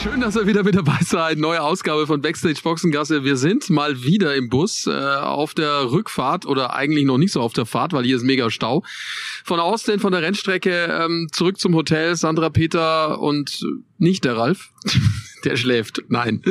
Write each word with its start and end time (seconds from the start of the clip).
Schön, 0.00 0.20
dass 0.20 0.36
ihr 0.36 0.46
wieder 0.46 0.62
mit 0.62 0.76
dabei 0.76 0.98
seid. 1.04 1.38
Neue 1.38 1.60
Ausgabe 1.60 2.06
von 2.06 2.22
Backstage 2.22 2.60
Boxengasse. 2.62 3.24
Wir 3.24 3.36
sind 3.36 3.68
mal 3.68 4.00
wieder 4.04 4.36
im 4.36 4.48
Bus 4.48 4.86
äh, 4.86 4.90
auf 4.92 5.54
der 5.54 5.90
Rückfahrt 5.90 6.46
oder 6.46 6.72
eigentlich 6.74 7.04
noch 7.04 7.18
nicht 7.18 7.32
so 7.32 7.40
auf 7.40 7.52
der 7.52 7.66
Fahrt, 7.66 7.92
weil 7.92 8.04
hier 8.04 8.16
ist 8.16 8.22
mega 8.22 8.48
Stau. 8.48 8.84
Von 9.44 9.58
Austin, 9.58 9.98
von 9.98 10.12
der 10.12 10.22
Rennstrecke 10.22 10.70
ähm, 10.70 11.26
zurück 11.32 11.58
zum 11.58 11.74
Hotel. 11.74 12.14
Sandra, 12.14 12.48
Peter 12.48 13.20
und 13.20 13.60
nicht 13.98 14.24
der 14.24 14.36
Ralf. 14.36 14.70
der 15.44 15.56
schläft. 15.56 16.04
Nein. 16.08 16.42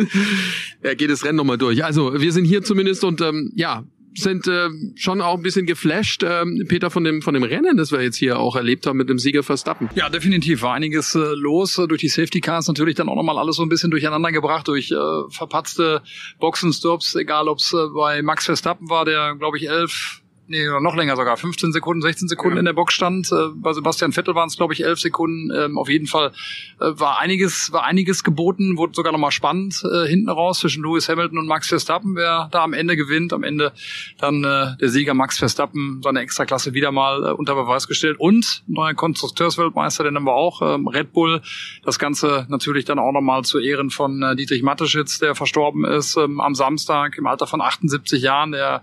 er 0.82 0.96
geht 0.96 1.10
das 1.10 1.24
Rennen 1.24 1.38
nochmal 1.38 1.58
durch. 1.58 1.86
Also 1.86 2.20
wir 2.20 2.34
sind 2.34 2.44
hier 2.44 2.64
zumindest 2.64 3.06
und 3.06 3.22
ähm, 3.22 3.54
ja, 3.56 3.86
sind 4.18 4.48
äh, 4.48 4.70
schon 4.96 5.22
auch 5.22 5.36
ein 5.36 5.44
bisschen 5.44 5.66
geflasht, 5.66 6.24
äh, 6.24 6.44
Peter, 6.68 6.90
von 6.90 7.04
dem, 7.04 7.22
von 7.22 7.34
dem 7.34 7.44
Rennen, 7.44 7.78
das 7.78 7.92
wir 7.92 8.02
jetzt 8.02 8.18
hier 8.18 8.40
auch 8.40 8.56
erlebt 8.56 8.88
haben 8.88 8.98
mit 8.98 9.10
dem 9.10 9.20
Sieger 9.20 9.44
Verstappen. 9.44 9.90
Ja, 9.96 10.10
definitiv 10.10 10.62
war 10.64 10.74
einiges 10.74 11.14
äh, 11.16 11.20
los. 11.36 11.76
Durch 11.76 12.02
die 12.02 12.10
Safety 12.10 12.42
Cars 12.42 12.68
natürlich 12.68 12.96
dann 12.96 13.10
auch 13.10 13.16
nochmal 13.16 13.38
alles 13.38 13.58
so 13.58 13.64
ein 13.64 13.70
bisschen 13.70 13.92
durcheinander 13.92 14.32
gebracht, 14.32 14.68
durch 14.68 14.92
äh, 14.92 14.96
verpatzte 15.30 16.02
Boxenstops, 16.40 17.16
egal 17.16 17.48
ob 17.48 17.60
es 17.60 17.74
äh, 17.74 17.88
bei 17.94 18.22
Max 18.22 18.46
Verstappen 18.46 18.90
war, 18.90 19.06
der, 19.06 19.36
glaube 19.36 19.58
ich, 19.58 19.70
elf 19.70 20.22
nee, 20.48 20.66
noch 20.82 20.96
länger 20.96 21.16
sogar, 21.16 21.38
15 21.38 21.72
Sekunden, 21.72 22.02
16 22.02 22.28
Sekunden 22.28 22.58
ja. 22.58 22.60
in 22.60 22.66
der 22.66 22.74
Box 22.74 22.94
stand. 22.94 23.32
Äh, 23.32 23.50
bei 23.56 23.74
Sebastian 23.74 24.12
Vettel 24.12 24.36
waren 24.36 24.48
es, 24.48 24.58
glaube 24.58 24.74
ich, 24.74 24.84
11 24.84 25.00
Sekunden. 25.00 25.52
Ähm, 25.52 25.78
auf 25.78 25.90
jeden 25.90 26.08
Fall 26.08 26.32
äh, 26.80 26.92
war 27.00 27.20
einiges, 27.20 27.72
war 27.72 27.84
einiges 27.84 28.24
geboten, 28.24 28.78
wurde 28.78 28.94
sogar 28.96 29.12
nochmal 29.12 29.32
spannend 29.32 29.84
äh, 29.84 30.08
hinten 30.08 30.30
raus 30.30 30.60
zwischen 30.60 30.84
Lewis 30.84 31.10
Hamilton 31.10 31.40
und 31.40 31.48
Max 31.48 31.68
Verstappen, 31.68 32.16
wer 32.16 32.50
da 32.52 32.64
am 32.64 32.74
Ende 32.74 32.96
gewinnt. 32.96 33.34
Am 33.34 33.44
Ende 33.44 33.74
dann 34.20 34.42
der 34.42 34.78
Sieger 34.82 35.14
Max 35.14 35.38
Verstappen, 35.38 36.02
seine 36.04 36.22
Extraklasse 36.22 36.74
wieder 36.74 36.92
mal 36.92 37.34
unter 37.34 37.56
Beweis 37.56 37.88
gestellt 37.88 38.18
und 38.20 38.64
neuer 38.68 38.94
Konstrukteursweltmeister, 38.94 40.04
den 40.04 40.16
haben 40.16 40.26
wir 40.26 40.34
auch, 40.34 40.62
ähm, 40.62 40.88
Red 40.88 41.14
Bull. 41.14 41.42
Das 41.84 42.00
Ganze 42.00 42.46
natürlich 42.50 42.86
dann 42.86 43.00
auch 43.00 43.12
nochmal 43.12 43.44
zu 43.44 43.60
Ehren 43.60 43.90
von 43.90 44.36
Dietrich 44.38 44.64
Mateschitz, 44.64 45.20
der 45.20 45.36
verstorben 45.36 45.86
ist 45.86 46.18
ähm, 46.18 46.40
am 46.40 46.56
Samstag 46.56 47.18
im 47.18 47.28
Alter 47.28 47.48
von 47.48 47.62
78 47.62 48.22
Jahren, 48.22 48.52
der 48.52 48.82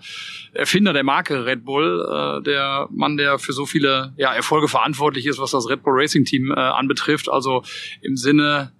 Erfinder 0.52 0.92
der 0.92 1.04
Marke 1.04 1.46
Red 1.46 1.53
Bull, 1.62 2.00
äh, 2.00 2.42
der 2.42 2.88
Mann, 2.90 3.18
der 3.18 3.38
für 3.38 3.52
so 3.52 3.66
viele 3.66 4.14
ja, 4.16 4.32
Erfolge 4.32 4.68
verantwortlich 4.68 5.26
ist, 5.26 5.38
was 5.38 5.50
das 5.50 5.68
Red 5.68 5.82
Bull 5.82 5.94
Racing 5.94 6.24
Team 6.24 6.50
äh, 6.50 6.54
anbetrifft. 6.58 7.28
Also 7.30 7.62
im 8.00 8.16
Sinne 8.16 8.72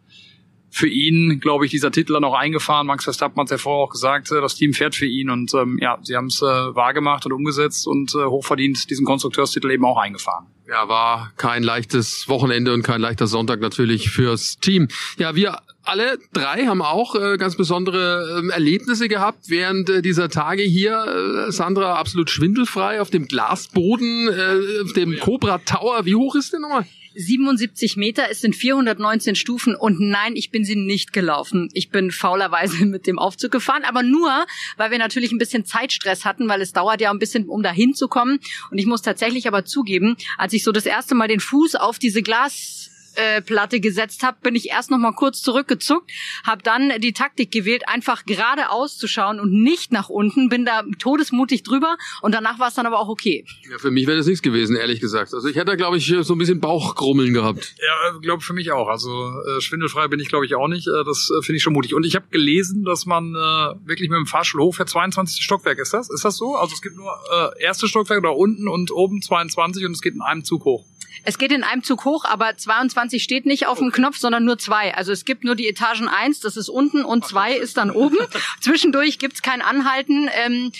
für 0.74 0.88
ihn, 0.88 1.38
glaube 1.38 1.64
ich, 1.64 1.70
dieser 1.70 1.92
Titel 1.92 2.14
dann 2.14 2.24
auch 2.24 2.34
eingefahren. 2.34 2.88
Max 2.88 3.04
Verstappen 3.04 3.38
hat 3.38 3.46
es 3.46 3.52
ja 3.52 3.58
vorher 3.58 3.84
auch 3.84 3.90
gesagt, 3.90 4.32
äh, 4.32 4.40
das 4.40 4.56
Team 4.56 4.72
fährt 4.72 4.96
für 4.96 5.06
ihn 5.06 5.30
und 5.30 5.54
ähm, 5.54 5.78
ja, 5.80 5.98
sie 6.02 6.16
haben 6.16 6.26
es 6.26 6.42
äh, 6.42 6.46
wahrgemacht 6.46 7.24
und 7.26 7.32
umgesetzt 7.32 7.86
und 7.86 8.12
äh, 8.16 8.24
hochverdient 8.24 8.90
diesen 8.90 9.06
Konstrukteurstitel 9.06 9.70
eben 9.70 9.84
auch 9.84 9.98
eingefahren. 9.98 10.46
Ja, 10.66 10.88
war 10.88 11.32
kein 11.36 11.62
leichtes 11.62 12.28
Wochenende 12.28 12.74
und 12.74 12.82
kein 12.82 13.00
leichter 13.00 13.28
Sonntag 13.28 13.60
natürlich 13.60 14.10
fürs 14.10 14.58
Team. 14.58 14.88
Ja, 15.16 15.36
wir 15.36 15.60
alle 15.84 16.18
drei 16.32 16.66
haben 16.66 16.82
auch 16.82 17.14
äh, 17.14 17.36
ganz 17.36 17.56
besondere 17.56 18.42
äh, 18.42 18.52
Erlebnisse 18.52 19.08
gehabt 19.08 19.48
während 19.48 19.88
äh, 19.88 20.02
dieser 20.02 20.28
Tage 20.28 20.62
hier. 20.62 21.46
Äh, 21.48 21.52
Sandra 21.52 21.96
absolut 21.96 22.30
schwindelfrei 22.30 23.00
auf 23.00 23.10
dem 23.10 23.28
Glasboden, 23.28 24.28
auf 24.82 24.92
dem 24.92 25.18
Cobra 25.18 25.58
Tower. 25.58 26.04
Wie 26.04 26.14
hoch 26.14 26.34
ist 26.34 26.52
der 26.52 26.60
nochmal? 26.60 26.86
77 27.14 27.96
Meter, 27.96 28.24
es 28.30 28.40
sind 28.40 28.56
419 28.56 29.34
Stufen 29.34 29.74
und 29.74 30.00
nein, 30.00 30.34
ich 30.36 30.50
bin 30.50 30.64
sie 30.64 30.76
nicht 30.76 31.12
gelaufen. 31.12 31.68
Ich 31.72 31.90
bin 31.90 32.10
faulerweise 32.10 32.84
mit 32.86 33.06
dem 33.06 33.18
Aufzug 33.18 33.52
gefahren, 33.52 33.84
aber 33.84 34.02
nur, 34.02 34.46
weil 34.76 34.90
wir 34.90 34.98
natürlich 34.98 35.32
ein 35.32 35.38
bisschen 35.38 35.64
Zeitstress 35.64 36.24
hatten, 36.24 36.48
weil 36.48 36.60
es 36.60 36.72
dauert 36.72 37.00
ja 37.00 37.10
ein 37.10 37.18
bisschen, 37.18 37.48
um 37.48 37.62
dahin 37.62 37.94
zu 37.94 38.08
kommen. 38.08 38.38
Und 38.70 38.78
ich 38.78 38.86
muss 38.86 39.02
tatsächlich 39.02 39.46
aber 39.46 39.64
zugeben, 39.64 40.16
als 40.38 40.52
ich 40.52 40.64
so 40.64 40.72
das 40.72 40.86
erste 40.86 41.14
Mal 41.14 41.28
den 41.28 41.40
Fuß 41.40 41.76
auf 41.76 41.98
diese 41.98 42.22
Glas 42.22 42.83
äh, 43.16 43.42
Platte 43.42 43.80
gesetzt 43.80 44.22
habe, 44.22 44.38
bin 44.42 44.54
ich 44.54 44.70
erst 44.70 44.90
noch 44.90 44.98
mal 44.98 45.12
kurz 45.12 45.42
zurückgezuckt, 45.42 46.10
habe 46.44 46.62
dann 46.62 46.92
die 47.00 47.12
Taktik 47.12 47.50
gewählt, 47.50 47.88
einfach 47.88 48.24
geradeaus 48.24 48.96
zu 48.98 49.06
schauen 49.06 49.40
und 49.40 49.52
nicht 49.52 49.92
nach 49.92 50.08
unten, 50.08 50.48
bin 50.48 50.64
da 50.64 50.82
todesmutig 50.98 51.62
drüber 51.62 51.96
und 52.22 52.32
danach 52.32 52.58
war 52.58 52.68
es 52.68 52.74
dann 52.74 52.86
aber 52.86 52.98
auch 52.98 53.08
okay. 53.08 53.44
Ja, 53.70 53.78
für 53.78 53.90
mich 53.90 54.06
wäre 54.06 54.16
das 54.16 54.26
nichts 54.26 54.42
gewesen, 54.42 54.76
ehrlich 54.76 55.00
gesagt. 55.00 55.34
Also 55.34 55.48
ich 55.48 55.56
hätte, 55.56 55.76
glaube 55.76 55.96
ich, 55.96 56.14
so 56.22 56.34
ein 56.34 56.38
bisschen 56.38 56.60
Bauchgrummeln 56.60 57.32
gehabt. 57.32 57.74
Ja, 57.78 58.18
glaube 58.20 58.42
für 58.42 58.52
mich 58.52 58.72
auch. 58.72 58.88
Also 58.88 59.10
äh, 59.10 59.60
schwindelfrei 59.60 60.08
bin 60.08 60.20
ich, 60.20 60.28
glaube 60.28 60.46
ich, 60.46 60.54
auch 60.54 60.68
nicht. 60.68 60.86
Äh, 60.88 61.04
das 61.04 61.30
äh, 61.30 61.42
finde 61.42 61.56
ich 61.56 61.62
schon 61.62 61.72
mutig. 61.72 61.94
Und 61.94 62.04
ich 62.04 62.14
habe 62.14 62.26
gelesen, 62.30 62.84
dass 62.84 63.06
man 63.06 63.34
äh, 63.34 63.88
wirklich 63.88 64.08
mit 64.08 64.18
dem 64.18 64.26
Fahrstuhl 64.26 64.62
hochfährt, 64.62 64.88
22. 64.88 65.42
Stockwerk 65.42 65.78
ist 65.78 65.94
das? 65.94 66.10
Ist 66.10 66.24
das 66.24 66.36
so? 66.36 66.56
Also 66.56 66.74
es 66.74 66.82
gibt 66.82 66.96
nur 66.96 67.12
äh, 67.32 67.62
erste 67.62 67.88
Stockwerk 67.88 68.20
oder 68.20 68.36
unten 68.36 68.68
und 68.68 68.90
oben 68.90 69.22
22 69.22 69.84
und 69.84 69.92
es 69.92 70.02
geht 70.02 70.14
in 70.14 70.22
einem 70.22 70.44
Zug 70.44 70.64
hoch. 70.64 70.84
Es 71.22 71.38
geht 71.38 71.52
in 71.52 71.62
einem 71.62 71.82
Zug 71.82 72.04
hoch, 72.04 72.24
aber 72.24 72.56
22 72.56 72.94
steht 73.10 73.46
nicht 73.46 73.66
auf 73.66 73.78
dem 73.78 73.92
Knopf, 73.92 74.18
sondern 74.18 74.44
nur 74.44 74.58
zwei. 74.58 74.94
Also 74.94 75.12
es 75.12 75.24
gibt 75.24 75.44
nur 75.44 75.54
die 75.54 75.68
Etagen 75.68 76.08
eins, 76.08 76.40
das 76.40 76.56
ist 76.56 76.68
unten, 76.68 77.04
und 77.04 77.24
zwei 77.24 77.54
ist 77.54 77.76
dann 77.76 77.90
oben. 77.90 78.16
Zwischendurch 78.60 79.18
gibt's 79.18 79.42
kein 79.42 79.62
Anhalten. 79.62 80.28
Ähm, 80.32 80.72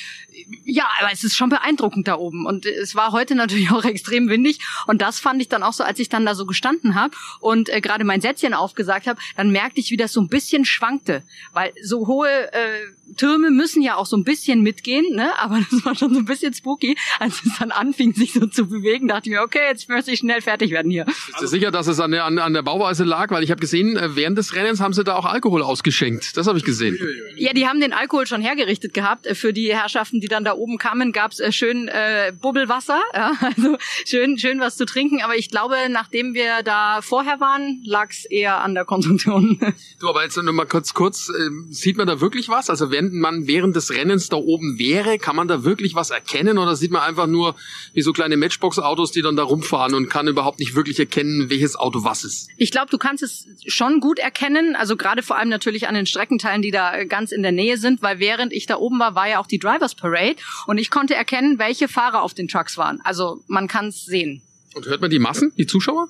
ja, 0.64 0.84
aber 1.00 1.12
es 1.12 1.24
ist 1.24 1.36
schon 1.36 1.48
beeindruckend 1.48 2.08
da 2.08 2.16
oben. 2.16 2.46
Und 2.46 2.66
es 2.66 2.94
war 2.94 3.12
heute 3.12 3.34
natürlich 3.34 3.70
auch 3.72 3.84
extrem 3.84 4.28
windig. 4.28 4.60
Und 4.86 5.02
das 5.02 5.20
fand 5.20 5.40
ich 5.40 5.48
dann 5.48 5.62
auch 5.62 5.72
so, 5.72 5.84
als 5.84 5.98
ich 5.98 6.08
dann 6.08 6.26
da 6.26 6.34
so 6.34 6.46
gestanden 6.46 6.94
habe 6.94 7.14
und 7.40 7.68
äh, 7.68 7.80
gerade 7.80 8.04
mein 8.04 8.20
Sätzchen 8.20 8.54
aufgesagt 8.54 9.06
habe, 9.06 9.20
dann 9.36 9.50
merkte 9.50 9.80
ich, 9.80 9.90
wie 9.90 9.96
das 9.96 10.12
so 10.12 10.20
ein 10.20 10.28
bisschen 10.28 10.64
schwankte. 10.64 11.22
Weil 11.52 11.72
so 11.82 12.06
hohe 12.06 12.52
äh, 12.52 12.78
Türme 13.16 13.50
müssen 13.50 13.82
ja 13.82 13.96
auch 13.96 14.06
so 14.06 14.16
ein 14.16 14.24
bisschen 14.24 14.62
mitgehen, 14.62 15.14
ne? 15.14 15.38
Aber 15.38 15.58
das 15.70 15.84
war 15.84 15.94
schon 15.94 16.12
so 16.14 16.20
ein 16.20 16.24
bisschen 16.24 16.54
spooky. 16.54 16.96
Als 17.18 17.42
es 17.44 17.58
dann 17.58 17.70
anfing, 17.70 18.14
sich 18.14 18.32
so 18.32 18.46
zu 18.46 18.66
bewegen, 18.66 19.08
dachte 19.08 19.28
ich 19.28 19.34
mir, 19.34 19.42
okay, 19.42 19.60
jetzt 19.68 19.88
möchte 19.88 20.10
ich 20.10 20.20
schnell 20.20 20.40
fertig 20.40 20.70
werden 20.70 20.90
hier. 20.90 21.04
Bist 21.04 21.40
du 21.40 21.46
sicher, 21.46 21.70
dass 21.70 21.86
es 21.86 22.00
an 22.00 22.12
der, 22.14 22.24
an, 22.24 22.38
an 22.38 22.54
der 22.54 22.62
Bauweise 22.62 23.04
lag? 23.04 23.30
Weil 23.30 23.44
ich 23.44 23.50
habe 23.50 23.60
gesehen, 23.60 23.96
äh, 23.96 24.16
während 24.16 24.38
des 24.38 24.54
Rennens 24.54 24.80
haben 24.80 24.94
sie 24.94 25.04
da 25.04 25.16
auch 25.16 25.26
Alkohol 25.26 25.62
ausgeschenkt. 25.62 26.36
Das 26.36 26.46
habe 26.46 26.56
ich 26.56 26.64
gesehen. 26.64 26.98
Ja, 27.36 27.52
die 27.52 27.66
haben 27.66 27.80
den 27.80 27.92
Alkohol 27.92 28.26
schon 28.26 28.40
hergerichtet 28.40 28.94
gehabt. 28.94 29.26
Äh, 29.26 29.34
für 29.34 29.52
die 29.52 29.74
Herrschaften, 29.74 30.20
die 30.20 30.28
dann 30.28 30.44
da 30.44 30.54
oben 30.54 30.78
kamen, 30.78 31.12
gab's 31.12 31.40
äh, 31.40 31.52
schön 31.52 31.88
äh, 31.88 32.32
Bubbelwasser. 32.40 33.00
Ja? 33.14 33.32
Also 33.40 33.76
schön, 34.06 34.38
schön 34.38 34.60
was 34.60 34.76
zu 34.76 34.86
trinken. 34.86 35.22
Aber 35.22 35.36
ich 35.36 35.48
glaube, 35.50 35.76
nachdem 35.90 36.34
wir 36.34 36.62
da 36.64 37.00
vorher 37.00 37.38
waren, 37.38 37.80
lag's 37.84 38.24
eher 38.24 38.62
an 38.62 38.74
der 38.74 38.84
Konstruktion. 38.84 39.60
Du, 40.00 40.08
aber 40.08 40.24
jetzt 40.24 40.36
noch 40.36 40.52
mal 40.52 40.66
kurz, 40.66 40.94
kurz, 40.94 41.28
äh, 41.28 41.50
sieht 41.70 41.96
man 41.96 42.06
da 42.06 42.20
wirklich 42.20 42.48
was? 42.48 42.70
Also 42.70 42.90
wenn 42.90 43.18
man 43.18 43.46
während 43.46 43.76
des 43.76 43.90
Rennens 43.90 44.28
da 44.28 44.36
oben 44.36 44.78
wäre, 44.78 45.18
kann 45.18 45.36
man 45.36 45.48
da 45.48 45.64
wirklich 45.64 45.94
was 45.94 46.10
erkennen? 46.10 46.58
Oder 46.58 46.76
sieht 46.76 46.90
man 46.90 47.02
einfach 47.02 47.26
nur 47.26 47.54
wie 47.92 48.02
so 48.02 48.12
kleine 48.12 48.36
Matchbox-Autos, 48.36 49.12
die 49.12 49.22
dann 49.22 49.36
da 49.36 49.42
rumfahren 49.42 49.94
und 49.94 50.08
kann 50.08 50.28
überhaupt 50.28 50.58
nicht 50.58 50.74
wirklich 50.74 50.98
erkennen, 50.98 51.50
welches 51.50 51.76
Auto 51.76 52.03
was 52.04 52.24
ist? 52.24 52.48
Ich 52.56 52.70
glaube, 52.70 52.90
du 52.90 52.98
kannst 52.98 53.22
es 53.22 53.46
schon 53.66 54.00
gut 54.00 54.18
erkennen. 54.18 54.76
Also 54.76 54.96
gerade 54.96 55.22
vor 55.22 55.36
allem 55.36 55.48
natürlich 55.48 55.88
an 55.88 55.94
den 55.94 56.06
Streckenteilen, 56.06 56.62
die 56.62 56.70
da 56.70 57.04
ganz 57.04 57.32
in 57.32 57.42
der 57.42 57.52
Nähe 57.52 57.78
sind, 57.78 58.02
weil 58.02 58.18
während 58.18 58.52
ich 58.52 58.66
da 58.66 58.76
oben 58.76 58.98
war, 58.98 59.14
war 59.14 59.28
ja 59.28 59.38
auch 59.38 59.46
die 59.46 59.58
Drivers 59.58 59.94
Parade 59.94 60.36
und 60.66 60.78
ich 60.78 60.90
konnte 60.90 61.14
erkennen, 61.14 61.58
welche 61.58 61.88
Fahrer 61.88 62.22
auf 62.22 62.34
den 62.34 62.48
Trucks 62.48 62.76
waren. 62.76 63.00
Also 63.02 63.42
man 63.46 63.68
kann 63.68 63.88
es 63.88 64.04
sehen. 64.04 64.42
Und 64.74 64.86
hört 64.86 65.00
man 65.00 65.10
die 65.10 65.18
Massen, 65.18 65.52
die 65.56 65.66
Zuschauer? 65.66 66.08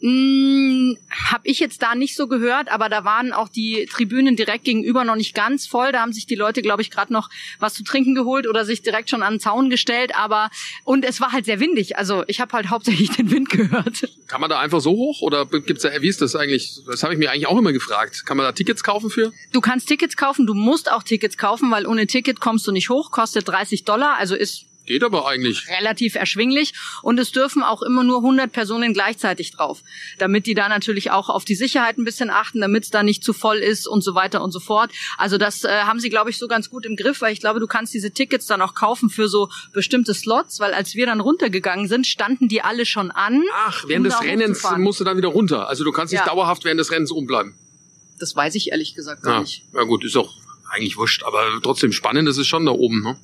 Hm, 0.00 0.96
hab 1.10 1.40
ich 1.42 1.58
jetzt 1.58 1.82
da 1.82 1.96
nicht 1.96 2.14
so 2.14 2.28
gehört, 2.28 2.70
aber 2.70 2.88
da 2.88 3.04
waren 3.04 3.32
auch 3.32 3.48
die 3.48 3.84
Tribünen 3.90 4.36
direkt 4.36 4.62
gegenüber 4.62 5.04
noch 5.04 5.16
nicht 5.16 5.34
ganz 5.34 5.66
voll. 5.66 5.90
Da 5.90 6.00
haben 6.00 6.12
sich 6.12 6.24
die 6.24 6.36
Leute, 6.36 6.62
glaube 6.62 6.82
ich, 6.82 6.92
gerade 6.92 7.12
noch 7.12 7.30
was 7.58 7.74
zu 7.74 7.82
trinken 7.82 8.14
geholt 8.14 8.46
oder 8.46 8.64
sich 8.64 8.82
direkt 8.82 9.10
schon 9.10 9.24
an 9.24 9.34
den 9.34 9.40
Zaun 9.40 9.70
gestellt. 9.70 10.14
Aber 10.14 10.50
und 10.84 11.04
es 11.04 11.20
war 11.20 11.32
halt 11.32 11.46
sehr 11.46 11.58
windig. 11.58 11.96
Also 11.98 12.22
ich 12.28 12.40
habe 12.40 12.52
halt 12.52 12.66
hauptsächlich 12.70 13.10
den 13.10 13.32
Wind 13.32 13.50
gehört. 13.50 14.08
Kann 14.28 14.40
man 14.40 14.48
da 14.48 14.60
einfach 14.60 14.80
so 14.80 14.92
hoch 14.92 15.20
oder 15.20 15.46
gibt's 15.46 15.82
da? 15.82 15.90
Wie 16.00 16.08
ist 16.08 16.22
das 16.22 16.36
eigentlich? 16.36 16.80
Das 16.86 17.02
habe 17.02 17.14
ich 17.14 17.18
mir 17.18 17.32
eigentlich 17.32 17.48
auch 17.48 17.58
immer 17.58 17.72
gefragt. 17.72 18.24
Kann 18.24 18.36
man 18.36 18.46
da 18.46 18.52
Tickets 18.52 18.84
kaufen 18.84 19.10
für? 19.10 19.32
Du 19.52 19.60
kannst 19.60 19.88
Tickets 19.88 20.16
kaufen. 20.16 20.46
Du 20.46 20.54
musst 20.54 20.92
auch 20.92 21.02
Tickets 21.02 21.36
kaufen, 21.36 21.72
weil 21.72 21.86
ohne 21.86 22.06
Ticket 22.06 22.38
kommst 22.38 22.68
du 22.68 22.70
nicht 22.70 22.88
hoch. 22.88 23.10
Kostet 23.10 23.48
30 23.48 23.82
Dollar. 23.84 24.16
Also 24.16 24.36
ist 24.36 24.67
Geht 24.88 25.04
aber 25.04 25.28
eigentlich. 25.28 25.68
Relativ 25.68 26.14
erschwinglich. 26.14 26.72
Und 27.02 27.20
es 27.20 27.30
dürfen 27.30 27.62
auch 27.62 27.82
immer 27.82 28.04
nur 28.04 28.20
100 28.20 28.50
Personen 28.50 28.94
gleichzeitig 28.94 29.50
drauf. 29.50 29.82
Damit 30.16 30.46
die 30.46 30.54
da 30.54 30.70
natürlich 30.70 31.10
auch 31.10 31.28
auf 31.28 31.44
die 31.44 31.56
Sicherheit 31.56 31.98
ein 31.98 32.06
bisschen 32.06 32.30
achten, 32.30 32.62
damit 32.62 32.84
es 32.84 32.90
da 32.90 33.02
nicht 33.02 33.22
zu 33.22 33.34
voll 33.34 33.58
ist 33.58 33.86
und 33.86 34.02
so 34.02 34.14
weiter 34.14 34.42
und 34.42 34.50
so 34.50 34.60
fort. 34.60 34.90
Also 35.18 35.36
das 35.36 35.64
äh, 35.64 35.68
haben 35.68 36.00
sie, 36.00 36.08
glaube 36.08 36.30
ich, 36.30 36.38
so 36.38 36.48
ganz 36.48 36.70
gut 36.70 36.86
im 36.86 36.96
Griff, 36.96 37.20
weil 37.20 37.34
ich 37.34 37.40
glaube, 37.40 37.60
du 37.60 37.66
kannst 37.66 37.92
diese 37.92 38.12
Tickets 38.12 38.46
dann 38.46 38.62
auch 38.62 38.74
kaufen 38.74 39.10
für 39.10 39.28
so 39.28 39.50
bestimmte 39.74 40.14
Slots, 40.14 40.58
weil 40.58 40.72
als 40.72 40.94
wir 40.94 41.04
dann 41.04 41.20
runtergegangen 41.20 41.86
sind, 41.86 42.06
standen 42.06 42.48
die 42.48 42.62
alle 42.62 42.86
schon 42.86 43.10
an. 43.10 43.42
Ach, 43.52 43.84
während 43.88 44.06
um 44.06 44.10
des 44.10 44.22
Rennens 44.22 44.66
musst 44.78 45.00
du 45.00 45.04
dann 45.04 45.18
wieder 45.18 45.28
runter. 45.28 45.68
Also 45.68 45.84
du 45.84 45.92
kannst 45.92 46.14
nicht 46.14 46.24
ja. 46.24 46.26
dauerhaft 46.26 46.64
während 46.64 46.80
des 46.80 46.90
Rennens 46.90 47.10
umbleiben. 47.10 47.54
Das 48.18 48.34
weiß 48.34 48.54
ich 48.54 48.70
ehrlich 48.70 48.94
gesagt 48.94 49.22
gar 49.22 49.34
ja. 49.34 49.40
nicht. 49.40 49.64
Ja 49.74 49.82
gut, 49.82 50.02
ist 50.02 50.16
auch 50.16 50.32
eigentlich 50.70 50.96
wurscht. 50.96 51.24
Aber 51.24 51.60
trotzdem 51.62 51.92
spannend 51.92 52.26
ist 52.26 52.38
es 52.38 52.46
schon 52.46 52.64
da 52.64 52.72
oben, 52.72 53.02
ne? 53.02 53.18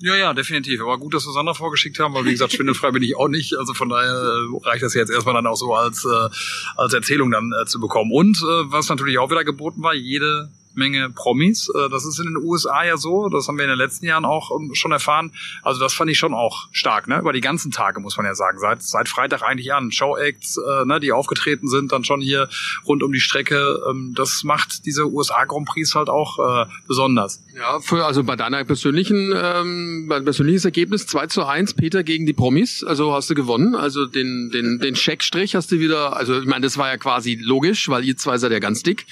Ja, 0.00 0.14
ja, 0.16 0.32
definitiv. 0.32 0.80
Aber 0.80 0.96
gut, 0.98 1.14
dass 1.14 1.26
wir 1.26 1.32
Sandra 1.32 1.54
vorgeschickt 1.54 1.98
haben, 1.98 2.14
weil 2.14 2.24
wie 2.24 2.30
gesagt, 2.30 2.52
schwindelfrei 2.52 2.92
bin 2.92 3.02
ich 3.02 3.16
auch 3.16 3.28
nicht. 3.28 3.56
Also 3.58 3.74
von 3.74 3.88
daher 3.88 4.12
äh, 4.12 4.68
reicht 4.68 4.82
das 4.82 4.94
jetzt 4.94 5.10
erstmal 5.10 5.34
dann 5.34 5.46
auch 5.46 5.56
so 5.56 5.74
als, 5.74 6.04
äh, 6.04 6.28
als 6.76 6.92
Erzählung 6.92 7.30
dann 7.32 7.50
äh, 7.60 7.66
zu 7.66 7.80
bekommen. 7.80 8.12
Und 8.12 8.38
äh, 8.38 8.70
was 8.70 8.88
natürlich 8.88 9.18
auch 9.18 9.30
wieder 9.30 9.44
geboten 9.44 9.82
war, 9.82 9.94
jede 9.94 10.50
Menge 10.78 11.10
Promis. 11.10 11.68
Äh, 11.74 11.88
Das 11.90 12.06
ist 12.06 12.18
in 12.18 12.26
den 12.26 12.36
USA 12.38 12.84
ja 12.84 12.96
so, 12.96 13.28
das 13.28 13.48
haben 13.48 13.58
wir 13.58 13.64
in 13.64 13.70
den 13.70 13.78
letzten 13.78 14.06
Jahren 14.06 14.24
auch 14.24 14.50
ähm, 14.58 14.74
schon 14.74 14.92
erfahren. 14.92 15.32
Also 15.62 15.80
das 15.80 15.92
fand 15.92 16.10
ich 16.10 16.18
schon 16.18 16.32
auch 16.34 16.68
stark, 16.72 17.08
ne? 17.08 17.18
Über 17.18 17.32
die 17.32 17.40
ganzen 17.40 17.70
Tage 17.70 18.00
muss 18.00 18.16
man 18.16 18.24
ja 18.26 18.34
sagen. 18.34 18.58
Seit, 18.58 18.82
seit 18.82 19.08
Freitag 19.08 19.42
eigentlich 19.42 19.72
an. 19.74 19.92
Show-Acts, 19.92 20.56
äh, 20.58 20.84
ne, 20.86 21.00
die 21.00 21.12
aufgetreten 21.12 21.68
sind, 21.68 21.92
dann 21.92 22.04
schon 22.04 22.20
hier 22.20 22.48
rund 22.86 23.02
um 23.02 23.12
die 23.12 23.20
Strecke. 23.20 23.80
Ähm, 23.90 24.14
Das 24.16 24.44
macht 24.44 24.86
diese 24.86 25.06
USA 25.10 25.44
Grand 25.44 25.66
Prix 25.68 25.94
halt 25.94 26.08
auch 26.08 26.38
äh, 26.38 26.66
besonders. 26.86 27.42
Ja, 27.56 27.80
für, 27.80 28.04
also 28.06 28.22
bei 28.24 28.36
deiner 28.36 28.64
persönlichen, 28.64 29.32
ähm, 29.36 30.06
persönliches 30.08 30.64
Ergebnis 30.64 31.06
2 31.06 31.26
zu 31.26 31.44
1, 31.44 31.74
Peter 31.74 32.02
gegen 32.04 32.24
die 32.26 32.32
Promis, 32.32 32.84
also 32.84 33.12
hast 33.12 33.28
du 33.30 33.34
gewonnen. 33.34 33.74
Also 33.74 34.06
den, 34.06 34.50
den, 34.52 34.78
den 34.78 34.94
Scheckstrich 34.94 35.54
hast 35.56 35.72
du 35.72 35.80
wieder, 35.80 36.16
also 36.16 36.38
ich 36.38 36.46
meine, 36.46 36.62
das 36.64 36.78
war 36.78 36.88
ja 36.88 36.96
quasi 36.96 37.36
logisch, 37.40 37.88
weil 37.88 38.04
ihr 38.04 38.16
zwei 38.16 38.38
seid 38.38 38.52
ja 38.52 38.58
ganz 38.60 38.82
dick. 38.82 39.06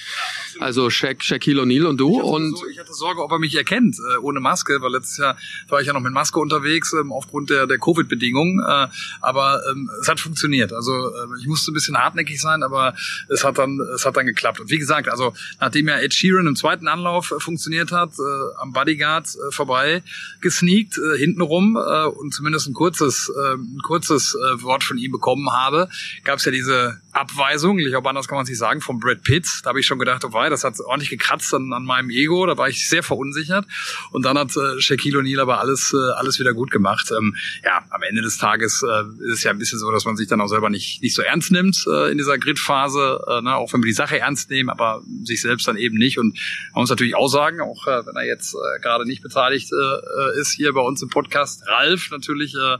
Also 0.59 0.89
Shaq, 0.89 1.23
Shaquille 1.23 1.56
O'Neal 1.59 1.85
und 1.85 1.97
du. 1.97 2.11
Ich 2.11 2.17
hatte, 2.17 2.27
Und 2.27 2.57
so, 2.57 2.67
ich 2.67 2.79
hatte 2.79 2.93
Sorge, 2.93 3.23
ob 3.23 3.31
er 3.31 3.39
mich 3.39 3.55
erkennt, 3.55 3.97
äh, 3.97 4.17
ohne 4.17 4.39
Maske, 4.39 4.77
weil 4.81 4.91
letztes 4.91 5.17
Jahr 5.17 5.37
war 5.69 5.81
ich 5.81 5.87
ja 5.87 5.93
noch 5.93 6.01
mit 6.01 6.13
Maske 6.13 6.39
unterwegs, 6.39 6.93
ähm, 6.93 7.11
aufgrund 7.11 7.49
der, 7.49 7.67
der 7.67 7.77
Covid-Bedingungen. 7.77 8.59
Äh, 8.59 8.87
aber 9.21 9.61
ähm, 9.69 9.89
es 10.01 10.07
hat 10.07 10.19
funktioniert. 10.19 10.73
Also 10.73 10.91
äh, 10.93 11.39
ich 11.41 11.47
musste 11.47 11.71
ein 11.71 11.73
bisschen 11.73 11.97
hartnäckig 11.97 12.39
sein, 12.41 12.63
aber 12.63 12.95
es 13.29 13.43
hat 13.43 13.57
dann, 13.57 13.79
es 13.95 14.05
hat 14.05 14.17
dann 14.17 14.25
geklappt. 14.25 14.59
Und 14.59 14.69
wie 14.69 14.77
gesagt, 14.77 15.09
also 15.09 15.33
nachdem 15.59 15.87
ja 15.87 15.99
Ed 15.99 16.13
Sheeran 16.13 16.47
im 16.47 16.55
zweiten 16.55 16.87
Anlauf 16.87 17.31
äh, 17.31 17.39
funktioniert 17.39 17.91
hat, 17.91 18.11
äh, 18.19 18.61
am 18.61 18.73
Bodyguard 18.73 19.27
äh, 19.27 19.51
vorbei 19.51 20.03
gesneakt, 20.41 20.97
äh, 20.97 21.17
hintenrum 21.17 21.77
äh, 21.77 22.05
und 22.05 22.33
zumindest 22.33 22.67
ein 22.67 22.73
kurzes, 22.73 23.31
äh, 23.35 23.53
ein 23.53 23.81
kurzes 23.83 24.35
äh, 24.35 24.61
Wort 24.63 24.83
von 24.83 24.97
ihm 24.97 25.11
bekommen 25.11 25.51
habe, 25.51 25.89
gab 26.23 26.39
es 26.39 26.45
ja 26.45 26.51
diese 26.51 27.01
Abweisung, 27.11 27.79
ich 27.79 27.87
glaube, 27.87 28.09
anders 28.09 28.27
kann 28.27 28.35
man 28.35 28.43
es 28.43 28.49
nicht 28.49 28.59
sagen, 28.59 28.81
von 28.81 28.99
Brad 28.99 29.23
Pitt. 29.23 29.47
Da 29.63 29.69
habe 29.69 29.79
ich 29.79 29.85
schon 29.85 29.99
gedacht, 29.99 30.23
oh 30.23 30.33
wei, 30.33 30.49
das 30.49 30.63
hat 30.63 30.79
ordentlich 30.79 31.09
gekratzt 31.09 31.46
an, 31.53 31.73
an 31.73 31.83
meinem 31.83 32.09
Ego. 32.09 32.45
Da 32.45 32.57
war 32.57 32.69
ich 32.69 32.87
sehr 32.87 33.03
verunsichert. 33.03 33.65
Und 34.11 34.25
dann 34.25 34.37
hat 34.37 34.55
äh, 34.55 34.79
Shaquille 34.79 35.19
O'Neal 35.19 35.39
aber 35.39 35.59
alles, 35.59 35.93
äh, 35.93 36.11
alles 36.15 36.39
wieder 36.39 36.53
gut 36.53 36.71
gemacht. 36.71 37.11
Ähm, 37.17 37.35
ja, 37.63 37.85
am 37.89 38.03
Ende 38.03 38.21
des 38.21 38.37
Tages 38.37 38.83
äh, 38.83 39.03
ist 39.25 39.39
es 39.39 39.43
ja 39.43 39.51
ein 39.51 39.59
bisschen 39.59 39.79
so, 39.79 39.91
dass 39.91 40.05
man 40.05 40.17
sich 40.17 40.27
dann 40.27 40.41
auch 40.41 40.47
selber 40.47 40.69
nicht, 40.69 41.01
nicht 41.01 41.15
so 41.15 41.21
ernst 41.21 41.51
nimmt 41.51 41.85
äh, 41.87 42.11
in 42.11 42.17
dieser 42.17 42.37
Grid-Phase, 42.37 43.19
äh, 43.27 43.41
ne? 43.41 43.55
auch 43.55 43.71
wenn 43.73 43.81
wir 43.81 43.87
die 43.87 43.93
Sache 43.93 44.19
ernst 44.19 44.49
nehmen, 44.49 44.69
aber 44.69 45.03
sich 45.23 45.41
selbst 45.41 45.67
dann 45.67 45.77
eben 45.77 45.97
nicht. 45.97 46.17
Und 46.17 46.37
man 46.73 46.81
muss 46.81 46.89
natürlich 46.89 47.15
auch 47.15 47.27
sagen, 47.27 47.61
auch 47.61 47.87
äh, 47.87 48.05
wenn 48.05 48.15
er 48.15 48.25
jetzt 48.25 48.53
äh, 48.53 48.81
gerade 48.81 49.05
nicht 49.05 49.21
beteiligt 49.21 49.71
äh, 49.71 50.39
ist 50.39 50.53
hier 50.53 50.73
bei 50.73 50.81
uns 50.81 51.01
im 51.01 51.09
Podcast, 51.09 51.63
Ralf 51.67 52.09
natürlich 52.11 52.53
äh, 52.55 52.77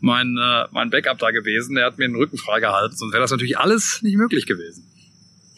mein, 0.00 0.36
äh, 0.36 0.66
mein 0.70 0.90
Backup 0.90 1.18
da 1.18 1.30
gewesen. 1.30 1.74
Der 1.74 1.86
hat 1.86 1.98
mir 1.98 2.06
den 2.06 2.16
Rücken 2.16 2.38
freigehalten. 2.38 2.96
Sonst 2.96 3.12
wäre 3.12 3.22
das 3.22 3.30
natürlich 3.30 3.58
alles 3.58 4.02
nicht 4.02 4.16
möglich 4.16 4.46
gewesen. 4.46 4.89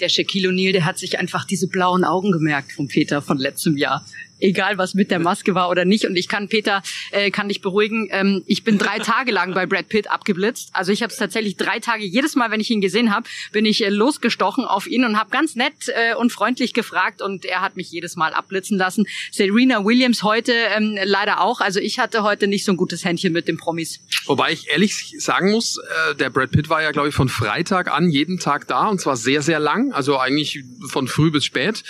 Der 0.02 0.08
Shaquille 0.08 0.48
O'Neal, 0.48 0.72
der 0.72 0.84
hat 0.84 0.98
sich 0.98 1.20
einfach 1.20 1.44
diese 1.44 1.68
blauen 1.68 2.02
Augen 2.02 2.32
gemerkt 2.32 2.72
von 2.72 2.88
Peter 2.88 3.22
von 3.22 3.38
letztem 3.38 3.76
Jahr. 3.76 4.04
Egal, 4.42 4.76
was 4.76 4.94
mit 4.94 5.10
der 5.12 5.20
Maske 5.20 5.54
war 5.54 5.70
oder 5.70 5.84
nicht. 5.84 6.04
Und 6.04 6.16
ich 6.16 6.26
kann 6.26 6.48
Peter, 6.48 6.82
äh, 7.12 7.30
kann 7.30 7.48
dich 7.48 7.60
beruhigen. 7.60 8.08
Ähm, 8.10 8.42
ich 8.46 8.64
bin 8.64 8.76
drei 8.76 8.98
Tage 8.98 9.30
lang 9.30 9.54
bei 9.54 9.66
Brad 9.66 9.88
Pitt 9.88 10.10
abgeblitzt. 10.10 10.70
Also 10.72 10.90
ich 10.90 11.02
habe 11.02 11.12
es 11.12 11.18
tatsächlich 11.18 11.56
drei 11.56 11.78
Tage, 11.78 12.04
jedes 12.04 12.34
Mal, 12.34 12.50
wenn 12.50 12.60
ich 12.60 12.70
ihn 12.70 12.80
gesehen 12.80 13.14
habe, 13.14 13.28
bin 13.52 13.64
ich 13.64 13.84
äh, 13.84 13.88
losgestochen 13.88 14.64
auf 14.64 14.88
ihn 14.88 15.04
und 15.04 15.16
habe 15.18 15.30
ganz 15.30 15.54
nett 15.54 15.74
äh, 15.88 16.14
und 16.16 16.32
freundlich 16.32 16.74
gefragt. 16.74 17.22
Und 17.22 17.44
er 17.44 17.60
hat 17.60 17.76
mich 17.76 17.90
jedes 17.92 18.16
Mal 18.16 18.34
abblitzen 18.34 18.76
lassen. 18.76 19.06
Serena 19.30 19.84
Williams 19.84 20.24
heute 20.24 20.52
ähm, 20.52 20.98
leider 21.04 21.40
auch. 21.40 21.60
Also 21.60 21.78
ich 21.78 22.00
hatte 22.00 22.24
heute 22.24 22.48
nicht 22.48 22.64
so 22.64 22.72
ein 22.72 22.76
gutes 22.76 23.04
Händchen 23.04 23.32
mit 23.32 23.46
den 23.46 23.56
Promis. 23.56 24.00
wobei 24.26 24.52
ich 24.52 24.68
ehrlich 24.70 25.14
sagen 25.18 25.52
muss, 25.52 25.78
äh, 25.78 26.16
der 26.16 26.30
Brad 26.30 26.50
Pitt 26.50 26.68
war 26.68 26.82
ja, 26.82 26.90
glaube 26.90 27.08
ich, 27.08 27.14
von 27.14 27.28
Freitag 27.28 27.92
an 27.92 28.10
jeden 28.10 28.40
Tag 28.40 28.66
da 28.66 28.88
und 28.88 29.00
zwar 29.00 29.16
sehr, 29.16 29.42
sehr 29.42 29.60
lang. 29.60 29.92
Also 29.92 30.18
eigentlich 30.18 30.64
von 30.88 31.06
früh 31.06 31.30
bis 31.30 31.44
spät. 31.44 31.84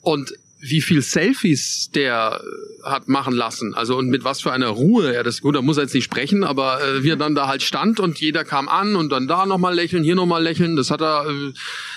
Und 0.00 0.32
wie 0.60 0.80
viel 0.80 1.02
Selfies 1.02 1.90
der 1.94 2.40
äh, 2.40 2.88
hat 2.88 3.08
machen 3.08 3.34
lassen, 3.34 3.74
also 3.74 3.96
und 3.96 4.08
mit 4.08 4.24
was 4.24 4.40
für 4.40 4.52
einer 4.52 4.68
Ruhe 4.68 5.14
er 5.14 5.22
das, 5.22 5.40
gut, 5.40 5.54
da 5.54 5.62
muss 5.62 5.76
er 5.76 5.84
jetzt 5.84 5.94
nicht 5.94 6.04
sprechen, 6.04 6.44
aber 6.44 6.80
äh, 6.82 7.02
wie 7.04 7.10
er 7.10 7.16
dann 7.16 7.34
da 7.34 7.46
halt 7.46 7.62
stand 7.62 8.00
und 8.00 8.18
jeder 8.18 8.44
kam 8.44 8.68
an 8.68 8.96
und 8.96 9.10
dann 9.10 9.28
da 9.28 9.46
nochmal 9.46 9.74
lächeln, 9.74 10.02
hier 10.02 10.14
nochmal 10.14 10.42
lächeln, 10.42 10.76
das 10.76 10.90
hat 10.90 11.00
er, 11.00 11.26
äh, 11.28 11.52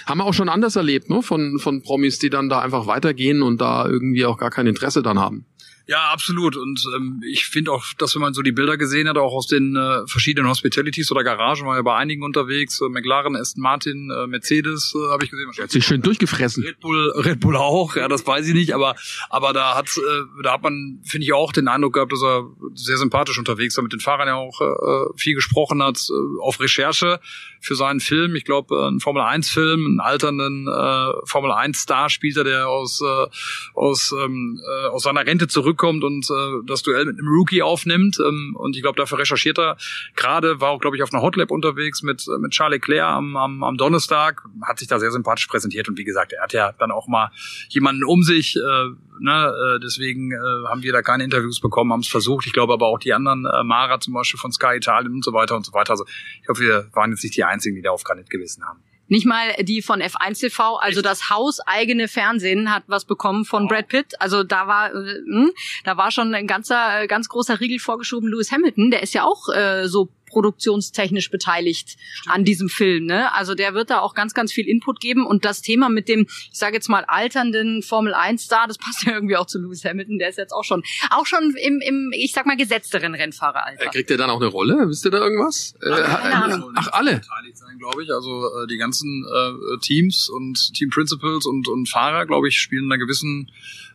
haben 0.06 0.20
wir 0.20 0.26
auch 0.26 0.34
schon 0.34 0.50
anders 0.50 0.76
erlebt, 0.76 1.10
ne, 1.10 1.22
von, 1.22 1.60
von 1.60 1.82
Promis, 1.82 2.20
die 2.20 2.30
dann 2.30 2.50
da 2.50 2.60
einfach 2.60 2.88
weitergehen 2.88 3.42
und 3.42 3.62
da 3.62 3.88
irgendwie 3.88 4.26
auch 4.26 4.38
gar 4.38 4.52
kein 4.52 4.68
Interesse 4.68 5.02
dann 5.02 5.20
haben. 5.20 5.46
Ja, 5.88 6.10
absolut. 6.12 6.56
Und 6.56 6.84
ähm, 6.96 7.22
ich 7.28 7.46
finde 7.46 7.72
auch, 7.72 7.84
dass 7.98 8.16
wenn 8.16 8.22
man 8.22 8.34
so 8.34 8.42
die 8.42 8.52
Bilder 8.52 8.78
gesehen 8.78 9.10
hat, 9.10 9.18
auch 9.18 9.34
aus 9.34 9.48
den 9.48 9.76
äh, 9.76 10.08
verschiedenen 10.08 10.50
Hospitalities 10.50 11.12
oder 11.12 11.24
Garagen, 11.24 11.66
war 11.66 11.76
ja 11.76 11.82
bei 11.82 11.96
einigen 11.96 12.24
unterwegs, 12.24 12.80
äh, 12.82 12.90
McLaren, 12.90 13.36
Aston 13.36 13.62
Martin, 13.62 14.12
äh, 14.12 14.28
Mercedes 14.28 14.94
äh, 14.96 15.12
habe 15.12 15.26
ich 15.26 15.32
gesehen. 15.32 15.50
Er 15.58 15.64
hat 15.64 15.72
sich 15.72 15.86
schön 15.86 16.02
durchgefressen. 16.02 16.64
Red 16.64 16.80
Bull, 16.80 17.12
Red 17.18 17.40
Bull 17.40 17.58
auch, 17.58 17.96
ja, 17.96 18.08
das 18.08 18.26
weiß 18.26 18.48
ich 18.48 18.54
nicht, 18.54 18.74
aber 18.74 18.96
aber 19.30 19.54
da 19.54 19.76
hat 19.76 19.90
äh, 19.98 20.42
da 20.44 20.54
hat 20.54 20.64
man 20.64 21.02
finde 21.04 21.26
ich 21.26 21.34
auch 21.34 21.52
den 21.52 21.68
Eindruck 21.68 21.94
gehabt, 21.94 22.12
dass 22.12 22.24
er 22.24 22.48
sehr 22.76 22.98
sympathisch 22.98 23.38
unterwegs 23.38 23.76
war, 23.78 23.84
mit 23.84 23.94
den 23.94 24.00
Fahrern 24.00 24.28
ja 24.28 24.36
auch 24.36 24.62
äh, 24.62 25.18
viel 25.18 25.36
gesprochen 25.36 25.84
hat 25.84 26.00
äh, 26.10 26.42
auf 26.42 26.60
Recherche 26.60 27.20
für 27.60 27.76
seinen 27.76 28.00
Film. 28.00 28.36
Ich 28.36 28.46
glaube, 28.46 28.76
äh, 28.76 28.88
ein 28.88 29.00
Formel 29.00 29.22
1 29.24 29.50
Film, 29.50 29.86
einen 29.86 30.00
alternden 30.00 30.68
äh, 30.68 31.12
Formel 31.26 31.52
1 31.52 31.80
Star 31.80 32.10
spielt 32.10 32.38
er, 32.38 32.44
der 32.44 32.68
aus 32.68 33.02
äh, 33.02 33.28
aus 33.74 34.14
ähm, 34.18 34.60
äh, 34.66 34.88
aus 34.88 35.04
seiner 35.04 35.26
Rente 35.26 35.48
zurückkommt 35.72 36.04
und 36.04 36.30
äh, 36.30 36.66
das 36.66 36.84
Duell 36.84 37.06
mit 37.06 37.20
einem 37.20 37.28
Rookie 37.28 37.62
aufnimmt 37.62 38.20
ähm, 38.20 38.56
und 38.58 38.76
ich 38.76 38.82
glaube, 38.82 38.98
dafür 38.98 39.20
recherchiert 39.20 39.58
er 39.58 39.78
gerade 40.16 40.60
war 40.62 40.70
auch 40.70 40.80
glaube 40.80 40.98
ich 40.98 41.04
auf 41.04 41.14
einer 41.14 41.22
Hotlap 41.22 41.52
unterwegs 41.52 42.04
mit 42.04 42.26
äh, 42.28 42.40
mit 42.40 42.52
Charlie 42.52 42.80
Claire 42.80 43.08
am, 43.08 43.36
am 43.36 43.64
am 43.64 43.78
Donnerstag, 43.78 44.44
hat 44.64 44.80
sich 44.80 44.88
da 44.88 45.00
sehr 45.00 45.12
sympathisch 45.12 45.48
präsentiert 45.48 45.88
und 45.90 45.98
wie 45.98 46.04
gesagt, 46.04 46.34
er 46.34 46.44
hat 46.44 46.54
ja 46.54 46.72
dann 46.74 46.92
auch 46.92 47.08
mal 47.08 47.32
jemanden 47.70 48.04
um 48.04 48.24
sich 48.24 48.56
äh, 48.56 48.90
Ne, 49.24 49.54
äh, 49.76 49.80
deswegen 49.80 50.32
äh, 50.32 50.68
haben 50.68 50.82
wir 50.82 50.92
da 50.94 51.04
keine 51.04 51.24
Interviews 51.24 51.60
bekommen, 51.60 51.94
haben 51.94 52.00
es 52.00 52.08
versucht. 52.08 52.48
Ich 52.48 52.54
glaube 52.54 52.74
aber 52.74 52.88
auch 52.88 52.98
die 52.98 53.14
anderen, 53.14 53.46
äh, 53.46 53.64
Mara 53.64 54.00
zum 54.00 54.16
Beispiel 54.16 54.40
von 54.40 54.52
Sky 54.52 54.78
Italien 54.78 55.14
und 55.14 55.24
so 55.24 55.32
weiter 55.32 55.56
und 55.56 55.64
so 55.64 55.74
weiter. 55.74 55.92
Also 55.92 56.06
ich 56.42 56.50
hoffe, 56.50 56.62
wir 56.62 56.88
waren 56.94 57.12
jetzt 57.12 57.24
nicht 57.24 57.38
die 57.38 57.44
Einzigen, 57.44 57.76
die 57.76 57.84
darauf 57.84 58.04
gar 58.04 58.16
nicht 58.16 58.32
gewissen 58.32 58.66
haben. 58.66 58.80
Nicht 59.12 59.26
mal 59.26 59.54
die 59.60 59.82
von 59.82 60.02
F1 60.02 60.40
TV, 60.40 60.78
also 60.78 61.02
das 61.02 61.30
hauseigene 61.30 62.08
Fernsehen 62.08 62.74
hat 62.74 62.84
was 62.88 63.04
bekommen 63.04 63.44
von 63.44 63.68
Brad 63.68 63.90
Pitt. 63.90 64.14
Also 64.22 64.44
da 64.44 64.68
war, 64.68 64.96
äh, 64.96 65.16
hm, 65.28 65.52
da 65.84 65.98
war 65.98 66.12
schon 66.12 66.34
ein 66.34 66.48
ganzer, 66.48 67.08
ganz 67.08 67.28
großer 67.28 67.60
Riegel 67.60 67.80
vorgeschoben. 67.80 68.30
Lewis 68.30 68.54
Hamilton, 68.54 68.90
der 68.90 69.04
ist 69.04 69.14
ja 69.14 69.26
auch 69.26 69.50
äh, 69.50 69.90
so 69.90 70.08
produktionstechnisch 70.32 71.30
beteiligt 71.30 71.98
an 72.26 72.46
diesem 72.46 72.70
Film. 72.70 73.06
Ne? 73.06 73.32
Also 73.34 73.54
der 73.54 73.74
wird 73.74 73.90
da 73.90 74.00
auch 74.00 74.16
ganz, 74.16 74.34
ganz 74.34 74.52
viel 74.52 74.68
Input 74.68 75.00
geben. 75.00 75.26
Und 75.26 75.46
das 75.46 75.62
Thema 75.62 75.90
mit 75.90 76.08
dem, 76.08 76.28
ich 76.52 76.58
sage 76.58 76.76
jetzt 76.76 76.90
mal, 76.90 77.04
alternden 77.06 77.84
Formel 77.84 78.14
1-Star, 78.14 78.68
das 78.68 78.78
passt 78.78 79.04
ja 79.06 79.14
irgendwie 79.14 79.36
auch 79.36 79.46
zu 79.46 79.60
Lewis 79.60 79.84
Hamilton. 79.84 80.18
Der 80.18 80.30
ist 80.30 80.38
jetzt 80.38 80.54
auch 80.54 80.64
schon, 80.64 80.84
auch 81.10 81.26
schon 81.26 81.56
im, 81.62 81.82
im 81.82 82.12
ich 82.14 82.32
sag 82.32 82.46
mal, 82.46 82.58
gesetzteren 82.58 83.14
Rennfahreralter. 83.14 83.86
Äh, 83.86 83.90
kriegt 83.90 84.10
er 84.10 84.18
dann 84.18 84.30
auch 84.30 84.42
eine 84.42 84.50
Rolle? 84.50 84.88
Wisst 84.88 85.06
ihr 85.06 85.12
da 85.12 85.20
irgendwas? 85.20 85.76
Äh, 85.82 85.90
keine 85.90 86.44
Ahnung. 86.44 86.74
Ach, 86.76 86.88
alle. 86.94 87.18
beteiligt 87.18 87.58
sein, 87.58 87.78
glaube 87.78 88.04
ich. 88.04 88.12
Also 88.12 88.48
äh, 88.64 88.68
die 88.68 88.78
ganzen 88.78 89.26
äh, 89.26 89.80
Teams 89.82 90.30
und 90.30 90.74
Team 90.74 90.90
Principals 90.90 91.46
und, 91.46 91.68
und 91.68 91.90
Fahrer, 91.90 92.26
glaube 92.26 92.48
ich, 92.48 92.60
spielen 92.60 92.86
in 92.86 92.92
einer 92.92 93.00
gewissen 93.00 93.52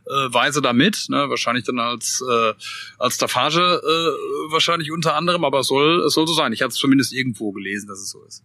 äh, 0.06 0.32
Weise 0.32 0.62
da 0.62 0.72
mit. 0.72 1.06
Ne? 1.08 1.28
Wahrscheinlich 1.28 1.64
dann 1.64 1.78
als 1.78 2.22
äh, 2.28 2.54
als 2.98 3.14
Staffage 3.16 3.58
äh, 3.58 4.52
wahrscheinlich 4.52 4.92
unter 4.92 5.14
anderem, 5.14 5.44
aber 5.44 5.60
es 5.60 5.66
soll 5.66 6.04
es 6.06 6.14
soll 6.14 6.25
so 6.26 6.34
sein. 6.34 6.52
Ich 6.52 6.62
hatte 6.62 6.72
es 6.72 6.76
zumindest 6.76 7.12
irgendwo 7.12 7.52
gelesen, 7.52 7.88
dass 7.88 7.98
es 7.98 8.10
so 8.10 8.22
ist. 8.24 8.44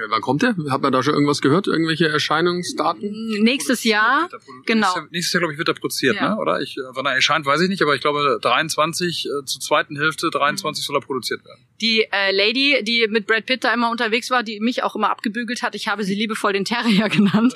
Äh, 0.00 0.10
Wann 0.10 0.20
kommt 0.20 0.42
der? 0.42 0.54
Hat 0.70 0.82
man 0.82 0.92
da 0.92 1.02
schon 1.02 1.14
irgendwas 1.14 1.40
gehört? 1.40 1.66
Irgendwelche 1.66 2.08
Erscheinungsdaten? 2.08 3.42
Nächstes 3.42 3.84
Jahr, 3.84 4.28
er 4.32 4.38
genau. 4.66 4.94
Nächstes 5.10 5.32
Jahr, 5.32 5.40
glaube 5.40 5.52
ich, 5.52 5.58
wird 5.58 5.68
er 5.68 5.74
produziert, 5.74 6.16
Ja. 6.16 6.30
ne? 6.34 6.36
oder? 6.40 6.60
Ich, 6.60 6.76
äh, 6.76 6.80
wann 6.92 7.06
er 7.06 7.14
erscheint, 7.14 7.46
weiß 7.46 7.60
ich 7.62 7.68
nicht, 7.68 7.82
aber 7.82 7.94
ich 7.94 8.00
glaube 8.00 8.38
23 8.42 9.26
äh, 9.26 9.44
zur 9.44 9.60
zweiten 9.60 9.96
Hälfte 9.96 10.30
23 10.30 10.84
soll 10.84 10.96
er 10.96 11.00
produziert 11.00 11.44
werden. 11.44 11.64
Die 11.80 12.06
äh, 12.10 12.32
Lady, 12.32 12.82
die 12.84 13.06
mit 13.08 13.26
Brad 13.26 13.46
Pitt 13.46 13.64
da 13.64 13.72
immer 13.72 13.90
unterwegs 13.90 14.30
war, 14.30 14.42
die 14.42 14.60
mich 14.60 14.82
auch 14.82 14.94
immer 14.96 15.10
abgebügelt 15.10 15.62
hat, 15.62 15.74
ich 15.74 15.88
habe 15.88 16.04
sie 16.04 16.14
liebevoll 16.14 16.52
den 16.52 16.64
Terrier 16.64 17.08
genannt, 17.10 17.54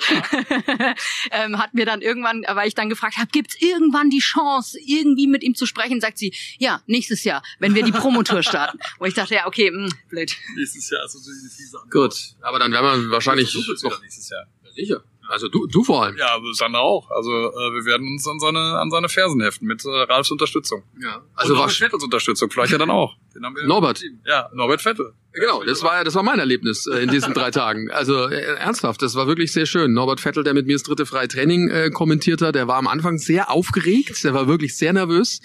ähm, 1.31 1.57
hat 1.59 1.73
mir 1.73 1.85
dann 1.85 2.01
irgendwann, 2.01 2.43
weil 2.53 2.67
ich 2.67 2.75
dann 2.75 2.89
gefragt 2.89 3.17
habe, 3.17 3.27
gibt's 3.31 3.55
irgendwann 3.59 4.09
die 4.09 4.19
Chance, 4.19 4.79
irgendwie 4.85 5.27
mit 5.27 5.43
ihm 5.43 5.55
zu 5.55 5.65
sprechen, 5.65 6.01
sagt 6.01 6.17
sie, 6.17 6.33
ja, 6.57 6.81
nächstes 6.87 7.23
Jahr, 7.23 7.43
wenn 7.59 7.75
wir 7.75 7.83
die 7.83 7.91
Promotour 7.91 8.43
starten. 8.43 8.79
Wo 8.99 9.05
ich 9.05 9.13
dachte, 9.13 9.35
ja, 9.35 9.47
okay, 9.47 9.71
mh, 9.71 9.89
blöd. 10.09 10.35
Nächstes 10.55 10.89
Jahr 10.89 11.01
eine 11.01 11.49
fiese 11.49 11.77
Gut, 11.91 12.34
aber 12.41 12.59
dann 12.59 12.71
werden 12.71 13.05
wir 13.05 13.11
wahrscheinlich 13.11 13.51
Versuche 13.51 13.87
noch 13.87 14.01
nächstes 14.01 14.29
Jahr. 14.29 14.45
sicher. 14.73 15.03
Also 15.27 15.47
du, 15.47 15.65
du 15.67 15.83
vor 15.83 16.03
allem. 16.03 16.17
Ja, 16.17 16.35
aber 16.35 16.53
Sandra 16.53 16.79
auch. 16.81 17.09
Also 17.09 17.31
äh, 17.31 17.73
wir 17.73 17.85
werden 17.85 18.07
uns 18.07 18.27
an 18.27 18.39
seine 18.39 18.79
an 18.79 18.91
seine 18.91 19.09
Fersen 19.09 19.41
heften 19.41 19.67
mit 19.67 19.83
äh, 19.83 19.89
Ralfs 19.89 20.31
Unterstützung. 20.31 20.83
Ja. 21.01 21.23
Also 21.33 21.53
Also 21.53 21.53
und 21.55 21.59
auch 21.61 21.69
mit 21.69 22.03
Unterstützung, 22.03 22.49
vielleicht 22.51 22.71
ja 22.71 22.77
dann 22.77 22.91
auch. 22.91 23.15
Norbert. 23.39 24.03
Ja, 24.25 24.49
Norbert 24.53 24.81
Vettel. 24.81 25.13
Genau, 25.33 25.63
das 25.63 25.83
war 25.83 26.03
das 26.03 26.15
war 26.15 26.23
mein 26.23 26.39
Erlebnis 26.39 26.87
äh, 26.87 26.99
in 26.99 27.09
diesen 27.09 27.33
drei 27.33 27.51
Tagen. 27.51 27.91
Also 27.91 28.29
äh, 28.29 28.55
ernsthaft, 28.55 29.01
das 29.01 29.15
war 29.15 29.27
wirklich 29.27 29.51
sehr 29.51 29.65
schön. 29.65 29.93
Norbert 29.93 30.21
Vettel, 30.21 30.43
der 30.43 30.53
mit 30.53 30.65
mir 30.65 30.73
das 30.73 30.83
dritte 30.83 31.05
freie 31.05 31.27
Training 31.27 31.69
äh, 31.69 31.89
kommentiert 31.89 32.41
hat, 32.41 32.55
der 32.55 32.67
war 32.67 32.77
am 32.77 32.87
Anfang 32.87 33.17
sehr 33.17 33.51
aufgeregt, 33.51 34.23
der 34.23 34.33
war 34.33 34.47
wirklich 34.47 34.77
sehr 34.77 34.93
nervös. 34.93 35.41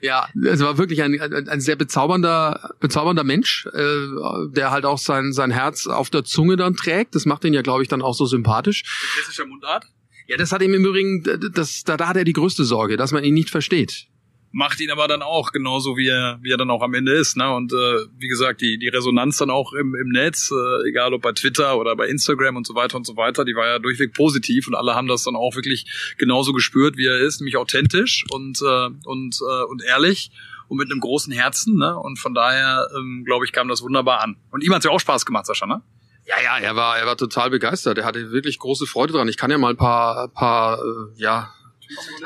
Ja, 0.00 0.26
es 0.44 0.60
war 0.60 0.76
wirklich 0.78 1.02
ein, 1.02 1.20
ein, 1.20 1.48
ein 1.48 1.60
sehr 1.60 1.76
bezaubernder 1.76 2.74
bezaubernder 2.80 3.24
Mensch, 3.24 3.66
äh, 3.72 4.50
der 4.50 4.70
halt 4.72 4.84
auch 4.84 4.98
sein 4.98 5.32
sein 5.32 5.50
Herz 5.50 5.86
auf 5.86 6.10
der 6.10 6.24
Zunge 6.24 6.56
dann 6.56 6.74
trägt. 6.74 7.14
Das 7.14 7.24
macht 7.24 7.44
ihn 7.44 7.54
ja, 7.54 7.62
glaube 7.62 7.82
ich, 7.82 7.88
dann 7.88 8.02
auch 8.02 8.14
so 8.14 8.26
sympathisch. 8.26 8.82
Hessischer 9.20 9.46
Mundart? 9.46 9.84
Ja, 10.26 10.36
das 10.36 10.52
hat 10.52 10.60
ihm 10.62 10.74
im 10.74 10.84
Übrigen, 10.84 11.22
das, 11.54 11.84
da, 11.84 11.96
da 11.96 12.08
hat 12.08 12.16
er 12.16 12.24
die 12.24 12.34
größte 12.34 12.64
Sorge, 12.64 12.96
dass 12.98 13.12
man 13.12 13.24
ihn 13.24 13.32
nicht 13.32 13.48
versteht 13.48 14.08
macht 14.50 14.80
ihn 14.80 14.90
aber 14.90 15.08
dann 15.08 15.22
auch 15.22 15.52
genauso 15.52 15.96
wie 15.96 16.08
er 16.08 16.38
wie 16.42 16.50
er 16.50 16.56
dann 16.56 16.70
auch 16.70 16.82
am 16.82 16.94
Ende 16.94 17.12
ist 17.12 17.36
ne 17.36 17.54
und 17.54 17.72
äh, 17.72 18.06
wie 18.16 18.28
gesagt 18.28 18.60
die 18.60 18.78
die 18.78 18.88
Resonanz 18.88 19.36
dann 19.36 19.50
auch 19.50 19.72
im, 19.72 19.94
im 19.94 20.08
Netz 20.08 20.50
äh, 20.50 20.88
egal 20.88 21.12
ob 21.12 21.22
bei 21.22 21.32
Twitter 21.32 21.76
oder 21.78 21.94
bei 21.96 22.08
Instagram 22.08 22.56
und 22.56 22.66
so 22.66 22.74
weiter 22.74 22.96
und 22.96 23.06
so 23.06 23.16
weiter 23.16 23.44
die 23.44 23.54
war 23.54 23.66
ja 23.66 23.78
durchweg 23.78 24.14
positiv 24.14 24.66
und 24.66 24.74
alle 24.74 24.94
haben 24.94 25.06
das 25.06 25.24
dann 25.24 25.36
auch 25.36 25.54
wirklich 25.54 26.14
genauso 26.16 26.52
gespürt 26.52 26.96
wie 26.96 27.06
er 27.06 27.18
ist 27.18 27.40
nämlich 27.40 27.56
authentisch 27.56 28.24
und 28.30 28.60
äh, 28.62 28.88
und 29.04 29.38
äh, 29.40 29.64
und 29.64 29.82
ehrlich 29.82 30.30
und 30.68 30.78
mit 30.78 30.90
einem 30.90 31.00
großen 31.00 31.32
Herzen 31.32 31.76
ne 31.76 31.96
und 31.98 32.18
von 32.18 32.32
daher 32.32 32.88
ähm, 32.96 33.24
glaube 33.26 33.44
ich 33.44 33.52
kam 33.52 33.68
das 33.68 33.82
wunderbar 33.82 34.22
an 34.22 34.36
und 34.50 34.64
ihm 34.64 34.74
hat's 34.74 34.84
ja 34.84 34.90
auch 34.90 35.00
Spaß 35.00 35.26
gemacht 35.26 35.46
Sascha 35.46 35.66
ne 35.66 35.82
ja, 36.26 36.34
ja, 36.44 36.58
er 36.58 36.76
war, 36.76 36.98
er 36.98 37.06
war 37.06 37.16
total 37.16 37.48
begeistert. 37.48 37.96
Er 37.96 38.04
hatte 38.04 38.30
wirklich 38.32 38.58
große 38.58 38.86
Freude 38.86 39.14
dran. 39.14 39.28
Ich 39.28 39.38
kann 39.38 39.50
ja 39.50 39.56
mal 39.56 39.70
ein 39.70 39.78
paar, 39.78 40.28
paar, 40.28 40.78
äh, 40.78 40.82
ja, 41.16 41.54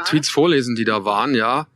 Tweets 0.07 0.29
vorlesen, 0.29 0.75
die 0.75 0.85
da 0.85 1.05
waren, 1.05 1.37
ja. 1.37 1.69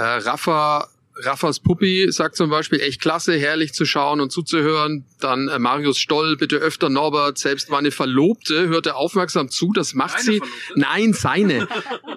Äh, 0.00 0.02
Rafa 0.02 0.88
Raffas 1.22 1.60
Puppi 1.60 2.10
sagt 2.10 2.36
zum 2.36 2.48
Beispiel, 2.48 2.80
echt 2.80 3.00
klasse, 3.02 3.36
herrlich 3.36 3.74
zu 3.74 3.84
schauen 3.84 4.20
und 4.20 4.30
zuzuhören. 4.32 5.04
Dann 5.20 5.48
äh, 5.48 5.58
Marius 5.58 5.98
Stoll, 5.98 6.36
bitte 6.36 6.56
öfter 6.56 6.88
Norbert, 6.88 7.36
selbst 7.36 7.68
meine 7.68 7.90
Verlobte 7.90 8.68
hörte 8.68 8.94
aufmerksam 8.94 9.50
zu, 9.50 9.72
das 9.72 9.92
macht 9.92 10.20
seine 10.20 10.24
sie. 10.24 10.38
Verlobte? 10.38 10.72
Nein, 10.76 11.12
seine. 11.12 11.68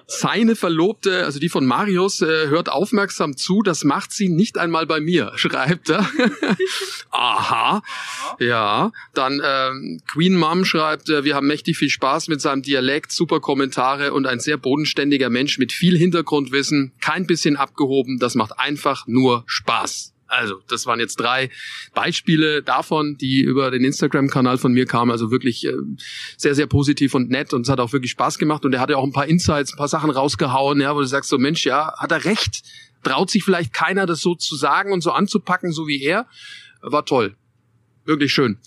Seine 0.06 0.56
Verlobte, 0.56 1.24
also 1.24 1.38
die 1.38 1.48
von 1.48 1.66
Marius, 1.66 2.22
äh, 2.22 2.48
hört 2.48 2.68
aufmerksam 2.68 3.36
zu, 3.36 3.62
das 3.62 3.84
macht 3.84 4.12
sie 4.12 4.28
nicht 4.28 4.58
einmal 4.58 4.86
bei 4.86 5.00
mir, 5.00 5.32
schreibt 5.36 5.90
er. 5.90 6.08
Aha. 7.10 7.82
Ja. 8.38 8.92
Dann 9.14 9.40
ähm, 9.44 10.00
Queen 10.10 10.36
Mom 10.36 10.64
schreibt, 10.64 11.08
äh, 11.08 11.24
wir 11.24 11.34
haben 11.34 11.46
mächtig 11.46 11.76
viel 11.76 11.90
Spaß 11.90 12.28
mit 12.28 12.40
seinem 12.40 12.62
Dialekt, 12.62 13.12
super 13.12 13.40
Kommentare 13.40 14.12
und 14.12 14.26
ein 14.26 14.40
sehr 14.40 14.56
bodenständiger 14.56 15.30
Mensch 15.30 15.58
mit 15.58 15.72
viel 15.72 15.96
Hintergrundwissen, 15.96 16.92
kein 17.00 17.26
bisschen 17.26 17.56
abgehoben, 17.56 18.18
das 18.18 18.34
macht 18.34 18.58
einfach 18.58 18.84
einfach 18.84 19.06
nur 19.06 19.44
Spaß. 19.46 20.13
Also, 20.36 20.60
das 20.68 20.86
waren 20.86 21.00
jetzt 21.00 21.16
drei 21.16 21.50
Beispiele 21.94 22.62
davon, 22.62 23.16
die 23.16 23.40
über 23.40 23.70
den 23.70 23.84
Instagram-Kanal 23.84 24.58
von 24.58 24.72
mir 24.72 24.86
kamen. 24.86 25.10
Also 25.10 25.30
wirklich 25.30 25.64
äh, 25.66 25.72
sehr, 26.36 26.54
sehr 26.54 26.66
positiv 26.66 27.14
und 27.14 27.30
nett 27.30 27.52
und 27.52 27.62
es 27.62 27.68
hat 27.68 27.80
auch 27.80 27.92
wirklich 27.92 28.10
Spaß 28.12 28.38
gemacht. 28.38 28.64
Und 28.64 28.72
er 28.72 28.80
hat 28.80 28.90
ja 28.90 28.96
auch 28.96 29.04
ein 29.04 29.12
paar 29.12 29.26
Insights, 29.26 29.72
ein 29.72 29.78
paar 29.78 29.88
Sachen 29.88 30.10
rausgehauen, 30.10 30.80
ja, 30.80 30.94
wo 30.94 31.00
du 31.00 31.06
sagst 31.06 31.30
so, 31.30 31.38
Mensch, 31.38 31.64
ja, 31.64 31.92
hat 31.98 32.12
er 32.12 32.24
recht? 32.24 32.62
Traut 33.02 33.30
sich 33.30 33.44
vielleicht 33.44 33.72
keiner, 33.72 34.06
das 34.06 34.20
so 34.20 34.34
zu 34.34 34.56
sagen 34.56 34.92
und 34.92 35.02
so 35.02 35.12
anzupacken, 35.12 35.72
so 35.72 35.86
wie 35.86 36.02
er? 36.02 36.26
War 36.80 37.04
toll 37.04 37.36
wirklich 38.06 38.32
schön. 38.32 38.58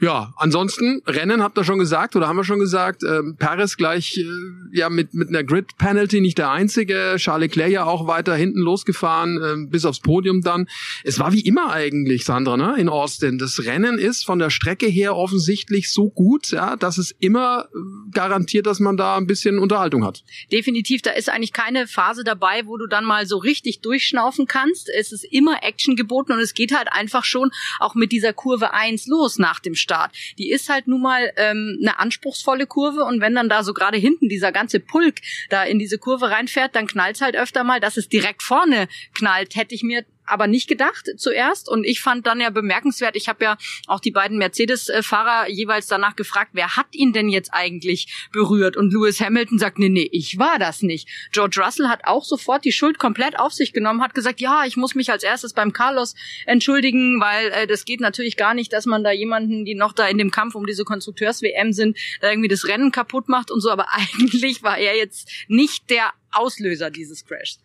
Ja, 0.00 0.32
ansonsten 0.36 1.02
Rennen 1.06 1.42
habt 1.42 1.58
ihr 1.58 1.64
schon 1.64 1.78
gesagt 1.78 2.16
oder 2.16 2.28
haben 2.28 2.36
wir 2.36 2.44
schon 2.44 2.58
gesagt. 2.58 3.02
Ähm, 3.02 3.36
Paris 3.38 3.76
gleich 3.76 4.18
äh, 4.18 4.24
ja 4.72 4.88
mit 4.88 5.14
mit 5.14 5.28
einer 5.28 5.44
Grid 5.44 5.76
Penalty 5.78 6.20
nicht 6.20 6.38
der 6.38 6.50
einzige. 6.50 7.14
Charles 7.16 7.48
Leclerc 7.48 7.70
ja 7.70 7.84
auch 7.84 8.06
weiter 8.06 8.34
hinten 8.34 8.60
losgefahren 8.60 9.42
äh, 9.42 9.70
bis 9.70 9.84
aufs 9.84 10.00
Podium 10.00 10.42
dann. 10.42 10.68
Es 11.02 11.18
war 11.18 11.32
wie 11.32 11.40
immer 11.40 11.72
eigentlich 11.72 12.24
Sandra 12.24 12.56
ne 12.56 12.76
in 12.78 12.88
Austin. 12.88 13.38
Das 13.38 13.64
Rennen 13.64 13.98
ist 13.98 14.24
von 14.24 14.38
der 14.38 14.50
Strecke 14.50 14.86
her 14.86 15.16
offensichtlich 15.16 15.92
so 15.92 16.10
gut, 16.10 16.50
ja, 16.50 16.76
dass 16.76 16.98
es 16.98 17.10
immer 17.18 17.68
äh, 17.74 18.10
garantiert, 18.12 18.66
dass 18.66 18.80
man 18.80 18.96
da 18.96 19.16
ein 19.16 19.26
bisschen 19.26 19.58
Unterhaltung 19.58 20.04
hat. 20.04 20.22
Definitiv, 20.52 21.02
da 21.02 21.10
ist 21.10 21.28
eigentlich 21.28 21.52
keine 21.52 21.86
Phase 21.86 22.24
dabei, 22.24 22.66
wo 22.66 22.76
du 22.76 22.86
dann 22.86 23.04
mal 23.04 23.26
so 23.26 23.38
richtig 23.38 23.80
durchschnaufen 23.80 24.46
kannst. 24.46 24.88
Es 24.88 25.12
ist 25.12 25.24
immer 25.24 25.62
Action 25.62 25.96
geboten 25.96 26.32
und 26.32 26.40
es 26.40 26.54
geht 26.54 26.74
halt 26.76 26.88
einfach 26.90 27.24
schon 27.24 27.50
auch 27.80 27.94
mit 27.94 28.12
dieser 28.12 28.32
Kurve 28.32 28.72
1 28.84 29.06
los 29.06 29.38
nach 29.38 29.60
dem 29.60 29.74
Start. 29.74 30.14
Die 30.38 30.50
ist 30.50 30.68
halt 30.68 30.86
nun 30.86 31.02
mal 31.02 31.32
ähm, 31.36 31.78
eine 31.80 31.98
anspruchsvolle 31.98 32.66
Kurve 32.66 33.04
und 33.04 33.20
wenn 33.20 33.34
dann 33.34 33.48
da 33.48 33.62
so 33.62 33.72
gerade 33.72 33.96
hinten 33.96 34.28
dieser 34.28 34.52
ganze 34.52 34.80
Pulk 34.80 35.16
da 35.48 35.64
in 35.64 35.78
diese 35.78 35.98
Kurve 35.98 36.30
reinfährt, 36.30 36.74
dann 36.74 36.86
knallt 36.86 37.20
halt 37.20 37.36
öfter 37.36 37.64
mal, 37.64 37.80
dass 37.80 37.96
es 37.96 38.08
direkt 38.08 38.42
vorne 38.42 38.88
knallt, 39.14 39.56
hätte 39.56 39.74
ich 39.74 39.82
mir 39.82 40.04
aber 40.26 40.46
nicht 40.46 40.68
gedacht 40.68 41.10
zuerst. 41.16 41.68
Und 41.68 41.84
ich 41.84 42.00
fand 42.00 42.26
dann 42.26 42.40
ja 42.40 42.50
bemerkenswert, 42.50 43.16
ich 43.16 43.28
habe 43.28 43.44
ja 43.44 43.58
auch 43.86 44.00
die 44.00 44.10
beiden 44.10 44.38
Mercedes-Fahrer 44.38 45.48
jeweils 45.48 45.86
danach 45.86 46.16
gefragt, 46.16 46.50
wer 46.52 46.76
hat 46.76 46.86
ihn 46.92 47.12
denn 47.12 47.28
jetzt 47.28 47.52
eigentlich 47.52 48.28
berührt? 48.32 48.76
Und 48.76 48.92
Lewis 48.92 49.20
Hamilton 49.20 49.58
sagt, 49.58 49.78
nee, 49.78 49.88
nee, 49.88 50.08
ich 50.12 50.38
war 50.38 50.58
das 50.58 50.82
nicht. 50.82 51.08
George 51.32 51.60
Russell 51.62 51.88
hat 51.88 52.04
auch 52.04 52.24
sofort 52.24 52.64
die 52.64 52.72
Schuld 52.72 52.98
komplett 52.98 53.38
auf 53.38 53.52
sich 53.52 53.72
genommen, 53.72 54.02
hat 54.02 54.14
gesagt, 54.14 54.40
ja, 54.40 54.64
ich 54.66 54.76
muss 54.76 54.94
mich 54.94 55.10
als 55.10 55.22
erstes 55.22 55.52
beim 55.52 55.72
Carlos 55.72 56.14
entschuldigen, 56.46 57.20
weil 57.20 57.48
äh, 57.48 57.66
das 57.66 57.84
geht 57.84 58.00
natürlich 58.00 58.36
gar 58.36 58.54
nicht, 58.54 58.72
dass 58.72 58.86
man 58.86 59.04
da 59.04 59.12
jemanden, 59.12 59.64
die 59.64 59.74
noch 59.74 59.92
da 59.92 60.06
in 60.08 60.18
dem 60.18 60.30
Kampf 60.30 60.54
um 60.54 60.66
diese 60.66 60.84
Konstrukteurs-WM 60.84 61.72
sind, 61.72 61.98
da 62.20 62.30
irgendwie 62.30 62.48
das 62.48 62.66
Rennen 62.66 62.92
kaputt 62.92 63.28
macht 63.28 63.50
und 63.50 63.60
so. 63.60 63.70
Aber 63.70 63.86
eigentlich 63.92 64.62
war 64.62 64.78
er 64.78 64.96
jetzt 64.96 65.30
nicht 65.48 65.90
der 65.90 66.12
Auslöser 66.32 66.90
dieses 66.90 67.24
Crashs. 67.24 67.60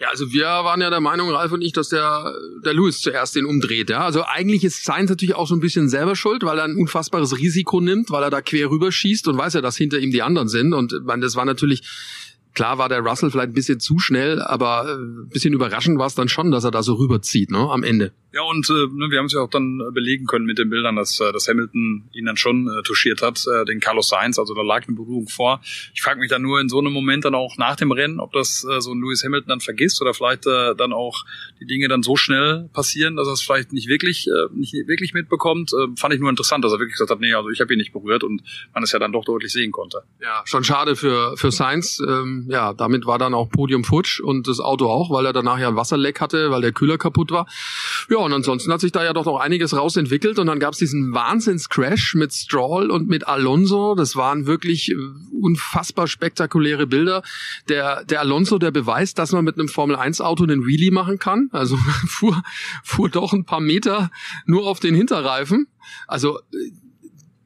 Ja, 0.00 0.08
also 0.08 0.32
wir 0.32 0.46
waren 0.46 0.80
ja 0.80 0.88
der 0.88 1.00
Meinung, 1.00 1.28
Ralf 1.30 1.52
und 1.52 1.60
ich, 1.60 1.72
dass 1.72 1.90
der, 1.90 2.32
der 2.64 2.72
Lewis 2.72 3.02
zuerst 3.02 3.36
den 3.36 3.44
umdreht. 3.44 3.90
Ja? 3.90 4.00
Also 4.00 4.24
eigentlich 4.24 4.64
ist 4.64 4.82
Sainz 4.84 5.10
natürlich 5.10 5.34
auch 5.34 5.46
so 5.46 5.54
ein 5.54 5.60
bisschen 5.60 5.90
selber 5.90 6.16
schuld, 6.16 6.42
weil 6.42 6.58
er 6.58 6.64
ein 6.64 6.76
unfassbares 6.76 7.36
Risiko 7.36 7.82
nimmt, 7.82 8.10
weil 8.10 8.22
er 8.22 8.30
da 8.30 8.40
quer 8.40 8.70
rüber 8.70 8.90
schießt 8.90 9.28
und 9.28 9.36
weiß 9.36 9.52
ja, 9.54 9.60
dass 9.60 9.76
hinter 9.76 9.98
ihm 9.98 10.10
die 10.10 10.22
anderen 10.22 10.48
sind. 10.48 10.72
Und 10.72 11.04
man, 11.04 11.20
das 11.20 11.36
war 11.36 11.44
natürlich 11.44 11.82
Klar 12.54 12.78
war 12.78 12.88
der 12.88 13.00
Russell 13.00 13.30
vielleicht 13.30 13.50
ein 13.50 13.54
bisschen 13.54 13.78
zu 13.78 13.98
schnell, 13.98 14.42
aber 14.42 14.86
äh, 14.88 14.94
ein 14.94 15.28
bisschen 15.28 15.54
überraschend 15.54 15.98
war 15.98 16.06
es 16.06 16.14
dann 16.14 16.28
schon, 16.28 16.50
dass 16.50 16.64
er 16.64 16.70
da 16.70 16.82
so 16.82 16.94
rüberzieht, 16.94 17.50
ne, 17.50 17.58
am 17.58 17.82
Ende. 17.82 18.12
Ja, 18.32 18.42
und 18.42 18.68
äh, 18.70 18.72
ne, 18.72 19.10
wir 19.10 19.18
haben 19.18 19.26
es 19.26 19.32
ja 19.32 19.40
auch 19.40 19.50
dann 19.50 19.80
belegen 19.92 20.26
können 20.26 20.44
mit 20.44 20.58
den 20.58 20.70
Bildern, 20.70 20.96
dass, 20.96 21.18
äh, 21.20 21.32
dass 21.32 21.48
Hamilton 21.48 22.08
ihn 22.12 22.26
dann 22.26 22.36
schon 22.36 22.68
äh, 22.68 22.82
touchiert 22.82 23.22
hat, 23.22 23.44
äh, 23.46 23.64
den 23.64 23.80
Carlos 23.80 24.08
Sainz, 24.08 24.38
also 24.38 24.54
da 24.54 24.62
lag 24.62 24.86
eine 24.86 24.96
Berührung 24.96 25.28
vor. 25.28 25.60
Ich 25.94 26.02
frage 26.02 26.20
mich 26.20 26.30
dann 26.30 26.42
nur 26.42 26.60
in 26.60 26.68
so 26.68 26.78
einem 26.78 26.92
Moment 26.92 27.24
dann 27.24 27.34
auch 27.34 27.56
nach 27.56 27.76
dem 27.76 27.92
Rennen, 27.92 28.20
ob 28.20 28.32
das 28.32 28.64
äh, 28.64 28.80
so 28.80 28.92
ein 28.92 29.00
Lewis 29.00 29.24
Hamilton 29.24 29.48
dann 29.48 29.60
vergisst 29.60 30.00
oder 30.00 30.14
vielleicht 30.14 30.46
äh, 30.46 30.74
dann 30.76 30.92
auch 30.92 31.24
die 31.60 31.66
Dinge 31.66 31.88
dann 31.88 32.02
so 32.02 32.16
schnell 32.16 32.68
passieren, 32.72 33.16
dass 33.16 33.26
er 33.26 33.32
es 33.32 33.42
vielleicht 33.42 33.72
nicht 33.72 33.88
wirklich, 33.88 34.28
äh, 34.28 34.54
nicht 34.54 34.74
wirklich 34.86 35.12
mitbekommt. 35.12 35.72
Äh, 35.72 35.88
fand 35.96 36.14
ich 36.14 36.20
nur 36.20 36.30
interessant, 36.30 36.64
dass 36.64 36.72
er 36.72 36.78
wirklich 36.78 36.94
gesagt 36.94 37.10
hat, 37.10 37.20
nee, 37.20 37.34
also 37.34 37.50
ich 37.50 37.60
habe 37.60 37.72
ihn 37.72 37.78
nicht 37.78 37.92
berührt 37.92 38.22
und 38.24 38.42
man 38.72 38.82
es 38.82 38.92
ja 38.92 38.98
dann 38.98 39.12
doch 39.12 39.24
deutlich 39.24 39.52
sehen 39.52 39.72
konnte. 39.72 40.02
Ja, 40.22 40.42
schon 40.44 40.64
schade 40.64 40.96
für, 40.96 41.36
für 41.36 41.50
Sainz. 41.50 42.00
Ähm 42.06 42.46
ja, 42.48 42.72
damit 42.74 43.06
war 43.06 43.18
dann 43.18 43.34
auch 43.34 43.48
Podium 43.50 43.84
futsch 43.84 44.20
und 44.20 44.46
das 44.48 44.60
Auto 44.60 44.86
auch, 44.86 45.10
weil 45.10 45.26
er 45.26 45.32
danach 45.32 45.58
ja 45.58 45.68
ein 45.68 45.76
Wasserleck 45.76 46.20
hatte, 46.20 46.50
weil 46.50 46.60
der 46.60 46.72
Kühler 46.72 46.98
kaputt 46.98 47.30
war. 47.30 47.46
Ja, 48.08 48.19
und 48.24 48.32
ansonsten 48.32 48.72
hat 48.72 48.80
sich 48.80 48.92
da 48.92 49.04
ja 49.04 49.12
doch 49.12 49.24
noch 49.24 49.38
einiges 49.38 49.76
rausentwickelt 49.76 50.38
und 50.38 50.46
dann 50.46 50.58
gab 50.58 50.72
es 50.72 50.78
diesen 50.78 51.12
Wahnsinns-Crash 51.12 52.14
mit 52.14 52.32
Stroll 52.32 52.90
und 52.90 53.08
mit 53.08 53.26
Alonso. 53.26 53.94
Das 53.94 54.16
waren 54.16 54.46
wirklich 54.46 54.90
äh, 54.90 54.94
unfassbar 55.32 56.06
spektakuläre 56.06 56.86
Bilder. 56.86 57.22
Der, 57.68 58.04
der 58.04 58.20
Alonso, 58.20 58.58
der 58.58 58.70
beweist, 58.70 59.18
dass 59.18 59.32
man 59.32 59.44
mit 59.44 59.58
einem 59.58 59.68
Formel-1-Auto 59.68 60.44
einen 60.44 60.66
Wheelie 60.66 60.90
machen 60.90 61.18
kann. 61.18 61.48
Also 61.52 61.76
fuhr, 62.06 62.42
fuhr 62.84 63.08
doch 63.08 63.32
ein 63.32 63.44
paar 63.44 63.60
Meter 63.60 64.10
nur 64.46 64.66
auf 64.66 64.80
den 64.80 64.94
Hinterreifen. 64.94 65.66
Also 66.06 66.38
äh, 66.52 66.70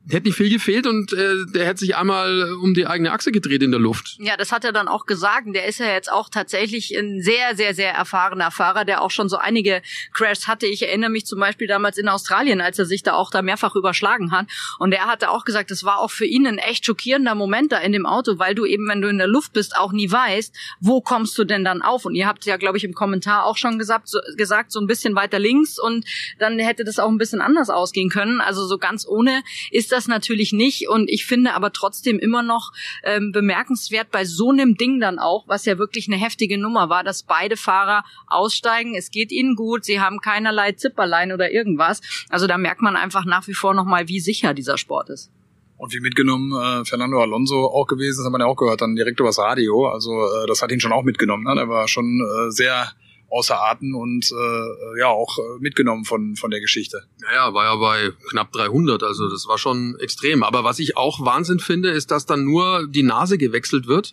hätte 0.08 0.28
nicht 0.28 0.36
viel 0.36 0.50
gefehlt 0.50 0.86
und 0.86 1.12
äh, 1.12 1.46
der 1.46 1.66
hätte 1.66 1.80
sich 1.80 1.96
einmal 1.96 2.52
um 2.62 2.74
die 2.74 2.86
eigene 2.86 3.12
Achse 3.12 3.32
gedreht 3.32 3.62
in 3.62 3.70
der 3.70 3.80
Luft. 3.80 4.16
Ja, 4.18 4.36
das 4.36 4.52
hat 4.52 4.64
er 4.64 4.72
dann 4.72 4.86
auch 4.88 5.06
gesagt. 5.06 5.46
Der 5.54 5.66
ist 5.66 5.80
ja 5.80 5.86
jetzt 5.86 6.12
auch 6.12 6.28
tatsächlich 6.28 6.96
ein 6.96 7.22
sehr, 7.22 7.56
sehr, 7.56 7.74
sehr 7.74 7.92
erfahrener 7.92 8.50
Fahrer, 8.50 8.84
der 8.84 9.00
auch 9.02 9.10
schon 9.10 9.28
so 9.28 9.36
einige 9.36 9.80
Crashs 10.12 10.46
hatte. 10.46 10.66
Ich 10.66 10.82
erinnere 10.82 11.10
mich 11.10 11.24
zum 11.24 11.40
Beispiel 11.40 11.66
damals 11.66 11.96
in 11.96 12.08
Australien, 12.08 12.60
als 12.60 12.78
er 12.78 12.84
sich 12.84 13.02
da 13.02 13.14
auch 13.14 13.30
da 13.30 13.40
mehrfach 13.40 13.74
überschlagen 13.76 14.30
hat. 14.30 14.46
Und 14.78 14.92
er 14.92 15.06
hatte 15.06 15.30
auch 15.30 15.44
gesagt, 15.44 15.70
das 15.70 15.84
war 15.84 15.98
auch 15.98 16.10
für 16.10 16.26
ihn 16.26 16.46
ein 16.46 16.58
echt 16.58 16.84
schockierender 16.84 17.34
Moment 17.34 17.72
da 17.72 17.78
in 17.78 17.92
dem 17.92 18.04
Auto, 18.04 18.38
weil 18.38 18.54
du 18.54 18.66
eben, 18.66 18.86
wenn 18.88 19.00
du 19.00 19.08
in 19.08 19.18
der 19.18 19.26
Luft 19.26 19.54
bist, 19.54 19.76
auch 19.76 19.92
nie 19.92 20.10
weißt, 20.10 20.54
wo 20.80 21.00
kommst 21.00 21.38
du 21.38 21.44
denn 21.44 21.64
dann 21.64 21.80
auf? 21.80 22.04
Und 22.04 22.14
ihr 22.14 22.26
habt 22.26 22.44
ja, 22.44 22.58
glaube 22.58 22.76
ich, 22.76 22.84
im 22.84 22.92
Kommentar 22.92 23.46
auch 23.46 23.56
schon 23.56 23.78
gesagt 23.78 24.08
so, 24.08 24.18
gesagt, 24.36 24.70
so 24.70 24.80
ein 24.80 24.86
bisschen 24.86 25.14
weiter 25.14 25.38
links 25.38 25.78
und 25.78 26.04
dann 26.38 26.58
hätte 26.58 26.84
das 26.84 26.98
auch 26.98 27.08
ein 27.08 27.18
bisschen 27.18 27.40
anders 27.40 27.70
ausgehen 27.70 28.10
können. 28.10 28.40
Also 28.40 28.66
so 28.66 28.76
ganz 28.76 29.06
ohne 29.06 29.42
ist 29.70 29.93
das 29.94 30.08
natürlich 30.08 30.52
nicht 30.52 30.88
und 30.88 31.08
ich 31.08 31.24
finde 31.24 31.54
aber 31.54 31.72
trotzdem 31.72 32.18
immer 32.18 32.42
noch 32.42 32.72
ähm, 33.02 33.32
bemerkenswert 33.32 34.10
bei 34.10 34.24
so 34.24 34.50
einem 34.50 34.76
Ding 34.76 35.00
dann 35.00 35.18
auch, 35.18 35.48
was 35.48 35.64
ja 35.64 35.78
wirklich 35.78 36.08
eine 36.08 36.16
heftige 36.16 36.58
Nummer 36.58 36.88
war, 36.88 37.04
dass 37.04 37.22
beide 37.22 37.56
Fahrer 37.56 38.04
aussteigen. 38.26 38.94
Es 38.94 39.10
geht 39.10 39.32
ihnen 39.32 39.54
gut, 39.56 39.84
sie 39.84 40.00
haben 40.00 40.20
keinerlei 40.20 40.72
Zipperlein 40.72 41.32
oder 41.32 41.50
irgendwas. 41.50 42.00
Also 42.28 42.46
da 42.46 42.58
merkt 42.58 42.82
man 42.82 42.96
einfach 42.96 43.24
nach 43.24 43.46
wie 43.48 43.54
vor 43.54 43.74
nochmal, 43.74 44.08
wie 44.08 44.20
sicher 44.20 44.52
dieser 44.52 44.76
Sport 44.76 45.10
ist. 45.10 45.30
Und 45.76 45.92
wie 45.92 46.00
mitgenommen 46.00 46.52
äh, 46.52 46.84
Fernando 46.84 47.20
Alonso 47.20 47.66
auch 47.66 47.86
gewesen, 47.86 48.18
das 48.18 48.26
hat 48.26 48.32
man 48.32 48.40
ja 48.40 48.46
auch 48.46 48.56
gehört, 48.56 48.80
dann 48.80 48.94
direkt 48.94 49.20
übers 49.20 49.38
Radio. 49.38 49.88
Also 49.88 50.12
äh, 50.12 50.46
das 50.46 50.62
hat 50.62 50.70
ihn 50.70 50.80
schon 50.80 50.92
auch 50.92 51.02
mitgenommen. 51.02 51.44
Ne? 51.44 51.60
Er 51.60 51.68
war 51.68 51.88
schon 51.88 52.20
äh, 52.20 52.50
sehr 52.50 52.92
außer 53.28 53.60
Atem 53.60 53.94
und 53.94 54.30
äh, 54.30 55.00
ja 55.00 55.08
auch 55.08 55.38
äh, 55.38 55.42
mitgenommen 55.60 56.04
von 56.04 56.36
von 56.36 56.50
der 56.50 56.60
Geschichte. 56.60 57.02
Naja, 57.20 57.52
war 57.54 57.64
ja 57.64 57.76
bei 57.76 58.12
knapp 58.30 58.52
300, 58.52 59.02
also 59.02 59.28
das 59.28 59.46
war 59.46 59.58
schon 59.58 59.96
extrem. 60.00 60.42
Aber 60.42 60.64
was 60.64 60.78
ich 60.78 60.96
auch 60.96 61.24
Wahnsinn 61.24 61.58
finde, 61.58 61.90
ist, 61.90 62.10
dass 62.10 62.26
dann 62.26 62.44
nur 62.44 62.86
die 62.88 63.02
Nase 63.02 63.38
gewechselt 63.38 63.86
wird 63.86 64.12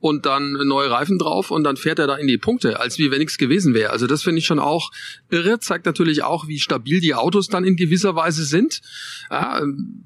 und 0.00 0.26
dann 0.26 0.52
neue 0.52 0.90
Reifen 0.90 1.18
drauf 1.18 1.50
und 1.50 1.64
dann 1.64 1.76
fährt 1.76 1.98
er 1.98 2.06
da 2.06 2.16
in 2.16 2.26
die 2.26 2.38
Punkte, 2.38 2.80
als 2.80 2.98
wie 2.98 3.10
wenn 3.10 3.18
nichts 3.18 3.38
gewesen 3.38 3.74
wäre. 3.74 3.90
Also 3.90 4.06
das 4.06 4.22
finde 4.22 4.38
ich 4.38 4.46
schon 4.46 4.58
auch 4.58 4.90
irre, 5.30 5.58
zeigt 5.58 5.86
natürlich 5.86 6.22
auch, 6.22 6.46
wie 6.46 6.58
stabil 6.58 7.00
die 7.00 7.14
Autos 7.14 7.48
dann 7.48 7.64
in 7.64 7.76
gewisser 7.76 8.14
Weise 8.14 8.44
sind. 8.44 8.82
Ja, 9.30 9.62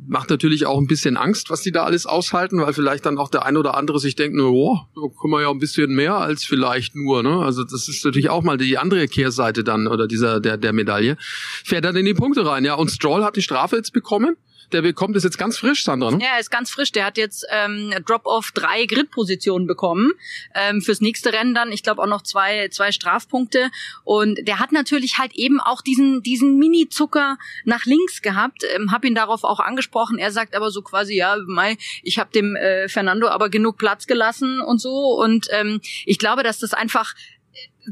macht 0.07 0.31
natürlich 0.31 0.67
auch 0.67 0.79
ein 0.79 0.87
bisschen 0.87 1.17
Angst, 1.17 1.51
was 1.51 1.63
die 1.63 1.73
da 1.73 1.85
alles 1.85 2.07
aushalten, 2.07 2.61
weil 2.61 2.73
vielleicht 2.73 3.05
dann 3.05 3.19
auch 3.19 3.29
der 3.29 3.45
ein 3.45 3.57
oder 3.57 3.77
andere 3.77 3.99
sich 3.99 4.15
denkt, 4.15 4.37
nur, 4.37 4.53
oh, 4.53 5.11
können 5.21 5.33
wir 5.33 5.43
ja 5.43 5.51
ein 5.51 5.59
bisschen 5.59 5.95
mehr 5.95 6.15
als 6.17 6.45
vielleicht 6.45 6.95
nur. 6.95 7.23
Ne? 7.23 7.39
Also 7.39 7.65
das 7.65 7.89
ist 7.89 8.05
natürlich 8.05 8.31
auch 8.31 8.40
mal 8.43 8.59
die 8.59 8.79
andere 8.79 9.09
Kehrseite 9.09 9.65
dann 9.65 9.87
oder 9.87 10.07
dieser 10.07 10.41
der 10.41 10.57
der 10.57 10.73
Medaille. 10.73 11.17
Fährt 11.65 11.85
dann 11.85 11.97
in 11.97 12.05
die 12.05 12.15
Punkte 12.15 12.47
rein, 12.47 12.65
ja. 12.65 12.75
Und 12.75 12.91
Stroll 12.91 13.25
hat 13.25 13.37
die 13.37 13.43
Strafe 13.43 13.77
jetzt 13.77 13.93
bekommen 13.93 14.37
der 14.73 14.83
bekommt 14.83 15.17
es 15.17 15.25
jetzt 15.25 15.39
ganz 15.39 15.59
frisch, 15.59 15.85
Sandra. 15.85 16.11
Ne? 16.11 16.19
Ja, 16.23 16.39
ist 16.39 16.51
ganz 16.51 16.71
frisch. 16.71 16.93
Der 16.93 17.05
hat 17.05 17.19
jetzt 17.19 17.47
ähm, 17.51 17.93
Drop-off 18.07 18.53
drei 18.53 18.87
Grid-Positionen 18.87 19.67
bekommen. 19.67 20.13
Ähm, 20.55 20.81
fürs 20.81 21.01
nächste 21.01 21.33
Rennen 21.33 21.55
dann, 21.55 21.73
ich 21.73 21.83
glaube, 21.83 22.03
auch 22.03 22.07
noch 22.07 22.23
zwei, 22.23 22.69
zwei 22.69 22.93
Strafpunkte. 22.93 23.71
Und 24.05 24.39
der 24.47 24.59
hat 24.59 24.73
natürlich 24.73 25.19
halt 25.19 25.35
eben 25.35 25.61
auch 25.61 25.83
diesen, 25.83 26.23
diesen 26.23 26.59
Mini-Zucker 26.59 27.39
nach 27.65 27.85
links 27.85 28.23
gehabt. 28.23 28.65
Ähm, 28.75 28.93
hab 28.93 29.05
ihn 29.05 29.15
darauf 29.15 29.45
auch 29.45 29.61
angesprochen. 29.61 30.19
Er 30.19 30.31
sagt 30.31 30.55
aber 30.55 30.71
so 30.71 30.83
quasi, 30.83 31.15
ja, 31.15 31.37
Mai, 31.47 31.77
ich 32.03 32.19
habe 32.19 32.31
dem 32.33 32.57
äh, 32.57 32.89
Fernando 32.89 33.29
aber 33.29 33.49
genug 33.49 33.79
Platz 33.79 34.07
gelassen 34.07 34.61
und 34.61 34.81
so. 34.81 35.21
Und 35.21 35.49
ähm, 35.51 35.81
ich 36.07 36.19
glaube, 36.19 36.43
dass 36.43 36.59
das 36.59 36.75
einfach 36.75 37.15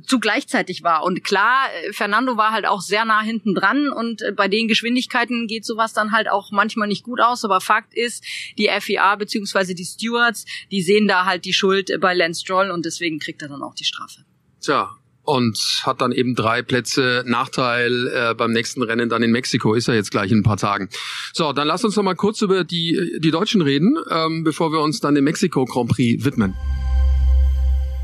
zu 0.07 0.19
gleichzeitig 0.19 0.83
war. 0.83 1.03
Und 1.05 1.25
klar, 1.25 1.67
äh, 1.85 1.93
Fernando 1.93 2.37
war 2.37 2.53
halt 2.53 2.67
auch 2.67 2.81
sehr 2.81 3.05
nah 3.05 3.23
hinten 3.23 3.55
dran 3.55 3.89
und 3.89 4.23
äh, 4.23 4.33
bei 4.33 4.49
den 4.49 4.69
Geschwindigkeiten 4.69 5.47
geht 5.47 5.65
sowas 5.65 5.93
dann 5.93 6.13
halt 6.13 6.29
auch 6.29 6.51
manchmal 6.51 6.89
nicht 6.89 7.05
gut 7.05 7.21
aus. 7.21 7.45
Aber 7.45 7.61
Fakt 7.61 7.95
ist, 7.95 8.25
die 8.59 8.69
FIA 8.81 9.17
beziehungsweise 9.17 9.75
die 9.75 9.85
Stewards, 9.85 10.45
die 10.71 10.83
sehen 10.83 11.09
da 11.09 11.25
halt 11.25 11.45
die 11.45 11.53
Schuld 11.53 11.91
bei 12.01 12.15
Lance 12.15 12.43
Stroll 12.43 12.71
und 12.71 12.85
deswegen 12.85 13.19
kriegt 13.19 13.43
er 13.43 13.49
dann 13.49 13.63
auch 13.63 13.75
die 13.75 13.85
Strafe. 13.85 14.25
Tja, 14.61 14.91
und 15.29 15.83
hat 15.85 16.01
dann 16.01 16.11
eben 16.13 16.35
drei 16.35 16.63
Plätze 16.63 17.23
Nachteil 17.27 18.09
äh, 18.09 18.35
beim 18.35 18.51
nächsten 18.51 18.83
Rennen 18.83 19.11
dann 19.11 19.23
in 19.23 19.31
Mexiko. 19.31 19.75
Ist 19.75 19.87
er 19.87 19.95
jetzt 19.95 20.11
gleich 20.11 20.33
in 20.33 20.39
ein 20.39 20.43
paar 20.43 20.57
Tagen. 20.57 20.89
So, 21.35 21.53
dann 21.53 21.69
lass 21.69 21.85
uns 21.85 21.97
noch 21.97 22.03
mal 22.03 22.15
kurz 22.15 22.41
über 22.41 22.65
die, 22.65 23.19
die 23.19 23.31
Deutschen 23.31 23.61
reden, 23.61 23.97
ähm, 24.11 24.43
bevor 24.43 24.73
wir 24.73 24.81
uns 24.81 25.01
dann 25.01 25.15
dem 25.15 25.25
Mexiko 25.25 25.67
Grand 25.67 25.91
Prix 25.91 26.25
widmen. 26.25 26.55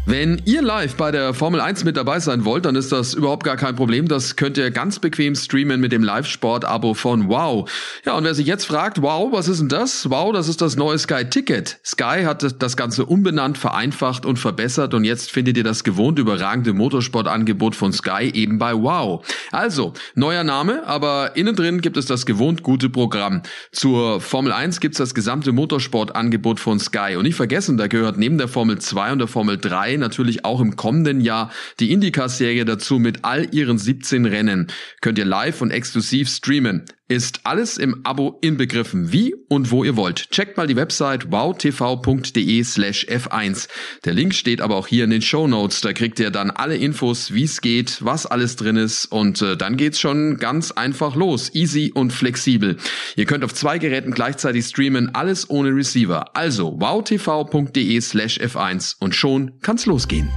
Wenn 0.06 0.42
ihr 0.44 0.60
live 0.60 0.96
bei 0.96 1.10
der 1.10 1.32
Formel 1.32 1.62
1 1.62 1.84
mit 1.84 1.96
dabei 1.96 2.20
sein 2.20 2.44
wollt, 2.44 2.66
dann 2.66 2.76
ist 2.76 2.92
das 2.92 3.14
überhaupt 3.14 3.42
gar 3.42 3.56
kein 3.56 3.74
Problem. 3.74 4.06
Das 4.06 4.36
könnt 4.36 4.58
ihr 4.58 4.70
ganz 4.70 4.98
bequem 4.98 5.34
streamen 5.34 5.80
mit 5.80 5.92
dem 5.92 6.02
Live-Sport-Abo 6.02 6.92
von 6.92 7.30
Wow. 7.30 7.70
Ja, 8.04 8.12
und 8.12 8.24
wer 8.24 8.34
sich 8.34 8.46
jetzt 8.46 8.66
fragt, 8.66 9.00
wow, 9.00 9.32
was 9.32 9.48
ist 9.48 9.60
denn 9.60 9.70
das? 9.70 10.10
Wow, 10.10 10.30
das 10.34 10.48
ist 10.48 10.60
das 10.60 10.76
neue 10.76 10.98
Sky 10.98 11.24
Ticket. 11.24 11.78
Sky 11.82 12.24
hat 12.24 12.62
das 12.62 12.76
Ganze 12.76 13.06
umbenannt, 13.06 13.56
vereinfacht 13.56 14.26
und 14.26 14.38
verbessert 14.38 14.92
und 14.92 15.04
jetzt 15.04 15.30
findet 15.30 15.56
ihr 15.56 15.64
das 15.64 15.84
gewohnt 15.84 16.18
überragende 16.18 16.74
Motorsportangebot 16.74 17.74
von 17.74 17.94
Sky 17.94 18.30
eben 18.34 18.58
bei 18.58 18.74
Wow. 18.74 19.24
Also, 19.52 19.94
neuer 20.14 20.44
Name, 20.44 20.86
aber 20.86 21.34
innen 21.34 21.56
drin 21.56 21.80
gibt 21.80 21.96
es 21.96 22.04
das 22.04 22.26
gewohnt 22.26 22.62
gute 22.62 22.90
Programm. 22.90 23.40
Zur 23.72 24.20
Formel 24.20 24.52
1 24.52 24.80
gibt's 24.80 24.98
das 24.98 25.14
gesamte 25.14 25.52
Motorsportangebot 25.52 26.60
von 26.60 26.78
Sky. 26.78 27.16
Und 27.16 27.22
nicht 27.22 27.36
vergessen, 27.36 27.78
da 27.78 27.86
gehört 27.86 28.18
neben 28.18 28.36
der 28.36 28.48
Formel 28.48 28.78
2 28.78 29.12
und 29.12 29.18
der 29.20 29.28
Formel 29.28 29.56
3 29.56 29.93
natürlich 29.98 30.44
auch 30.44 30.60
im 30.60 30.76
kommenden 30.76 31.20
Jahr 31.20 31.50
die 31.80 31.92
IndyCar-Serie 31.92 32.64
dazu 32.64 32.98
mit 32.98 33.24
all 33.24 33.54
ihren 33.54 33.78
17 33.78 34.26
Rennen. 34.26 34.68
Könnt 35.00 35.18
ihr 35.18 35.24
live 35.24 35.60
und 35.60 35.70
exklusiv 35.70 36.28
streamen. 36.28 36.84
Ist 37.06 37.40
alles 37.44 37.76
im 37.76 38.00
Abo 38.04 38.38
inbegriffen, 38.40 39.12
wie 39.12 39.34
und 39.48 39.70
wo 39.70 39.84
ihr 39.84 39.94
wollt. 39.94 40.30
Checkt 40.30 40.56
mal 40.56 40.66
die 40.66 40.76
Website 40.76 41.30
wowtv.de 41.30 42.64
slash 42.64 43.06
f1. 43.06 43.68
Der 44.06 44.14
Link 44.14 44.32
steht 44.34 44.62
aber 44.62 44.76
auch 44.76 44.86
hier 44.86 45.04
in 45.04 45.10
den 45.10 45.20
Show 45.20 45.46
Notes. 45.46 45.82
Da 45.82 45.92
kriegt 45.92 46.18
ihr 46.18 46.30
dann 46.30 46.50
alle 46.50 46.76
Infos, 46.76 47.34
wie 47.34 47.44
es 47.44 47.60
geht, 47.60 48.02
was 48.02 48.24
alles 48.24 48.56
drin 48.56 48.76
ist 48.76 49.04
und 49.04 49.42
äh, 49.42 49.54
dann 49.54 49.76
geht's 49.76 50.00
schon 50.00 50.38
ganz 50.38 50.70
einfach 50.72 51.14
los. 51.14 51.54
Easy 51.54 51.92
und 51.94 52.10
flexibel. 52.10 52.78
Ihr 53.16 53.26
könnt 53.26 53.44
auf 53.44 53.52
zwei 53.52 53.78
Geräten 53.78 54.12
gleichzeitig 54.12 54.64
streamen, 54.64 55.14
alles 55.14 55.50
ohne 55.50 55.76
Receiver. 55.76 56.34
Also 56.34 56.80
wowtv.de 56.80 58.00
slash 58.00 58.38
f1 58.40 58.96
und 58.98 59.14
schon 59.14 59.60
kann's 59.60 59.84
losgehen. 59.84 60.30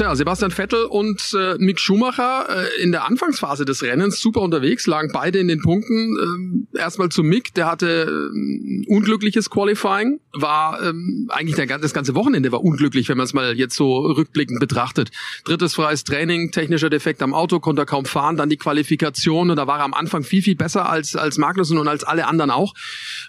Tja, 0.00 0.16
Sebastian 0.16 0.50
Vettel 0.50 0.84
und 0.84 1.36
äh, 1.38 1.56
Mick 1.58 1.78
Schumacher 1.78 2.46
äh, 2.48 2.82
in 2.82 2.90
der 2.90 3.04
Anfangsphase 3.04 3.66
des 3.66 3.82
Rennens 3.82 4.18
super 4.18 4.40
unterwegs, 4.40 4.86
lagen 4.86 5.10
beide 5.12 5.38
in 5.38 5.46
den 5.46 5.60
Punkten. 5.60 6.64
Äh, 6.72 6.78
erstmal 6.78 7.10
zu 7.10 7.22
Mick, 7.22 7.52
der 7.52 7.66
hatte 7.66 8.08
äh, 8.08 8.86
unglückliches 8.88 9.50
Qualifying, 9.50 10.18
war 10.32 10.82
ähm, 10.82 11.28
eigentlich 11.28 11.56
der, 11.56 11.66
das 11.78 11.92
ganze 11.92 12.14
Wochenende 12.14 12.50
war 12.50 12.64
unglücklich, 12.64 13.10
wenn 13.10 13.18
man 13.18 13.26
es 13.26 13.34
mal 13.34 13.54
jetzt 13.54 13.76
so 13.76 13.98
rückblickend 13.98 14.58
betrachtet. 14.58 15.10
Drittes 15.44 15.74
freies 15.74 16.02
Training, 16.04 16.50
technischer 16.50 16.88
Defekt 16.88 17.20
am 17.20 17.34
Auto, 17.34 17.60
konnte 17.60 17.82
er 17.82 17.86
kaum 17.86 18.06
fahren, 18.06 18.38
dann 18.38 18.48
die 18.48 18.56
Qualifikation 18.56 19.50
und 19.50 19.56
da 19.56 19.66
war 19.66 19.80
er 19.80 19.84
am 19.84 19.92
Anfang 19.92 20.22
viel, 20.22 20.40
viel 20.40 20.56
besser 20.56 20.88
als, 20.88 21.14
als 21.14 21.36
Magnussen 21.36 21.76
und 21.76 21.88
als 21.88 22.04
alle 22.04 22.26
anderen 22.26 22.50
auch. 22.50 22.72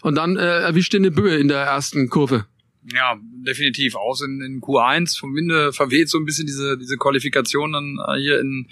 Und 0.03 0.15
dann 0.15 0.37
äh, 0.37 0.61
erwischte 0.61 0.95
eine 0.95 1.11
Böe 1.11 1.35
in 1.35 1.49
der 1.49 1.63
ersten 1.63 2.07
Kurve. 2.07 2.45
Ja, 2.93 3.19
definitiv. 3.21 3.95
Aus 3.95 4.21
in, 4.21 4.41
in 4.41 4.61
Q1 4.61 5.19
vom 5.19 5.35
Winde 5.35 5.71
verweht 5.71 6.09
so 6.09 6.17
ein 6.17 6.25
bisschen 6.25 6.47
diese, 6.47 6.77
diese 6.77 6.97
Qualifikation 6.97 7.73
dann 7.73 7.99
äh, 8.07 8.19
hier 8.19 8.39
in, 8.39 8.67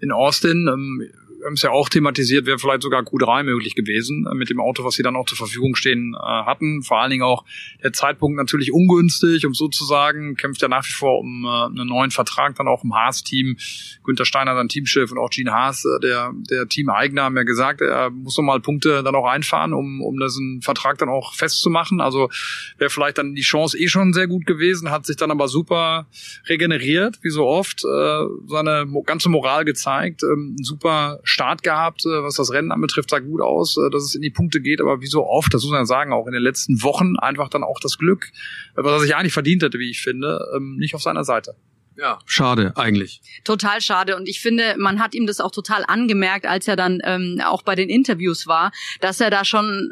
in 0.00 0.10
Austin. 0.10 0.68
Ähm, 0.72 1.08
haben 1.44 1.54
es 1.54 1.62
ja 1.62 1.70
auch 1.70 1.88
thematisiert, 1.88 2.46
wäre 2.46 2.58
vielleicht 2.58 2.82
sogar 2.82 3.02
Q3 3.02 3.42
möglich 3.42 3.74
gewesen 3.74 4.26
äh, 4.30 4.34
mit 4.34 4.50
dem 4.50 4.60
Auto, 4.60 4.84
was 4.84 4.94
sie 4.94 5.02
dann 5.02 5.16
auch 5.16 5.26
zur 5.26 5.38
Verfügung 5.38 5.74
stehen 5.74 6.14
äh, 6.14 6.18
hatten. 6.18 6.82
Vor 6.82 7.00
allen 7.00 7.10
Dingen 7.10 7.22
auch 7.22 7.44
der 7.82 7.92
Zeitpunkt 7.92 8.36
natürlich 8.36 8.72
ungünstig, 8.72 9.46
um 9.46 9.54
sozusagen, 9.54 10.36
kämpft 10.36 10.62
ja 10.62 10.68
nach 10.68 10.84
wie 10.86 10.92
vor 10.92 11.18
um 11.20 11.44
äh, 11.44 11.66
einen 11.66 11.88
neuen 11.88 12.10
Vertrag, 12.10 12.54
dann 12.56 12.68
auch 12.68 12.84
im 12.84 12.94
Haas-Team. 12.94 13.56
Günther 14.04 14.24
Steiner, 14.24 14.54
sein 14.54 14.68
Teamchef 14.68 15.10
und 15.10 15.18
auch 15.18 15.30
Gene 15.30 15.52
Haas, 15.52 15.84
äh, 15.84 16.00
der, 16.00 16.68
Teameigner, 16.68 17.24
haben 17.24 17.36
ja 17.36 17.42
gesagt, 17.42 17.80
er 17.80 18.10
muss 18.10 18.36
noch 18.36 18.44
mal 18.44 18.60
Punkte 18.60 19.02
dann 19.02 19.14
auch 19.14 19.26
einfahren, 19.26 19.72
um, 19.72 20.00
um 20.00 20.18
diesen 20.18 20.62
Vertrag 20.62 20.98
dann 20.98 21.08
auch 21.08 21.34
festzumachen. 21.34 22.00
Also 22.00 22.30
wäre 22.78 22.90
vielleicht 22.90 23.18
dann 23.18 23.34
die 23.34 23.42
Chance 23.42 23.78
eh 23.78 23.88
schon 23.88 24.12
sehr 24.12 24.26
gut 24.26 24.46
gewesen, 24.46 24.90
hat 24.90 25.06
sich 25.06 25.16
dann 25.16 25.30
aber 25.30 25.48
super 25.48 26.06
regeneriert, 26.48 27.18
wie 27.22 27.30
so 27.30 27.46
oft, 27.46 27.80
seine 27.80 28.86
ganze 29.04 29.28
Moral 29.28 29.64
gezeigt, 29.64 30.22
ähm, 30.22 30.56
super 30.60 31.20
Start 31.32 31.62
gehabt, 31.62 32.04
äh, 32.04 32.22
was 32.22 32.36
das 32.36 32.52
Rennen 32.52 32.70
anbetrifft, 32.72 33.10
sah 33.10 33.18
gut 33.18 33.40
aus, 33.40 33.76
äh, 33.76 33.90
dass 33.90 34.04
es 34.04 34.14
in 34.14 34.22
die 34.22 34.30
Punkte 34.30 34.60
geht, 34.60 34.80
aber 34.80 35.00
wie 35.00 35.06
so 35.06 35.26
oft, 35.26 35.52
das 35.52 35.62
muss 35.62 35.72
man 35.72 35.86
sagen, 35.86 36.12
auch 36.12 36.26
in 36.26 36.32
den 36.32 36.42
letzten 36.42 36.82
Wochen 36.82 37.16
einfach 37.18 37.48
dann 37.48 37.64
auch 37.64 37.80
das 37.80 37.98
Glück, 37.98 38.30
äh, 38.76 38.82
was 38.84 38.92
er 38.92 39.00
sich 39.00 39.16
eigentlich 39.16 39.32
verdient 39.32 39.62
hätte, 39.62 39.78
wie 39.78 39.90
ich 39.90 40.00
finde, 40.00 40.40
ähm, 40.54 40.76
nicht 40.76 40.94
auf 40.94 41.02
seiner 41.02 41.24
Seite. 41.24 41.56
Ja, 41.96 42.18
schade 42.26 42.72
eigentlich. 42.76 43.20
Total 43.44 43.80
schade. 43.80 44.16
Und 44.16 44.28
ich 44.28 44.40
finde, 44.40 44.76
man 44.78 44.98
hat 44.98 45.14
ihm 45.14 45.26
das 45.26 45.40
auch 45.40 45.50
total 45.50 45.84
angemerkt, 45.86 46.46
als 46.46 46.66
er 46.66 46.76
dann 46.76 47.00
ähm, 47.04 47.40
auch 47.44 47.62
bei 47.62 47.74
den 47.74 47.88
Interviews 47.88 48.46
war, 48.46 48.72
dass 49.00 49.20
er 49.20 49.30
da 49.30 49.44
schon, 49.44 49.90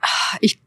äh, 0.00 0.38
ich 0.40 0.58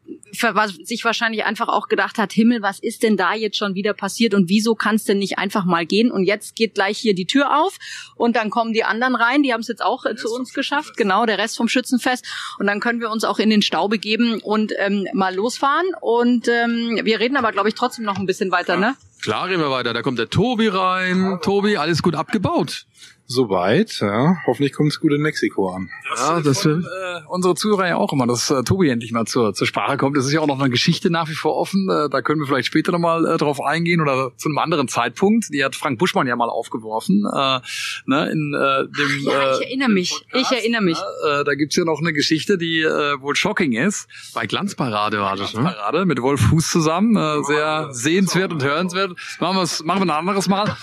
sich 0.84 1.04
wahrscheinlich 1.06 1.46
einfach 1.46 1.68
auch 1.68 1.88
gedacht 1.88 2.18
hat, 2.18 2.34
Himmel, 2.34 2.62
was 2.62 2.80
ist 2.80 3.04
denn 3.04 3.18
da 3.18 3.34
jetzt 3.34 3.58
schon 3.58 3.76
wieder 3.76 3.94
passiert 3.94 4.34
und 4.34 4.50
wieso 4.50 4.76
kann 4.76 4.96
es 4.96 5.04
denn 5.04 5.20
nicht 5.20 5.38
einfach 5.38 5.66
mal 5.66 5.86
gehen? 5.86 6.12
Und 6.12 6.24
jetzt 6.24 6.56
geht 6.56 6.76
gleich 6.76 6.98
hier 6.98 7.16
die 7.16 7.26
Tür 7.26 7.60
auf 7.60 7.78
und 8.16 8.36
dann 8.36 8.50
kommen 8.50 8.74
die 8.74 8.84
anderen 8.84 9.16
rein, 9.16 9.44
die 9.44 9.54
haben 9.54 9.62
es 9.62 9.68
jetzt 9.68 9.84
auch 9.84 10.06
äh, 10.06 10.16
zu 10.16 10.30
uns 10.34 10.54
geschafft, 10.54 10.98
genau, 10.98 11.26
der 11.26 11.38
Rest 11.38 11.58
vom 11.58 11.68
Schützenfest. 11.68 12.26
Und 12.60 12.68
dann 12.68 12.80
können 12.80 13.00
wir 13.00 13.10
uns 13.10 13.24
auch 13.24 13.40
in 13.40 13.50
den 13.50 13.62
Stau 13.62 13.88
begeben 13.88 14.40
und 14.42 14.74
ähm, 14.78 15.08
mal 15.14 15.34
losfahren. 15.34 15.88
Und 16.02 16.48
ähm, 16.48 17.00
wir 17.04 17.20
reden 17.20 17.38
aber, 17.38 17.52
glaube 17.52 17.70
ich, 17.70 17.76
trotzdem 17.76 18.06
noch 18.06 18.18
ein 18.18 18.26
bisschen 18.26 18.52
weiter, 18.52 18.74
ja. 18.74 18.80
ne? 18.80 18.96
Klar 19.22 19.48
reden 19.48 19.62
wir 19.62 19.72
weiter. 19.72 19.94
Da 19.94 20.02
kommt 20.02 20.20
der 20.20 20.30
Tobi 20.30 20.68
rein. 20.68 21.40
Tobi, 21.42 21.78
alles 21.78 22.04
gut 22.04 22.16
abgebaut. 22.16 22.86
Soweit, 23.30 24.00
ja. 24.00 24.38
Hoffentlich 24.46 24.72
kommt 24.72 24.94
es 24.94 25.02
gut 25.02 25.12
in 25.12 25.22
Mexiko 25.22 25.70
an. 25.70 25.90
Das 26.10 26.20
ja, 26.20 26.40
das 26.40 26.66
will 26.66 26.86
äh, 26.86 27.22
unsere 27.28 27.56
Zuhörer 27.56 27.88
ja 27.88 27.98
auch 27.98 28.14
immer, 28.14 28.26
dass 28.26 28.50
äh, 28.50 28.64
Tobi 28.64 28.90
endlich 28.90 29.12
mal 29.12 29.26
zur, 29.26 29.54
zur 29.54 29.68
Sprache 29.68 29.98
kommt. 29.98 30.16
Das 30.16 30.26
ist 30.26 30.32
ja 30.32 30.40
auch 30.40 30.48
noch 30.48 30.60
eine 30.60 30.70
Geschichte 30.70 31.10
nach 31.10 31.28
wie 31.28 31.34
vor 31.34 31.58
offen. 31.58 31.90
Äh, 31.90 32.10
da 32.10 32.22
können 32.22 32.40
wir 32.40 32.48
vielleicht 32.48 32.68
später 32.68 32.94
nochmal 32.94 33.26
äh, 33.26 33.38
drauf 33.38 33.62
eingehen 33.62 34.00
oder 34.00 34.32
zu 34.38 34.48
einem 34.48 34.60
anderen 34.60 34.88
Zeitpunkt. 34.88 35.54
Die 35.54 35.64
hat 35.66 35.76
Frank 35.76 36.00
Buschmann 36.00 36.26
ja 36.26 36.38
mal 36.38 36.50
aufgeworfen. 36.50 37.26
Äh, 37.26 37.60
ne, 38.06 38.32
in, 38.32 38.54
äh, 38.54 38.88
dem, 38.96 39.20
ja, 39.24 39.52
ich 39.52 39.60
äh, 39.60 39.64
erinnere 39.66 39.90
mich. 39.90 40.12
Podcast, 40.12 40.52
ich 40.54 40.58
erinnere 40.58 40.82
mich. 40.84 40.98
Äh, 40.98 41.44
da 41.44 41.56
gibt's 41.56 41.76
ja 41.76 41.84
noch 41.84 42.00
eine 42.00 42.14
Geschichte, 42.14 42.58
die 42.58 42.80
äh, 42.80 43.20
wohl 43.20 43.36
shocking 43.36 43.74
ist. 43.74 44.08
Bei 44.34 44.46
Glanzparade 44.46 45.20
war 45.20 45.36
das, 45.36 45.54
ne? 45.54 45.62
Glanzparade 45.62 46.06
mit 46.06 46.22
Wolf 46.22 46.40
Fuß 46.40 46.72
zusammen. 46.72 47.18
Äh, 47.18 47.44
sehr 47.44 47.90
sehenswert 47.92 48.54
und 48.54 48.64
hörenswert. 48.64 49.18
Machen, 49.42 49.58
wir's, 49.58 49.84
machen 49.84 50.00
wir 50.00 50.14
ein 50.14 50.18
anderes 50.18 50.48
Mal. 50.48 50.78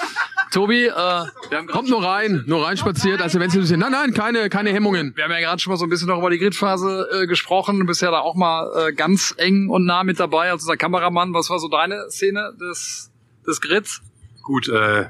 Tobi, 0.55 0.87
äh, 0.87 1.67
kommt 1.67 1.89
nur 1.91 2.05
rein, 2.05 2.45
nur 2.47 2.65
rein 2.65 2.77
spaziert, 2.77 3.21
also 3.21 3.41
wenn 3.41 3.51
Sie 3.51 3.77
nein, 3.77 3.91
nein, 3.91 4.15
keine, 4.15 4.49
keine 4.49 4.71
Hemmungen. 4.71 5.13
Wir 5.17 5.25
haben 5.25 5.33
ja 5.33 5.41
gerade 5.41 5.61
schon 5.61 5.73
mal 5.73 5.77
so 5.77 5.85
ein 5.85 5.91
bisschen 5.91 6.07
noch 6.07 6.19
über 6.19 6.31
die 6.31 6.39
Gridphase 6.39 7.09
äh, 7.13 7.27
gesprochen. 7.27 7.81
Du 7.81 7.87
bist 7.87 8.03
ja 8.03 8.13
da 8.13 8.21
auch 8.21 8.37
mal 8.37 8.71
äh, 8.77 8.93
ganz 8.93 9.35
eng 9.37 9.69
und 9.69 9.85
nah 9.85 10.05
mit 10.05 10.21
dabei 10.21 10.53
als 10.53 10.63
unser 10.63 10.77
Kameramann. 10.77 11.35
Was 11.35 11.51
war 11.51 11.59
so 11.59 11.67
deine 11.67 12.09
Szene 12.09 12.55
des, 12.61 13.11
des 13.45 13.61
Grids? 13.61 14.01
Gut, 14.45 14.69
äh, 14.69 15.07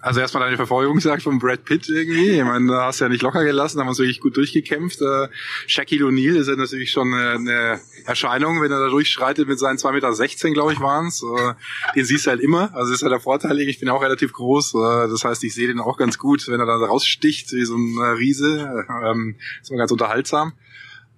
Also 0.00 0.20
erstmal 0.20 0.44
deine 0.44 0.56
Verfolgungsjagd 0.56 1.22
von 1.22 1.38
Brad 1.38 1.64
Pitt 1.64 1.88
irgendwie. 1.88 2.30
Ich 2.30 2.44
meine, 2.44 2.68
da 2.68 2.86
hast 2.86 3.00
du 3.00 3.04
ja 3.04 3.08
nicht 3.08 3.22
locker 3.22 3.44
gelassen, 3.44 3.78
da 3.78 3.80
haben 3.80 3.86
wir 3.86 3.90
uns 3.90 3.98
wirklich 3.98 4.20
gut 4.20 4.36
durchgekämpft. 4.36 5.00
Äh, 5.00 5.28
Shaquille 5.66 6.04
O'Neal 6.06 6.36
ist 6.36 6.48
ja 6.48 6.56
natürlich 6.56 6.90
schon 6.90 7.12
eine, 7.12 7.30
eine 7.32 7.80
Erscheinung, 8.04 8.60
wenn 8.60 8.70
er 8.70 8.80
da 8.80 8.88
durchschreitet 8.88 9.48
mit 9.48 9.58
seinen 9.58 9.78
2,16 9.78 9.92
Meter, 9.92 10.50
glaube 10.52 10.72
ich, 10.72 10.80
waren's. 10.80 11.22
Äh, 11.22 11.54
den 11.94 12.04
siehst 12.04 12.26
du 12.26 12.30
halt 12.30 12.40
immer. 12.40 12.74
Also 12.74 12.92
ist 12.92 13.02
halt 13.02 13.12
der 13.12 13.20
Vorteil. 13.20 13.58
Ich 13.60 13.80
bin 13.80 13.88
auch 13.88 14.02
relativ 14.02 14.32
groß. 14.32 14.74
Äh, 14.74 15.08
das 15.08 15.24
heißt, 15.24 15.42
ich 15.44 15.54
sehe 15.54 15.68
den 15.68 15.80
auch 15.80 15.96
ganz 15.96 16.18
gut, 16.18 16.46
wenn 16.48 16.60
er 16.60 16.66
da 16.66 16.76
raussticht 16.76 17.52
wie 17.52 17.64
so 17.64 17.76
ein 17.76 17.96
äh, 17.98 18.16
Riese. 18.18 18.86
Ähm, 19.04 19.36
ist 19.62 19.70
immer 19.70 19.78
ganz 19.78 19.90
unterhaltsam. 19.90 20.52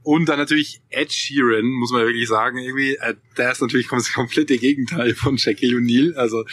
Und 0.06 0.28
dann 0.28 0.38
natürlich 0.38 0.82
Ed 0.88 1.12
Sheeran, 1.12 1.64
muss 1.64 1.90
man 1.90 2.02
wirklich 2.02 2.28
sagen, 2.28 2.58
irgendwie, 2.58 2.94
äh, 2.94 3.16
der 3.36 3.50
ist 3.50 3.60
natürlich 3.60 3.88
das 3.88 4.12
komplette 4.12 4.56
Gegenteil 4.56 5.16
von 5.16 5.36
Shaquille 5.36 5.78
O'Neal. 5.78 6.14
Also 6.14 6.44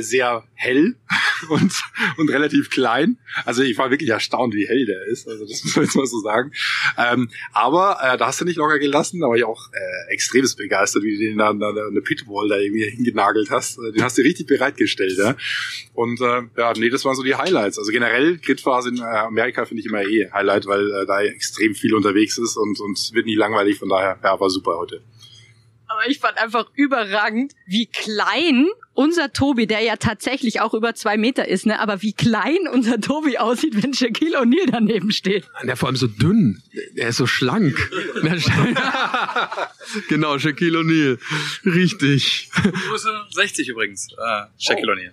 sehr 0.00 0.44
hell 0.54 0.96
und, 1.48 1.72
und 2.16 2.30
relativ 2.30 2.70
klein. 2.70 3.18
Also 3.44 3.62
ich 3.62 3.78
war 3.78 3.90
wirklich 3.90 4.10
erstaunt, 4.10 4.54
wie 4.54 4.66
hell 4.66 4.86
der 4.86 5.06
ist. 5.06 5.28
Also 5.28 5.46
das 5.46 5.64
muss 5.64 5.76
man 5.76 5.84
jetzt 5.84 5.96
mal 5.96 6.06
so 6.06 6.20
sagen. 6.20 6.52
Ähm, 6.96 7.30
aber 7.52 7.98
äh, 8.02 8.16
da 8.16 8.26
hast 8.26 8.40
du 8.40 8.44
nicht 8.44 8.56
locker 8.56 8.78
gelassen, 8.78 9.20
da 9.20 9.28
war 9.28 9.36
ich 9.36 9.44
auch 9.44 9.68
äh, 9.72 10.12
extremst 10.12 10.56
begeistert, 10.56 11.02
wie 11.02 11.16
du 11.16 11.18
den 11.18 11.38
da, 11.38 11.52
da 11.52 11.68
eine 11.68 12.00
Pitwall 12.00 12.48
da 12.48 12.58
irgendwie 12.58 12.88
hingenagelt 12.90 13.50
hast. 13.50 13.78
Äh, 13.78 13.92
den 13.92 14.02
hast 14.02 14.18
du 14.18 14.22
richtig 14.22 14.46
bereitgestellt, 14.46 15.18
ja. 15.18 15.36
Und 15.94 16.20
äh, 16.20 16.42
ja, 16.56 16.72
nee, 16.76 16.90
das 16.90 17.04
waren 17.04 17.14
so 17.14 17.22
die 17.22 17.34
Highlights. 17.34 17.78
Also 17.78 17.90
generell 17.90 18.38
Gridphase 18.38 18.90
in 18.90 18.98
äh, 18.98 19.02
Amerika 19.02 19.64
finde 19.64 19.80
ich 19.80 19.86
immer 19.86 20.02
eh 20.02 20.30
Highlight, 20.32 20.66
weil 20.66 20.90
äh, 20.90 21.06
da 21.06 21.22
extrem 21.22 21.74
viel 21.74 21.94
unterwegs 21.94 22.38
ist 22.38 22.56
und, 22.56 22.80
und 22.80 23.10
wird 23.12 23.26
nie 23.26 23.34
langweilig. 23.34 23.78
Von 23.78 23.88
daher, 23.88 24.18
ja, 24.22 24.38
war 24.38 24.50
super 24.50 24.76
heute. 24.78 25.02
Aber 25.88 26.08
ich 26.08 26.18
fand 26.18 26.38
einfach 26.38 26.66
überragend, 26.74 27.54
wie 27.66 27.86
klein 27.86 28.68
unser 28.94 29.32
Tobi, 29.32 29.66
der 29.66 29.80
ja 29.80 29.96
tatsächlich 29.96 30.60
auch 30.60 30.74
über 30.74 30.94
zwei 30.94 31.16
Meter 31.16 31.46
ist, 31.48 31.66
ne, 31.66 31.78
aber 31.80 32.02
wie 32.02 32.12
klein 32.12 32.58
unser 32.72 33.00
Tobi 33.00 33.38
aussieht, 33.38 33.80
wenn 33.82 33.94
Shaquille 33.94 34.38
O'Neal 34.40 34.70
daneben 34.70 35.12
steht. 35.12 35.48
Der 35.62 35.76
vor 35.76 35.88
allem 35.88 35.96
so 35.96 36.08
dünn. 36.08 36.62
Der 36.96 37.08
ist 37.08 37.16
so 37.16 37.26
schlank. 37.26 37.90
genau, 40.08 40.38
Shaquille 40.38 40.78
O'Neal. 40.78 41.18
Richtig. 41.64 42.50
Größe 42.88 43.08
60 43.30 43.68
übrigens, 43.68 44.08
äh, 44.12 44.46
Shaquille 44.58 44.92
oh. 44.92 44.96
O'Neal. 44.96 45.12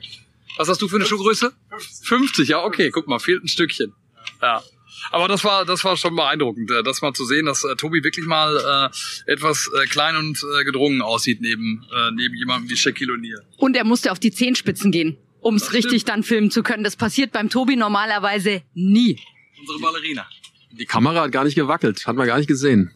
Was 0.57 0.67
hast 0.67 0.81
du 0.81 0.87
für 0.87 0.95
eine 0.95 1.05
Schuhgröße? 1.05 1.53
50. 1.69 2.07
50, 2.07 2.49
ja, 2.49 2.63
okay, 2.63 2.89
guck 2.89 3.07
mal, 3.07 3.19
fehlt 3.19 3.43
ein 3.43 3.47
Stückchen. 3.47 3.93
Ja. 4.41 4.63
Aber 5.11 5.27
das 5.27 5.43
war, 5.43 5.65
das 5.65 5.83
war 5.83 5.97
schon 5.97 6.15
beeindruckend, 6.15 6.71
äh, 6.71 6.83
das 6.83 7.01
mal 7.01 7.13
zu 7.13 7.25
sehen, 7.25 7.45
dass 7.45 7.63
äh, 7.63 7.75
Tobi 7.75 8.03
wirklich 8.03 8.25
mal 8.25 8.91
äh, 9.27 9.31
etwas 9.31 9.69
äh, 9.73 9.85
klein 9.87 10.15
und 10.15 10.43
äh, 10.59 10.63
gedrungen 10.63 11.01
aussieht 11.01 11.41
neben, 11.41 11.85
äh, 11.93 12.11
neben 12.11 12.35
jemandem 12.35 12.69
wie 12.69 12.75
Shaquille 12.75 13.13
O'Neal. 13.13 13.41
Und 13.57 13.75
er 13.75 13.85
musste 13.85 14.11
auf 14.11 14.19
die 14.19 14.31
Zehenspitzen 14.31 14.91
gehen, 14.91 15.17
um 15.41 15.55
es 15.55 15.73
richtig 15.73 16.05
dann 16.05 16.23
filmen 16.23 16.51
zu 16.51 16.63
können. 16.63 16.83
Das 16.83 16.95
passiert 16.95 17.31
beim 17.31 17.49
Tobi 17.49 17.75
normalerweise 17.75 18.63
nie. 18.73 19.19
Unsere 19.59 19.79
Ballerina. 19.79 20.27
Die 20.71 20.85
Kamera 20.85 21.21
hat 21.21 21.31
gar 21.31 21.43
nicht 21.45 21.55
gewackelt, 21.55 22.05
hat 22.05 22.15
man 22.15 22.27
gar 22.27 22.37
nicht 22.37 22.47
gesehen. 22.47 22.91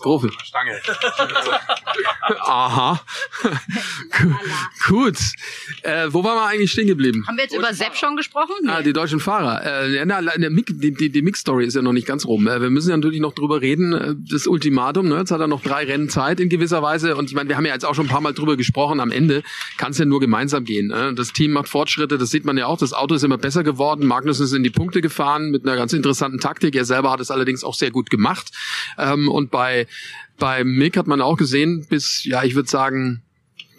Profi. 0.00 0.30
Stange. 0.44 0.80
Aha. 2.40 3.00
Gut. 4.88 5.18
Äh, 5.82 6.08
wo 6.10 6.24
waren 6.24 6.36
wir 6.36 6.46
eigentlich 6.46 6.72
stehen 6.72 6.86
geblieben? 6.86 7.24
Haben 7.26 7.36
wir 7.36 7.44
jetzt 7.44 7.54
über 7.54 7.72
Sepp 7.74 7.96
schon 7.96 8.16
gesprochen? 8.16 8.54
Nee. 8.62 8.70
Ah, 8.70 8.82
die 8.82 8.92
deutschen 8.92 9.20
Fahrer. 9.20 9.84
Äh, 9.84 10.04
na, 10.04 10.20
der 10.22 10.50
Mix, 10.50 10.72
die, 10.74 10.92
die, 10.92 11.10
die 11.10 11.22
Mix-Story 11.22 11.64
ist 11.66 11.74
ja 11.74 11.82
noch 11.82 11.92
nicht 11.92 12.06
ganz 12.06 12.26
rum. 12.26 12.46
Äh, 12.46 12.60
wir 12.60 12.70
müssen 12.70 12.90
ja 12.90 12.96
natürlich 12.96 13.20
noch 13.20 13.34
drüber 13.34 13.60
reden. 13.60 13.92
Äh, 13.92 14.14
das 14.16 14.46
Ultimatum, 14.46 15.08
ne? 15.08 15.18
jetzt 15.18 15.30
hat 15.30 15.40
er 15.40 15.46
noch 15.46 15.62
drei 15.62 15.84
Rennen 15.84 16.08
Zeit 16.08 16.40
in 16.40 16.48
gewisser 16.48 16.82
Weise. 16.82 17.16
Und 17.16 17.28
ich 17.30 17.34
meine, 17.34 17.48
wir 17.48 17.56
haben 17.56 17.66
ja 17.66 17.72
jetzt 17.72 17.84
auch 17.84 17.94
schon 17.94 18.06
ein 18.06 18.10
paar 18.10 18.20
Mal 18.20 18.32
drüber 18.32 18.56
gesprochen. 18.56 19.00
Am 19.00 19.10
Ende 19.10 19.42
kann 19.76 19.92
es 19.92 19.98
ja 19.98 20.04
nur 20.04 20.20
gemeinsam 20.20 20.64
gehen. 20.64 20.88
Ne? 20.88 21.14
Das 21.14 21.32
Team 21.32 21.52
macht 21.52 21.68
Fortschritte, 21.68 22.18
das 22.18 22.30
sieht 22.30 22.44
man 22.44 22.56
ja 22.56 22.66
auch. 22.66 22.78
Das 22.78 22.92
Auto 22.92 23.14
ist 23.14 23.24
immer 23.24 23.38
besser 23.38 23.64
geworden. 23.64 24.06
Magnus 24.06 24.40
ist 24.40 24.52
in 24.52 24.62
die 24.62 24.70
Punkte 24.70 25.00
gefahren 25.00 25.50
mit 25.50 25.64
einer 25.64 25.76
ganz 25.76 25.92
interessanten 25.92 26.38
Taktik. 26.38 26.74
Er 26.74 26.84
selber 26.84 27.10
hat 27.10 27.20
es 27.20 27.30
allerdings 27.30 27.64
auch 27.64 27.74
sehr 27.74 27.90
gut 27.90 28.10
gemacht. 28.10 28.50
Ähm, 28.98 29.28
und 29.28 29.50
bei, 29.56 29.86
bei 30.38 30.64
Mick 30.64 30.98
hat 30.98 31.06
man 31.06 31.22
auch 31.22 31.38
gesehen, 31.38 31.86
bis, 31.88 32.24
ja, 32.24 32.44
ich 32.44 32.54
würde 32.54 32.68
sagen, 32.68 33.22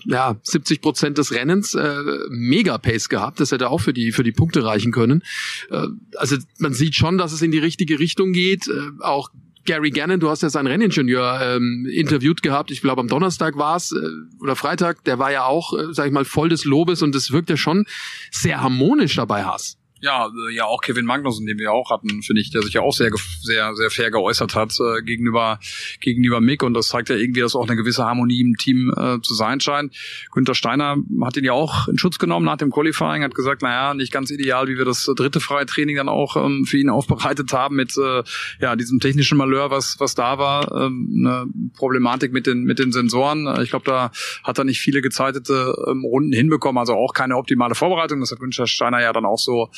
ja, 0.05 0.35
70 0.41 0.81
Prozent 0.81 1.19
des 1.19 1.31
Rennens 1.33 1.75
äh, 1.75 2.01
mega 2.29 2.79
Pace 2.79 3.09
gehabt. 3.09 3.39
Das 3.39 3.51
hätte 3.51 3.69
auch 3.69 3.77
für 3.79 3.93
die 3.93 4.11
für 4.11 4.23
die 4.23 4.31
Punkte 4.31 4.63
reichen 4.63 4.91
können. 4.91 5.21
Äh, 5.69 5.85
also 6.15 6.37
man 6.57 6.73
sieht 6.73 6.95
schon, 6.95 7.19
dass 7.19 7.31
es 7.31 7.43
in 7.43 7.51
die 7.51 7.59
richtige 7.59 7.99
Richtung 7.99 8.31
geht. 8.31 8.67
Äh, 8.67 9.03
auch 9.03 9.29
Gary 9.65 9.91
Gannon, 9.91 10.19
du 10.19 10.29
hast 10.29 10.41
ja 10.41 10.49
seinen 10.49 10.65
Renningenieur 10.65 11.41
ähm, 11.43 11.87
interviewt 11.91 12.41
gehabt. 12.41 12.71
Ich 12.71 12.81
glaube 12.81 13.01
am 13.01 13.07
Donnerstag 13.07 13.55
war 13.57 13.75
es 13.75 13.91
äh, 13.91 13.97
oder 14.41 14.55
Freitag. 14.55 15.03
Der 15.03 15.19
war 15.19 15.31
ja 15.31 15.45
auch, 15.45 15.77
äh, 15.77 15.93
sag 15.93 16.07
ich 16.07 16.13
mal, 16.13 16.25
voll 16.25 16.49
des 16.49 16.65
Lobes 16.65 17.03
und 17.03 17.13
es 17.13 17.31
wirkt 17.31 17.51
ja 17.51 17.57
schon 17.57 17.85
sehr 18.31 18.61
harmonisch 18.61 19.15
dabei, 19.15 19.43
Haas. 19.43 19.77
Ja, 20.01 20.27
äh, 20.27 20.53
ja 20.53 20.65
auch 20.65 20.81
Kevin 20.81 21.05
Magnussen, 21.05 21.45
den 21.45 21.57
wir 21.57 21.71
auch 21.71 21.89
hatten, 21.89 22.21
finde 22.21 22.41
ich, 22.41 22.51
der 22.51 22.61
sich 22.61 22.73
ja 22.73 22.81
auch 22.81 22.93
sehr, 22.93 23.11
sehr, 23.41 23.75
sehr 23.75 23.89
fair 23.89 24.11
geäußert 24.11 24.55
hat 24.55 24.73
äh, 24.79 25.01
gegenüber 25.01 25.59
gegenüber 26.01 26.41
Mick 26.41 26.63
und 26.63 26.73
das 26.73 26.89
zeigt 26.89 27.09
ja 27.09 27.15
irgendwie, 27.15 27.41
dass 27.41 27.55
auch 27.55 27.67
eine 27.67 27.75
gewisse 27.75 28.05
Harmonie 28.05 28.41
im 28.41 28.55
Team 28.57 28.93
äh, 28.95 29.19
zu 29.21 29.33
sein 29.33 29.59
scheint. 29.59 29.95
Günther 30.31 30.55
Steiner 30.55 30.97
hat 31.23 31.37
ihn 31.37 31.43
ja 31.43 31.53
auch 31.53 31.87
in 31.87 31.97
Schutz 31.97 32.19
genommen 32.19 32.45
nach 32.45 32.57
dem 32.57 32.71
Qualifying, 32.71 33.23
hat 33.23 33.35
gesagt, 33.35 33.61
naja, 33.61 33.93
nicht 33.93 34.11
ganz 34.11 34.29
ideal, 34.29 34.67
wie 34.67 34.77
wir 34.77 34.85
das 34.85 35.09
dritte 35.15 35.39
freie 35.39 35.65
Training 35.65 35.97
dann 35.97 36.09
auch 36.09 36.35
ähm, 36.35 36.65
für 36.65 36.77
ihn 36.77 36.89
aufbereitet 36.89 37.51
haben 37.53 37.75
mit 37.75 37.97
äh, 37.97 38.23
ja 38.61 38.75
diesem 38.75 38.99
technischen 38.99 39.37
Malheur, 39.37 39.71
was 39.71 39.95
was 39.99 40.15
da 40.15 40.37
war, 40.37 40.71
ähm, 40.71 41.25
eine 41.25 41.47
Problematik 41.75 42.33
mit 42.33 42.47
den 42.47 42.63
mit 42.63 42.79
den 42.79 42.91
Sensoren. 42.91 43.47
Äh, 43.47 43.63
ich 43.63 43.69
glaube, 43.69 43.85
da 43.85 44.11
hat 44.43 44.57
er 44.57 44.63
nicht 44.63 44.79
viele 44.79 45.01
gezeitete 45.01 45.75
ähm, 45.87 46.03
Runden 46.05 46.33
hinbekommen, 46.33 46.77
also 46.77 46.93
auch 46.93 47.13
keine 47.13 47.35
optimale 47.35 47.75
Vorbereitung. 47.75 48.19
Das 48.19 48.31
hat 48.31 48.39
Günther 48.39 48.67
Steiner 48.67 49.01
ja 49.01 49.13
dann 49.13 49.25
auch 49.25 49.39
so 49.39 49.69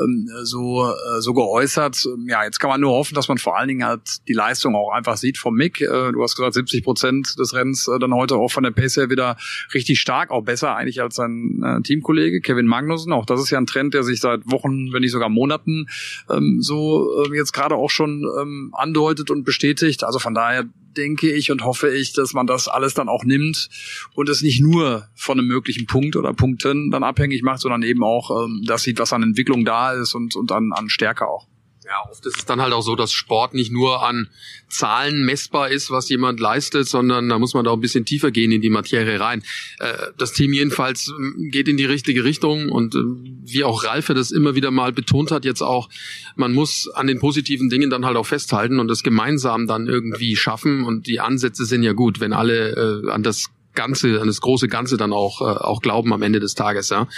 ähm, 0.00 0.28
so, 0.42 0.84
äh, 0.84 1.20
so 1.20 1.34
geäußert. 1.34 2.08
Ja, 2.26 2.44
jetzt 2.44 2.60
kann 2.60 2.70
man 2.70 2.80
nur 2.80 2.92
hoffen, 2.92 3.14
dass 3.14 3.28
man 3.28 3.38
vor 3.38 3.58
allen 3.58 3.68
Dingen 3.68 3.84
halt 3.84 4.26
die 4.28 4.32
Leistung 4.32 4.74
auch 4.74 4.92
einfach 4.92 5.16
sieht 5.16 5.38
vom 5.38 5.54
Mick. 5.54 5.80
Äh, 5.80 6.12
du 6.12 6.22
hast 6.22 6.36
gesagt, 6.36 6.54
70 6.54 6.84
Prozent 6.84 7.38
des 7.38 7.54
Rennens 7.54 7.88
äh, 7.88 7.98
dann 7.98 8.14
heute 8.14 8.36
auch 8.36 8.50
von 8.50 8.64
der 8.64 8.70
Pace 8.70 8.96
her 8.96 9.10
wieder 9.10 9.36
richtig 9.72 10.00
stark, 10.00 10.30
auch 10.30 10.42
besser 10.42 10.74
eigentlich 10.76 11.00
als 11.00 11.16
sein 11.16 11.82
Teamkollege 11.84 12.40
Kevin 12.40 12.66
Magnussen. 12.66 13.12
Auch 13.12 13.26
das 13.26 13.40
ist 13.40 13.50
ja 13.50 13.58
ein 13.58 13.66
Trend, 13.66 13.94
der 13.94 14.02
sich 14.02 14.20
seit 14.20 14.40
Wochen, 14.50 14.92
wenn 14.92 15.00
nicht 15.00 15.12
sogar 15.12 15.28
Monaten 15.28 15.86
ähm, 16.30 16.58
so 16.60 17.24
jetzt 17.32 17.52
gerade 17.52 17.76
auch 17.76 17.90
schon 17.90 18.24
ähm, 18.40 18.74
andeutet 18.76 19.30
und 19.30 19.44
bestätigt. 19.44 20.04
Also 20.04 20.18
von 20.18 20.34
daher 20.34 20.64
denke 20.96 21.32
ich 21.32 21.50
und 21.50 21.64
hoffe 21.64 21.94
ich, 21.94 22.12
dass 22.12 22.32
man 22.32 22.46
das 22.46 22.68
alles 22.68 22.94
dann 22.94 23.08
auch 23.08 23.24
nimmt 23.24 23.68
und 24.14 24.28
es 24.28 24.42
nicht 24.42 24.60
nur 24.60 25.08
von 25.14 25.38
einem 25.38 25.48
möglichen 25.48 25.86
Punkt 25.86 26.16
oder 26.16 26.32
Punkten 26.32 26.90
dann 26.90 27.04
abhängig 27.04 27.42
macht, 27.42 27.60
sondern 27.60 27.82
eben 27.82 28.02
auch 28.02 28.44
ähm, 28.44 28.62
das 28.66 28.82
sieht, 28.82 28.98
was 28.98 29.12
an 29.12 29.22
Entwicklung 29.22 29.64
da 29.64 29.92
ist 29.92 30.14
und, 30.14 30.36
und 30.36 30.52
an, 30.52 30.72
an 30.72 30.88
Stärke 30.88 31.28
auch. 31.28 31.46
Ja, 31.84 32.10
oft 32.10 32.24
ist 32.24 32.38
es 32.38 32.44
dann 32.46 32.62
halt 32.62 32.72
auch 32.72 32.82
so, 32.82 32.96
dass 32.96 33.12
Sport 33.12 33.52
nicht 33.52 33.70
nur 33.70 34.02
an 34.02 34.30
Zahlen 34.68 35.24
messbar 35.24 35.68
ist, 35.70 35.90
was 35.90 36.08
jemand 36.08 36.40
leistet, 36.40 36.88
sondern 36.88 37.28
da 37.28 37.38
muss 37.38 37.52
man 37.52 37.64
da 37.64 37.70
auch 37.70 37.76
ein 37.76 37.80
bisschen 37.80 38.06
tiefer 38.06 38.30
gehen 38.30 38.52
in 38.52 38.62
die 38.62 38.70
Materie 38.70 39.20
rein. 39.20 39.42
Äh, 39.80 39.94
das 40.16 40.32
Team 40.32 40.54
jedenfalls 40.54 41.08
ähm, 41.08 41.50
geht 41.50 41.68
in 41.68 41.76
die 41.76 41.84
richtige 41.84 42.24
Richtung 42.24 42.70
und 42.70 42.94
ähm, 42.94 43.42
wie 43.44 43.64
auch 43.64 43.84
Ralfe 43.84 44.14
das 44.14 44.30
immer 44.30 44.54
wieder 44.54 44.70
mal 44.70 44.92
betont 44.92 45.30
hat, 45.30 45.44
jetzt 45.44 45.62
auch, 45.62 45.90
man 46.36 46.54
muss 46.54 46.88
an 46.88 47.06
den 47.06 47.18
positiven 47.18 47.68
Dingen 47.68 47.90
dann 47.90 48.06
halt 48.06 48.16
auch 48.16 48.26
festhalten 48.26 48.80
und 48.80 48.88
das 48.88 49.02
gemeinsam 49.02 49.66
dann 49.66 49.86
irgendwie 49.86 50.36
schaffen 50.36 50.84
und 50.84 51.06
die 51.06 51.20
Ansätze 51.20 51.66
sind 51.66 51.82
ja 51.82 51.92
gut, 51.92 52.18
wenn 52.20 52.32
alle 52.32 53.02
äh, 53.04 53.10
an 53.10 53.22
das 53.22 53.50
Ganze, 53.74 54.20
an 54.20 54.26
das 54.26 54.40
große 54.40 54.68
Ganze 54.68 54.96
dann 54.96 55.12
auch, 55.12 55.40
äh, 55.40 55.44
auch 55.44 55.80
glauben 55.80 56.12
am 56.12 56.22
Ende 56.22 56.40
des 56.40 56.54
Tages. 56.54 56.90
Ja. 56.90 57.08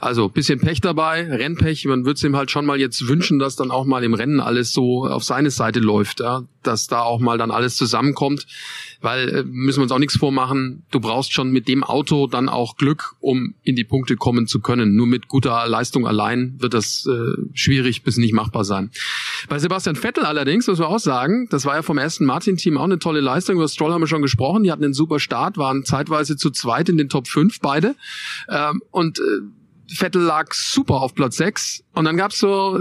Also 0.00 0.28
bisschen 0.28 0.60
Pech 0.60 0.80
dabei, 0.80 1.28
Rennpech. 1.28 1.84
Man 1.86 2.04
würde 2.04 2.14
es 2.14 2.24
ihm 2.24 2.36
halt 2.36 2.50
schon 2.50 2.66
mal 2.66 2.78
jetzt 2.78 3.08
wünschen, 3.08 3.38
dass 3.38 3.56
dann 3.56 3.70
auch 3.70 3.84
mal 3.84 4.04
im 4.04 4.14
Rennen 4.14 4.40
alles 4.40 4.72
so 4.72 5.06
auf 5.06 5.24
seine 5.24 5.50
Seite 5.50 5.80
läuft, 5.80 6.20
ja. 6.20 6.44
Dass 6.66 6.86
da 6.86 7.02
auch 7.02 7.20
mal 7.20 7.38
dann 7.38 7.50
alles 7.50 7.76
zusammenkommt. 7.76 8.46
Weil 9.00 9.28
äh, 9.28 9.44
müssen 9.44 9.78
wir 9.78 9.82
uns 9.82 9.92
auch 9.92 9.98
nichts 9.98 10.16
vormachen, 10.16 10.84
du 10.90 11.00
brauchst 11.00 11.32
schon 11.32 11.50
mit 11.50 11.68
dem 11.68 11.82
Auto 11.82 12.26
dann 12.26 12.48
auch 12.48 12.76
Glück, 12.76 13.14
um 13.20 13.54
in 13.62 13.74
die 13.74 13.84
Punkte 13.84 14.16
kommen 14.16 14.46
zu 14.46 14.60
können. 14.60 14.94
Nur 14.94 15.06
mit 15.06 15.28
guter 15.28 15.66
Leistung 15.66 16.06
allein 16.06 16.54
wird 16.58 16.74
das 16.74 17.06
äh, 17.06 17.42
schwierig 17.52 18.02
bis 18.04 18.16
nicht 18.16 18.32
machbar 18.32 18.64
sein. 18.64 18.90
Bei 19.48 19.58
Sebastian 19.58 19.96
Vettel 19.96 20.24
allerdings, 20.24 20.66
muss 20.68 20.78
man 20.78 20.88
auch 20.88 20.98
sagen, 20.98 21.48
das 21.50 21.64
war 21.64 21.74
ja 21.74 21.82
vom 21.82 21.98
ersten 21.98 22.24
Martin-Team 22.24 22.78
auch 22.78 22.84
eine 22.84 22.98
tolle 22.98 23.20
Leistung. 23.20 23.56
Über 23.56 23.68
Stroll 23.68 23.92
haben 23.92 24.02
wir 24.02 24.06
schon 24.06 24.22
gesprochen, 24.22 24.62
die 24.62 24.70
hatten 24.70 24.84
einen 24.84 24.94
super 24.94 25.18
Start, 25.18 25.56
waren 25.56 25.84
zeitweise 25.84 26.36
zu 26.36 26.50
zweit 26.50 26.88
in 26.88 26.96
den 26.96 27.08
Top 27.08 27.26
5 27.26 27.60
beide. 27.60 27.96
Ähm, 28.48 28.82
und 28.90 29.18
äh, 29.18 29.22
Vettel 29.88 30.22
lag 30.22 30.52
super 30.52 30.94
auf 31.02 31.14
Platz 31.14 31.36
6 31.36 31.84
Und 31.94 32.04
dann 32.04 32.16
gab's 32.16 32.38
so, 32.38 32.78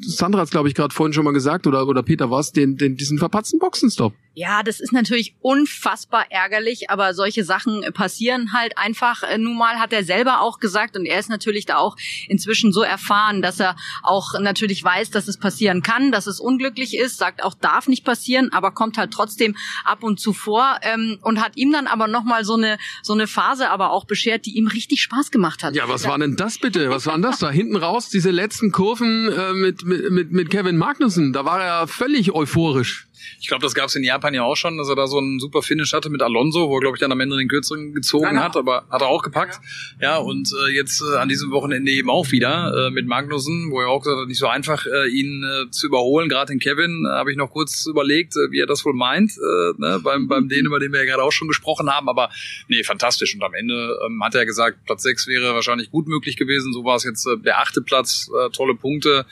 Sandra 0.00 0.40
hat's 0.40 0.50
glaube 0.50 0.68
ich 0.68 0.74
gerade 0.74 0.94
vorhin 0.94 1.12
schon 1.12 1.24
mal 1.24 1.32
gesagt 1.32 1.66
oder 1.66 1.86
oder 1.86 2.02
Peter 2.02 2.30
was, 2.30 2.52
den, 2.52 2.76
den 2.76 2.96
diesen 2.96 3.18
verpatzten 3.18 3.58
Boxenstopp. 3.58 4.14
Ja, 4.36 4.64
das 4.64 4.80
ist 4.80 4.92
natürlich 4.92 5.36
unfassbar 5.40 6.26
ärgerlich, 6.30 6.90
aber 6.90 7.14
solche 7.14 7.44
Sachen 7.44 7.84
passieren 7.94 8.52
halt 8.52 8.76
einfach. 8.76 9.22
Äh, 9.22 9.38
nun 9.38 9.56
mal 9.56 9.78
hat 9.78 9.92
er 9.92 10.02
selber 10.02 10.40
auch 10.40 10.58
gesagt 10.58 10.96
und 10.96 11.06
er 11.06 11.20
ist 11.20 11.28
natürlich 11.28 11.66
da 11.66 11.76
auch 11.76 11.96
inzwischen 12.26 12.72
so 12.72 12.82
erfahren, 12.82 13.42
dass 13.42 13.60
er 13.60 13.76
auch 14.02 14.40
natürlich 14.40 14.82
weiß, 14.82 15.10
dass 15.10 15.28
es 15.28 15.38
passieren 15.38 15.82
kann, 15.82 16.10
dass 16.10 16.26
es 16.26 16.40
unglücklich 16.40 16.96
ist, 16.96 17.18
sagt 17.18 17.44
auch 17.44 17.54
darf 17.54 17.86
nicht 17.86 18.04
passieren, 18.04 18.50
aber 18.52 18.72
kommt 18.72 18.98
halt 18.98 19.12
trotzdem 19.12 19.56
ab 19.84 20.02
und 20.02 20.18
zu 20.18 20.32
vor 20.32 20.78
ähm, 20.82 21.18
und 21.22 21.40
hat 21.40 21.56
ihm 21.56 21.70
dann 21.70 21.86
aber 21.86 22.08
noch 22.08 22.24
mal 22.24 22.44
so 22.44 22.54
eine 22.54 22.78
so 23.02 23.12
eine 23.12 23.28
Phase 23.28 23.70
aber 23.70 23.90
auch 23.92 24.04
beschert, 24.04 24.46
die 24.46 24.56
ihm 24.56 24.66
richtig 24.66 25.00
Spaß 25.02 25.30
gemacht 25.30 25.62
hat. 25.62 25.76
Ja, 25.76 25.88
was 25.88 26.08
war 26.08 26.18
denn 26.18 26.34
das 26.34 26.58
bitte? 26.58 26.90
Was 26.90 27.06
war 27.06 27.12
denn 27.14 27.22
das 27.22 27.38
da 27.38 27.50
hinten 27.50 27.76
raus? 27.76 28.08
Diese 28.08 28.32
letzten 28.54 28.70
Kurven 28.70 29.32
äh, 29.32 29.52
mit, 29.52 29.84
mit 29.84 30.30
mit 30.30 30.48
Kevin 30.48 30.76
Magnussen, 30.76 31.32
da 31.32 31.44
war 31.44 31.60
er 31.60 31.88
völlig 31.88 32.32
euphorisch. 32.32 33.08
Ich 33.40 33.48
glaube, 33.48 33.62
das 33.62 33.74
gab 33.74 33.86
es 33.86 33.94
in 33.96 34.04
Japan 34.04 34.34
ja 34.34 34.42
auch 34.42 34.56
schon, 34.56 34.78
dass 34.78 34.88
er 34.88 34.96
da 34.96 35.06
so 35.06 35.18
einen 35.18 35.38
super 35.38 35.62
Finish 35.62 35.92
hatte 35.92 36.10
mit 36.10 36.22
Alonso, 36.22 36.68
wo 36.68 36.76
er, 36.76 36.80
glaube 36.80 36.96
ich, 36.96 37.00
dann 37.00 37.12
am 37.12 37.20
Ende 37.20 37.36
den 37.36 37.48
kürzeren 37.48 37.92
gezogen 37.92 38.24
Nein, 38.24 38.40
hat, 38.40 38.56
aber 38.56 38.86
hat 38.90 39.02
er 39.02 39.08
auch 39.08 39.22
gepackt. 39.22 39.60
Ja, 40.00 40.16
und 40.16 40.52
äh, 40.66 40.72
jetzt 40.72 41.02
äh, 41.02 41.16
an 41.16 41.28
diesem 41.28 41.50
Wochenende 41.50 41.90
eben 41.90 42.10
auch 42.10 42.30
wieder 42.30 42.88
äh, 42.88 42.90
mit 42.90 43.06
Magnussen, 43.06 43.70
wo 43.70 43.80
er 43.80 43.88
auch 43.88 44.00
gesagt 44.00 44.20
hat, 44.20 44.28
nicht 44.28 44.38
so 44.38 44.46
einfach, 44.46 44.86
äh, 44.86 45.08
ihn 45.08 45.44
äh, 45.44 45.70
zu 45.70 45.86
überholen. 45.86 46.28
Gerade 46.28 46.52
den 46.52 46.58
Kevin 46.58 47.06
äh, 47.06 47.14
habe 47.14 47.30
ich 47.30 47.36
noch 47.36 47.50
kurz 47.50 47.86
überlegt, 47.86 48.36
äh, 48.36 48.50
wie 48.50 48.60
er 48.60 48.66
das 48.66 48.84
wohl 48.84 48.94
meint, 48.94 49.32
äh, 49.32 49.80
ne, 49.80 50.00
beim, 50.02 50.28
beim 50.28 50.48
den, 50.48 50.66
über 50.66 50.80
den 50.80 50.92
wir 50.92 51.00
ja 51.00 51.06
gerade 51.06 51.22
auch 51.22 51.32
schon 51.32 51.48
gesprochen 51.48 51.90
haben. 51.90 52.08
Aber 52.08 52.30
nee, 52.68 52.82
fantastisch. 52.82 53.34
Und 53.34 53.42
am 53.42 53.54
Ende 53.54 53.98
ähm, 54.06 54.22
hat 54.22 54.34
er 54.34 54.46
gesagt, 54.46 54.84
Platz 54.84 55.02
6 55.02 55.26
wäre 55.26 55.54
wahrscheinlich 55.54 55.90
gut 55.90 56.06
möglich 56.06 56.36
gewesen. 56.36 56.72
So 56.72 56.84
war 56.84 56.96
es 56.96 57.04
jetzt 57.04 57.26
äh, 57.26 57.36
der 57.38 57.60
achte 57.60 57.82
Platz, 57.82 58.30
äh, 58.38 58.50
tolle 58.50 58.74
Punkte. 58.74 59.26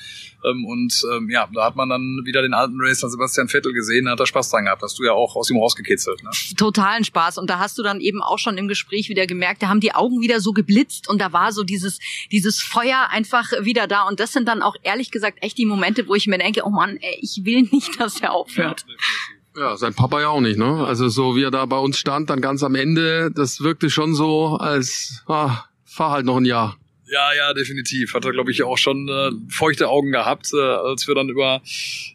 Ähm, 0.44 0.64
und 0.64 1.02
ähm, 1.12 1.31
ja, 1.31 1.48
da 1.52 1.64
hat 1.64 1.76
man 1.76 1.88
dann 1.88 2.22
wieder 2.24 2.42
den 2.42 2.55
alten 2.55 2.78
Racer 2.81 3.09
Sebastian 3.09 3.48
Vettel 3.48 3.72
gesehen, 3.72 4.09
hat 4.09 4.20
er 4.20 4.26
Spaß 4.26 4.50
dran 4.50 4.64
gehabt. 4.64 4.83
Hast 4.83 4.98
du 4.98 5.05
ja 5.05 5.12
auch 5.12 5.37
aus 5.37 5.50
ihm 5.50 5.57
rausgekitzelt. 5.57 6.22
Ne? 6.22 6.31
Totalen 6.57 7.05
Spaß. 7.05 7.38
Und 7.38 7.48
da 7.50 7.59
hast 7.59 7.78
du 7.78 7.83
dann 7.83 8.00
eben 8.00 8.22
auch 8.22 8.38
schon 8.38 8.59
im 8.59 8.68
Gespräch 8.68 9.09
wieder 9.09 9.26
gemerkt, 9.26 9.62
da 9.62 9.68
haben 9.68 9.81
die 9.81 9.94
Augen 9.94 10.20
wieder 10.20 10.40
so 10.40 10.52
geblitzt 10.52 11.09
und 11.09 11.20
da 11.20 11.33
war 11.33 11.52
so 11.52 11.62
dieses, 11.62 11.98
dieses 12.31 12.61
Feuer 12.61 13.09
einfach 13.11 13.50
wieder 13.61 13.87
da. 13.87 14.02
Und 14.09 14.20
das 14.20 14.33
sind 14.33 14.48
dann 14.48 14.62
auch 14.62 14.76
ehrlich 14.83 15.11
gesagt 15.11 15.38
echt 15.40 15.59
die 15.59 15.66
Momente, 15.66 16.09
wo 16.09 16.14
ich 16.14 16.26
mir 16.26 16.38
denke, 16.38 16.62
oh 16.64 16.70
Mann, 16.70 16.96
ey, 17.00 17.18
ich 17.20 17.44
will 17.44 17.68
nicht, 17.70 17.92
dass 18.00 18.20
er 18.20 18.33
aufhört. 18.33 18.85
Ja, 19.57 19.76
sein 19.76 19.94
Papa 19.94 20.20
ja 20.20 20.28
auch 20.28 20.40
nicht, 20.40 20.59
ne? 20.59 20.85
Also 20.85 21.09
so 21.09 21.37
wie 21.37 21.42
er 21.42 21.50
da 21.50 21.66
bei 21.66 21.76
uns 21.76 21.98
stand, 21.98 22.31
dann 22.31 22.40
ganz 22.40 22.62
am 22.62 22.74
Ende, 22.74 23.31
das 23.31 23.61
wirkte 23.61 23.90
schon 23.90 24.14
so, 24.14 24.57
als 24.57 25.22
ah, 25.26 25.64
fahr 25.85 26.12
halt 26.12 26.26
noch 26.26 26.38
ein 26.38 26.46
Jahr. 26.46 26.78
Ja, 27.12 27.35
ja, 27.37 27.53
definitiv. 27.53 28.14
Hat 28.14 28.25
er, 28.25 28.33
glaube 28.33 28.53
ich, 28.53 28.62
auch 28.62 28.79
schon 28.79 29.07
äh, 29.07 29.33
feuchte 29.51 29.90
Augen 29.90 30.12
gehabt, 30.12 30.48
äh, 30.55 30.59
als 30.59 31.07
wir 31.07 31.14
dann 31.14 31.29
über 31.29 31.61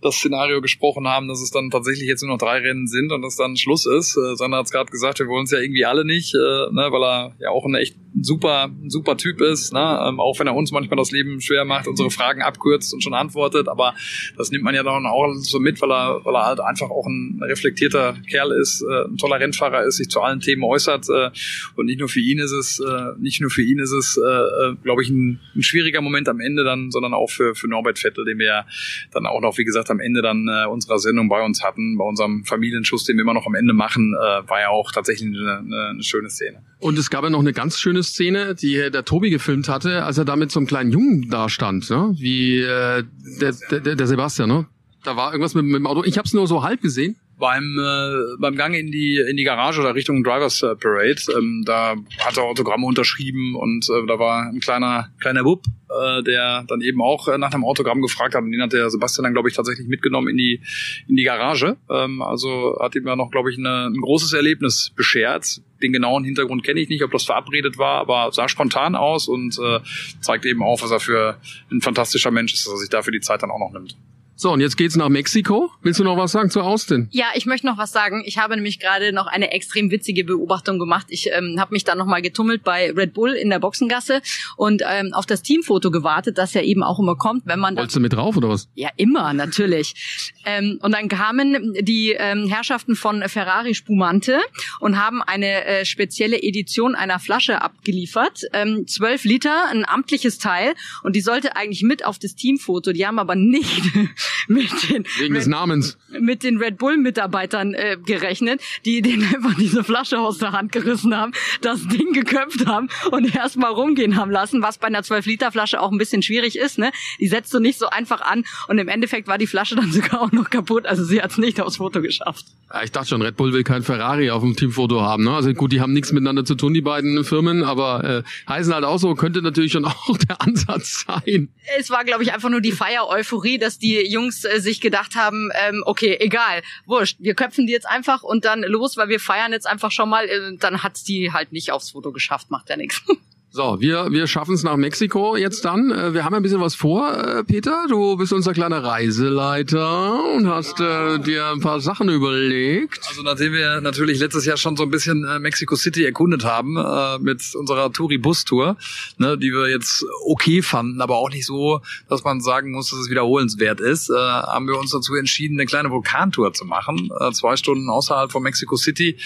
das 0.02 0.16
Szenario 0.16 0.60
gesprochen 0.60 1.08
haben, 1.08 1.28
dass 1.28 1.40
es 1.40 1.52
dann 1.52 1.70
tatsächlich 1.70 2.08
jetzt 2.08 2.24
nur 2.24 2.32
noch 2.32 2.40
drei 2.40 2.58
Rennen 2.58 2.88
sind 2.88 3.12
und 3.12 3.22
dass 3.22 3.36
dann 3.36 3.58
Schluss 3.58 3.86
ist. 3.86 4.18
Äh, 4.18 4.36
Sander 4.36 4.58
hat 4.58 4.66
es 4.66 4.72
gerade 4.72 4.90
gesagt, 4.90 5.20
wir 5.20 5.28
wollen 5.28 5.44
es 5.44 5.52
ja 5.52 5.60
irgendwie 5.60 5.86
alle 5.86 6.04
nicht, 6.04 6.34
äh, 6.34 6.38
ne, 6.38 6.88
weil 6.90 7.04
er 7.04 7.36
ja 7.38 7.50
auch 7.52 7.64
ein 7.66 7.76
echt 7.76 7.96
super, 8.20 8.72
super 8.88 9.18
Typ 9.18 9.42
ist, 9.42 9.74
ne? 9.74 10.00
ähm, 10.08 10.20
auch 10.20 10.40
wenn 10.40 10.48
er 10.48 10.56
uns 10.56 10.72
manchmal 10.72 10.98
das 10.98 11.12
Leben 11.12 11.40
schwer 11.42 11.66
macht, 11.66 11.88
unsere 11.88 12.10
Fragen 12.10 12.42
abkürzt 12.42 12.94
und 12.94 13.04
schon 13.04 13.14
antwortet, 13.14 13.68
aber 13.68 13.94
das 14.38 14.52
nimmt 14.52 14.64
man 14.64 14.74
ja 14.74 14.84
dann 14.84 15.06
auch 15.06 15.32
so 15.36 15.60
mit, 15.60 15.80
weil 15.82 15.92
er, 15.92 16.26
weil 16.26 16.36
er 16.36 16.46
halt 16.46 16.60
einfach 16.60 16.90
auch 16.90 17.06
ein 17.06 17.40
reflektierter 17.44 18.16
Kerl 18.28 18.52
ist, 18.60 18.82
äh, 18.82 19.06
ein 19.06 19.18
toller 19.18 19.40
Rennfahrer 19.40 19.84
ist, 19.84 19.98
sich 19.98 20.10
zu 20.10 20.22
allen 20.22 20.40
Themen 20.40 20.64
äußert 20.64 21.08
äh, 21.10 21.30
und 21.76 21.86
nicht 21.86 22.00
nur 22.00 22.10
für 22.10 22.20
ihn 22.20 22.40
ist 22.40 22.52
es, 22.52 22.80
äh, 22.80 23.20
nicht 23.20 23.42
nur 23.42 23.52
für 23.52 23.62
ihn 23.62 23.80
ist 23.80 23.92
es, 23.92 24.18
äh, 24.18 24.76
glaube 24.88 25.04
ich, 25.04 25.10
ein, 25.10 25.40
ein 25.56 25.64
schwieriger 25.64 26.02
Moment 26.02 26.30
am 26.30 26.40
Ende 26.40 26.64
dann, 26.64 26.92
sondern 26.92 27.14
auch 27.14 27.30
für, 27.30 27.54
für 27.56 27.68
Norbert 27.68 28.00
Vettel, 28.00 28.26
den 28.26 28.40
wir 28.40 28.46
ja 28.46 28.66
dann 29.12 29.26
auch 29.26 29.42
noch, 29.42 29.58
wie 29.58 29.66
gesagt, 29.66 29.92
am 29.92 30.00
Ende 30.00 30.22
dann 30.22 30.48
äh, 30.48 30.66
unserer 30.68 30.98
Sendung 30.98 31.30
bei 31.30 31.44
uns 31.44 31.64
hatten, 31.64 31.98
bei 31.98 32.06
unserem 32.06 32.46
Familienschuss, 32.46 33.04
den 33.04 33.18
wir 33.18 33.24
immer 33.24 33.34
noch 33.34 33.46
am 33.46 33.56
Ende 33.56 33.74
machen, 33.74 34.16
äh, 34.16 34.50
war 34.50 34.62
ja 34.62 34.70
auch 34.70 34.92
tatsächlich 34.92 35.28
eine, 35.28 35.58
eine, 35.58 35.88
eine 35.92 36.04
schöne 36.04 36.30
Szene. 36.30 36.64
Und 36.80 36.98
es 36.98 37.10
gab 37.10 37.24
ja 37.24 37.30
noch 37.30 37.40
eine 37.40 37.54
ganz 37.54 37.80
schöne 37.80 38.02
Szene, 38.04 38.56
die 38.56 38.90
der 38.92 39.04
Tobi 39.04 39.30
gefilmt 39.30 39.68
hatte, 39.68 40.04
als 40.04 40.18
er 40.18 40.26
da 40.26 40.36
mit 40.36 40.52
so 40.52 40.60
einem 40.60 40.68
kleinen 40.68 40.92
Jungen 40.92 41.30
da 41.30 41.50
stand, 41.50 41.90
ne? 41.90 42.16
wie 42.18 42.62
äh, 42.62 43.04
der, 43.42 43.54
der, 43.72 43.96
der 43.96 44.08
Sebastian. 44.08 44.50
Ne? 44.50 44.68
Da 45.04 45.16
war 45.16 45.32
irgendwas 45.32 45.56
mit, 45.56 45.66
mit 45.66 45.76
dem 45.76 45.88
Auto. 45.88 46.04
Ich 46.04 46.18
habe 46.18 46.26
es 46.26 46.34
nur 46.34 46.48
so 46.48 46.64
halb 46.64 46.82
gesehen. 46.82 47.16
beim 47.38 47.78
äh, 47.78 48.36
beim 48.40 48.56
Gang 48.56 48.76
in 48.76 48.92
die 48.92 49.24
in 49.30 49.38
die 49.38 49.44
Garage 49.44 49.80
oder 49.80 49.96
Richtung 49.96 50.24
Drivers 50.24 50.64
äh, 50.64 50.76
Parade 50.76 51.22
ähm, 51.38 51.64
da 51.66 51.96
hat 52.20 52.38
er 52.38 52.44
Autogramme 52.44 52.86
unterschrieben 52.86 53.56
und 53.56 53.88
äh, 53.90 54.06
da 54.08 54.18
war 54.20 54.48
ein 54.48 54.60
kleiner 54.60 55.10
kleiner 55.20 55.44
Bub 55.44 55.64
äh, 55.90 56.24
der 56.24 56.64
dann 56.68 56.82
eben 56.82 57.02
auch 57.02 57.28
äh, 57.28 57.38
nach 57.38 57.54
einem 57.54 57.64
Autogramm 57.64 58.02
gefragt 58.02 58.34
hat 58.34 58.42
und 58.42 58.52
den 58.52 58.62
hat 58.62 58.74
der 58.74 58.90
Sebastian 58.90 59.24
dann 59.24 59.34
glaube 59.34 59.50
ich 59.50 59.56
tatsächlich 59.56 59.88
mitgenommen 59.88 60.30
in 60.30 60.38
die 60.38 60.62
in 61.08 61.16
die 61.16 61.24
Garage 61.24 61.78
ähm, 61.90 62.22
also 62.22 62.78
hat 62.82 62.96
ihm 62.96 63.06
ja 63.06 63.16
noch 63.16 63.30
glaube 63.30 63.52
ich 63.52 63.58
eine, 63.58 63.86
ein 63.86 64.02
großes 64.02 64.34
Erlebnis 64.34 64.92
beschert 64.96 65.62
den 65.82 65.94
genauen 65.94 66.24
Hintergrund 66.24 66.64
kenne 66.64 66.80
ich 66.80 66.90
nicht, 66.90 67.04
ob 67.04 67.12
das 67.12 67.24
verabredet 67.24 67.78
war, 67.78 68.00
aber 68.00 68.32
sah 68.32 68.50
spontan 68.50 68.96
aus 68.96 69.28
und 69.28 69.58
äh, 69.60 69.80
zeigt 70.22 70.46
eben 70.46 70.64
auch, 70.64 70.82
was 70.82 70.92
er 70.92 71.00
für 71.00 71.40
ein 71.72 71.82
fantastischer 71.82 72.32
Mensch 72.32 72.54
ist, 72.54 72.66
dass 72.66 72.74
er 72.74 72.78
sich 72.78 72.90
dafür 72.90 73.12
die 73.12 73.20
Zeit 73.20 73.44
dann 73.44 73.52
auch 73.52 73.60
noch 73.60 73.72
nimmt. 73.72 73.96
So, 74.40 74.52
und 74.52 74.60
jetzt 74.62 74.78
geht's 74.78 74.96
nach 74.96 75.10
Mexiko. 75.10 75.72
Willst 75.82 76.00
du 76.00 76.04
noch 76.04 76.16
was 76.16 76.32
sagen 76.32 76.52
zu 76.52 76.62
Austin? 76.62 77.08
Ja, 77.10 77.26
ich 77.34 77.48
möchte 77.48 77.66
noch 77.66 77.80
was 77.80 77.92
sagen. 77.92 78.22
Ich 78.24 78.38
habe 78.38 78.54
nämlich 78.54 78.80
gerade 78.80 79.12
noch 79.12 79.26
eine 79.26 79.52
extrem 79.52 79.90
witzige 79.90 80.24
Beobachtung 80.24 80.78
gemacht. 80.78 81.08
Ich 81.10 81.32
ähm, 81.32 81.56
habe 81.60 81.74
mich 81.74 81.86
da 81.86 81.96
noch 81.96 82.06
mal 82.06 82.22
getummelt 82.22 82.64
bei 82.64 82.92
Red 82.92 83.16
Bull 83.16 83.32
in 83.32 83.50
der 83.50 83.58
Boxengasse 83.58 84.22
und 84.56 84.84
ähm, 84.88 85.12
auf 85.14 85.26
das 85.26 85.42
Teamfoto 85.42 85.90
gewartet, 85.90 86.38
das 86.38 86.54
ja 86.54 86.62
eben 86.62 86.84
auch 86.84 87.00
immer 87.00 87.16
kommt, 87.16 87.48
wenn 87.48 87.58
man 87.58 87.78
Wolltest 87.78 87.96
du 87.96 88.00
mit 88.00 88.14
drauf 88.14 88.38
oder 88.38 88.50
was? 88.50 88.70
Ja, 88.76 88.90
immer, 88.96 89.34
natürlich. 89.34 90.36
Ähm, 90.46 90.78
und 90.84 90.92
dann 90.92 91.08
kamen 91.08 91.74
die 91.82 92.12
ähm, 92.12 92.48
Herrschaften 92.48 92.96
von 92.96 93.28
Ferrari 93.28 93.74
Spumante 93.74 94.40
und 94.80 95.04
haben 95.04 95.24
eine 95.24 95.66
äh, 95.66 95.84
spezielle 95.84 96.44
Edition 96.44 96.94
einer 96.94 97.18
Flasche 97.18 97.64
abgeliefert. 97.64 98.44
Ähm, 98.54 98.86
12 98.86 99.24
Liter, 99.24 99.68
ein 99.72 99.84
amtliches 99.84 100.38
Teil. 100.38 100.76
Und 101.02 101.16
die 101.16 101.22
sollte 101.22 101.56
eigentlich 101.56 101.82
mit 101.82 102.06
auf 102.06 102.20
das 102.20 102.36
Teamfoto. 102.36 102.92
Die 102.92 103.08
haben 103.08 103.18
aber 103.18 103.34
nicht 103.34 103.82
mit 104.48 104.72
den, 104.90 105.06
Wegen 105.18 105.34
des 105.34 105.46
Red, 105.46 105.52
Namens. 105.52 105.98
mit 106.20 106.44
den 106.44 106.58
Red 106.58 106.78
Bull-Mitarbeitern 106.78 107.74
äh, 107.74 107.98
gerechnet, 108.04 108.62
die 108.86 109.02
denen 109.02 109.24
einfach 109.34 109.56
diese 109.56 109.84
Flasche 109.84 110.20
aus 110.20 110.38
der 110.38 110.52
Hand 110.52 110.72
gerissen 110.72 111.16
haben, 111.16 111.34
das 111.62 111.88
Ding 111.88 112.14
geköpft 112.14 112.66
haben 112.66 112.90
und 113.12 113.36
erstmal 113.36 113.72
rumgehen 113.72 114.16
haben 114.16 114.32
lassen, 114.32 114.62
was 114.62 114.78
bei 114.78 114.88
einer 114.88 115.02
12-Liter-Flasche 115.02 115.82
auch 115.82 115.92
ein 115.92 115.98
bisschen 115.98 116.22
schwierig 116.22 116.58
ist. 116.58 116.78
Ne? 116.78 116.92
Die 117.20 117.28
setzt 117.28 117.54
du 117.54 117.60
nicht 117.60 117.80
so 117.80 117.90
einfach 117.90 118.22
an 118.22 118.44
und 118.68 118.78
im 118.78 118.88
Endeffekt 118.88 119.28
war 119.28 119.38
die 119.38 119.48
Flasche 119.48 119.76
dann 119.76 119.92
sogar 119.92 120.22
auch 120.22 120.32
noch 120.32 120.50
kaputt. 120.50 120.86
Also 120.86 121.04
sie 121.04 121.22
hat 121.22 121.32
es 121.32 121.38
nicht 121.38 121.62
aufs 121.62 121.78
Foto 121.78 122.02
geschafft. 122.02 122.46
Ja, 122.74 122.84
ich 122.84 122.92
dachte 122.92 123.10
schon, 123.10 123.22
Red 123.22 123.38
Bull 123.38 123.54
will 123.54 123.64
kein 123.64 123.84
Ferrari 123.84 124.30
auf 124.30 124.44
dem 124.44 124.56
Teamfoto 124.56 125.02
haben. 125.02 125.24
Ne? 125.24 125.32
Also 125.32 125.54
gut, 125.54 125.72
die 125.72 125.82
haben 125.82 125.94
nichts 125.94 126.12
miteinander 126.12 126.44
zu 126.46 126.56
tun, 126.56 126.74
die 126.74 126.82
beiden 126.82 127.24
Firmen, 127.24 127.64
aber 127.64 128.04
äh, 128.04 128.50
heißen 128.50 128.74
halt 128.74 128.84
auch 128.84 128.98
so, 128.98 129.16
könnte 129.16 129.42
natürlich 129.42 129.72
schon 129.72 129.86
auch 129.86 130.18
der 130.18 130.42
Ansatz 130.42 131.06
sein. 131.08 131.50
Es 131.78 131.90
war, 131.90 132.04
glaube 132.04 132.24
ich, 132.24 132.34
einfach 132.34 132.50
nur 132.50 132.62
die 132.62 132.72
Feier-Euphorie, 132.72 133.58
dass 133.58 133.80
die 133.80 133.98
Jungs 134.18 134.44
äh, 134.44 134.60
sich 134.60 134.82
gedacht 134.82 135.16
haben, 135.16 135.52
ähm, 135.54 135.84
okay, 135.86 136.18
egal, 136.20 136.64
wurscht, 136.86 137.18
wir 137.20 137.36
köpfen 137.36 137.68
die 137.68 137.74
jetzt 137.74 137.88
einfach 137.88 138.24
und 138.24 138.46
dann 138.46 138.64
los, 138.64 138.98
weil 138.98 139.10
wir 139.10 139.20
feiern 139.20 139.52
jetzt 139.52 139.68
einfach 139.68 139.92
schon 139.92 140.10
mal. 140.10 140.26
Äh, 140.28 140.58
dann 140.58 140.82
hat's 140.82 141.04
die 141.04 141.32
halt 141.32 141.52
nicht 141.52 141.72
aufs 141.72 141.92
Foto 141.92 142.12
geschafft, 142.12 142.50
macht 142.50 142.70
ja 142.70 142.78
nichts. 142.78 143.02
So, 143.50 143.78
wir, 143.80 144.12
wir 144.12 144.28
schaffen 144.28 144.54
es 144.56 144.64
nach 144.64 144.76
Mexiko 144.76 145.38
jetzt 145.38 145.64
dann. 145.64 145.90
Äh, 145.90 146.14
Wir 146.14 146.26
haben 146.26 146.36
ein 146.36 146.44
bisschen 146.44 146.60
was 146.60 146.76
vor, 146.76 147.12
äh, 147.14 147.44
Peter. 147.46 147.86
Du 147.88 148.18
bist 148.18 148.34
unser 148.34 148.54
kleiner 148.54 148.84
Reiseleiter 148.84 150.22
und 150.36 150.48
hast 150.48 150.82
äh, 150.82 151.18
dir 151.20 151.48
ein 151.48 151.62
paar 151.62 151.80
Sachen 151.80 152.10
überlegt. 152.10 153.00
Also 153.08 153.24
nachdem 153.24 153.54
wir 153.54 153.80
natürlich 153.80 154.20
letztes 154.20 154.46
Jahr 154.46 154.58
schon 154.58 154.76
so 154.76 154.84
ein 154.84 154.92
bisschen 154.92 155.24
äh, 155.24 155.40
Mexico 155.40 155.78
City 155.78 156.04
erkundet 156.04 156.44
haben 156.44 156.76
äh, 156.78 157.20
mit 157.20 157.42
unserer 157.56 157.92
Touri-Bus-Tour, 157.92 158.76
ne, 159.18 159.38
die 159.38 159.52
wir 159.54 159.70
jetzt 159.70 160.06
okay 160.26 160.62
fanden, 160.62 161.00
aber 161.02 161.16
auch 161.16 161.30
nicht 161.30 161.46
so, 161.46 161.82
dass 162.10 162.26
man 162.26 162.42
sagen 162.42 162.74
muss, 162.74 162.90
dass 162.90 163.00
es 163.00 163.10
wiederholenswert 163.10 163.80
ist, 163.80 164.10
äh, 164.10 164.14
haben 164.14 164.68
wir 164.68 164.78
uns 164.78 164.92
dazu 164.92 165.16
entschieden, 165.16 165.58
eine 165.58 165.66
kleine 165.66 165.90
Vulkantour 165.90 166.52
zu 166.54 166.66
machen, 166.66 167.10
äh, 167.22 167.32
zwei 167.32 167.56
Stunden 167.56 167.90
außerhalb 167.90 168.30
von 168.30 168.44
Mexico 168.44 168.76
City. 168.76 169.18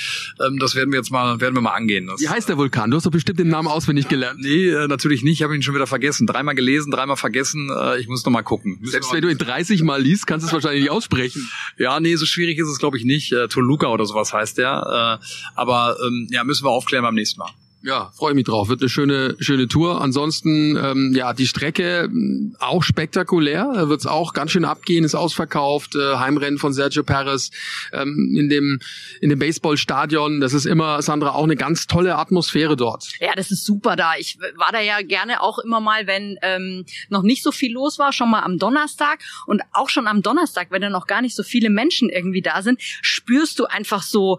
Ähm, 0.46 0.60
das 0.60 0.76
werden 0.76 0.92
wir 0.92 1.00
jetzt 1.00 1.12
mal, 1.12 1.42
werden 1.42 1.56
wir 1.56 1.62
mal 1.62 1.74
angehen. 1.74 2.06
Das, 2.06 2.22
Wie 2.22 2.30
heißt 2.30 2.48
der 2.48 2.58
Vulkan? 2.58 2.92
Du 2.92 2.98
hast 2.98 3.06
doch 3.08 3.12
bestimmt 3.12 3.40
den 3.40 3.50
Namen 3.50 3.68
auswendig 3.68 4.08
gelernt. 4.12 4.40
Nee, 4.40 4.70
äh, 4.70 4.88
natürlich 4.88 5.24
nicht. 5.24 5.40
Ich 5.40 5.44
habe 5.44 5.56
ihn 5.56 5.64
schon 5.64 5.74
wieder 5.74 5.88
vergessen. 5.88 6.28
Dreimal 6.28 6.54
gelesen, 6.54 6.92
dreimal 6.92 7.18
vergessen. 7.18 7.72
Äh, 7.76 8.00
ich 8.00 8.08
muss 8.08 8.24
noch 8.24 8.32
mal 8.32 8.44
gucken. 8.44 8.78
Müssen 8.80 8.92
Selbst 8.92 9.12
wenn 9.12 9.22
du 9.22 9.30
ihn 9.30 9.38
30 9.38 9.82
Mal 9.82 10.02
liest, 10.02 10.28
kannst 10.28 10.44
du 10.44 10.48
es 10.48 10.54
wahrscheinlich 10.54 10.84
nicht 10.84 10.92
aussprechen. 10.92 11.50
Ja, 11.78 12.00
nee, 12.00 12.16
so 12.16 12.26
schwierig 12.26 12.60
ist 12.60 12.68
es, 12.68 12.78
glaube 12.78 12.98
ich, 12.98 13.06
nicht. 13.06 13.32
Äh, 13.32 13.48
Toluca 13.48 13.88
oder 13.88 14.06
sowas 14.06 14.34
heißt 14.34 14.60
der. 14.60 15.20
Äh, 15.22 15.26
aber 15.56 15.98
ähm, 16.06 16.28
ja, 16.30 16.44
müssen 16.44 16.66
wir 16.66 16.70
aufklären 16.70 17.04
beim 17.04 17.16
nächsten 17.16 17.40
Mal. 17.40 17.50
Ja, 17.84 18.12
freue 18.16 18.36
mich 18.36 18.46
drauf. 18.46 18.70
Wird 18.70 18.82
eine 18.82 18.90
schöne, 18.90 19.36
schöne 19.40 19.68
Tour. 19.68 20.02
Ansonsten, 20.02 20.78
ähm, 20.78 21.14
ja, 21.16 21.34
die 21.34 21.48
Strecke 21.48 22.08
mm, 22.12 22.56
auch 22.60 22.84
spektakulär. 22.84 23.72
Da 23.74 23.90
wird's 23.90 24.06
auch 24.06 24.34
ganz 24.34 24.52
schön 24.52 24.66
abgehen, 24.66 25.04
ist 25.04 25.16
ausverkauft. 25.16 25.96
Äh, 25.96 26.18
Heimrennen 26.18 26.60
von 26.60 26.74
Sergio 26.74 27.04
Perez 27.04 27.50
ähm, 27.92 28.36
in 28.38 28.50
dem 28.50 28.80
in 29.20 29.30
dem 29.30 29.40
Baseballstadion. 29.40 30.42
Das 30.42 30.54
ist 30.54 30.66
immer, 30.66 31.02
Sandra, 31.02 31.32
auch 31.32 31.44
eine 31.44 31.56
ganz 31.56 31.88
tolle 31.88 32.18
Atmosphäre 32.18 32.76
dort. 32.76 33.08
Ja, 33.20 33.34
das 33.36 33.50
ist 33.50 33.66
super 33.66 33.96
da. 33.96 34.14
Ich 34.20 34.38
war 34.58 34.72
da 34.72 34.80
ja 34.80 35.02
gerne 35.02 35.42
auch 35.42 35.58
immer 35.58 35.80
mal, 35.80 36.06
wenn 36.06 36.38
ähm, 36.44 36.86
noch 37.10 37.24
nicht 37.24 37.42
so 37.42 37.52
viel 37.52 37.72
los 37.72 37.98
war, 37.98 38.14
schon 38.14 38.30
mal 38.30 38.44
am 38.44 38.60
Donnerstag 38.60 39.20
und 39.48 39.62
auch 39.74 39.90
schon 39.90 40.06
am 40.06 40.22
Donnerstag, 40.22 40.68
wenn 40.70 40.84
da 40.84 40.90
noch 40.90 41.08
gar 41.08 41.22
nicht 41.22 41.36
so 41.36 41.42
viele 41.42 41.72
Menschen 41.72 42.10
irgendwie 42.10 42.42
da 42.42 42.62
sind, 42.62 42.80
spürst 43.02 43.58
du 43.58 43.66
einfach 43.66 44.04
so 44.04 44.38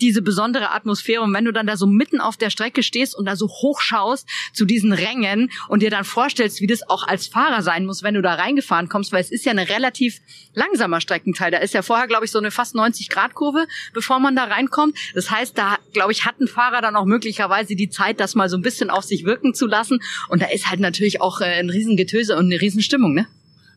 diese 0.00 0.22
besondere 0.22 0.72
Atmosphäre. 0.72 1.22
Und 1.22 1.34
wenn 1.34 1.44
du 1.44 1.52
dann 1.52 1.66
da 1.66 1.76
so 1.76 1.86
mitten 1.86 2.20
auf 2.20 2.36
der 2.36 2.50
Strecke 2.50 2.82
stehst 2.82 3.16
und 3.16 3.26
da 3.26 3.36
so 3.36 3.48
hochschaust 3.48 4.28
zu 4.52 4.64
diesen 4.64 4.92
Rängen 4.92 5.50
und 5.68 5.82
dir 5.82 5.90
dann 5.90 6.04
vorstellst, 6.04 6.60
wie 6.60 6.66
das 6.66 6.88
auch 6.88 7.06
als 7.06 7.26
Fahrer 7.26 7.62
sein 7.62 7.86
muss, 7.86 8.02
wenn 8.02 8.14
du 8.14 8.22
da 8.22 8.34
reingefahren 8.34 8.88
kommst, 8.88 9.12
weil 9.12 9.20
es 9.20 9.30
ist 9.30 9.44
ja 9.44 9.52
eine 9.52 9.68
relativ 9.68 10.20
langsamer 10.54 11.00
Streckenteil. 11.00 11.50
Da 11.50 11.58
ist 11.58 11.74
ja 11.74 11.82
vorher, 11.82 12.06
glaube 12.06 12.24
ich, 12.24 12.30
so 12.30 12.38
eine 12.38 12.50
fast 12.50 12.74
90 12.74 13.08
Grad 13.08 13.34
Kurve, 13.34 13.66
bevor 13.92 14.18
man 14.20 14.36
da 14.36 14.44
reinkommt. 14.44 14.96
Das 15.14 15.30
heißt, 15.30 15.56
da, 15.56 15.78
glaube 15.92 16.12
ich, 16.12 16.24
hat 16.24 16.40
ein 16.40 16.48
Fahrer 16.48 16.80
dann 16.80 16.96
auch 16.96 17.04
möglicherweise 17.04 17.74
die 17.74 17.90
Zeit, 17.90 18.20
das 18.20 18.34
mal 18.34 18.48
so 18.48 18.56
ein 18.56 18.62
bisschen 18.62 18.90
auf 18.90 19.04
sich 19.04 19.24
wirken 19.24 19.54
zu 19.54 19.66
lassen. 19.66 20.00
Und 20.28 20.42
da 20.42 20.46
ist 20.46 20.68
halt 20.68 20.80
natürlich 20.80 21.20
auch 21.20 21.40
äh, 21.40 21.58
ein 21.58 21.70
Riesengetöse 21.70 22.36
und 22.36 22.46
eine 22.46 22.60
Riesenstimmung, 22.60 23.14
ne? 23.14 23.26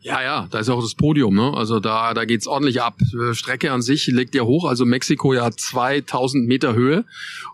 Ja, 0.04 0.20
ja, 0.20 0.48
da 0.50 0.58
ist 0.58 0.68
auch 0.68 0.82
das 0.82 0.96
Podium, 0.96 1.36
ne? 1.36 1.54
Also 1.54 1.78
da, 1.78 2.12
da 2.12 2.24
geht's 2.24 2.48
ordentlich 2.48 2.82
ab. 2.82 2.96
Äh, 3.14 3.34
Strecke 3.34 3.70
an 3.70 3.82
sich 3.82 4.08
legt 4.08 4.34
ja 4.34 4.42
hoch, 4.42 4.64
also 4.64 4.84
Mexiko 4.84 5.32
ja 5.32 5.48
2000 5.48 6.48
Meter 6.48 6.74
Höhe. 6.74 7.04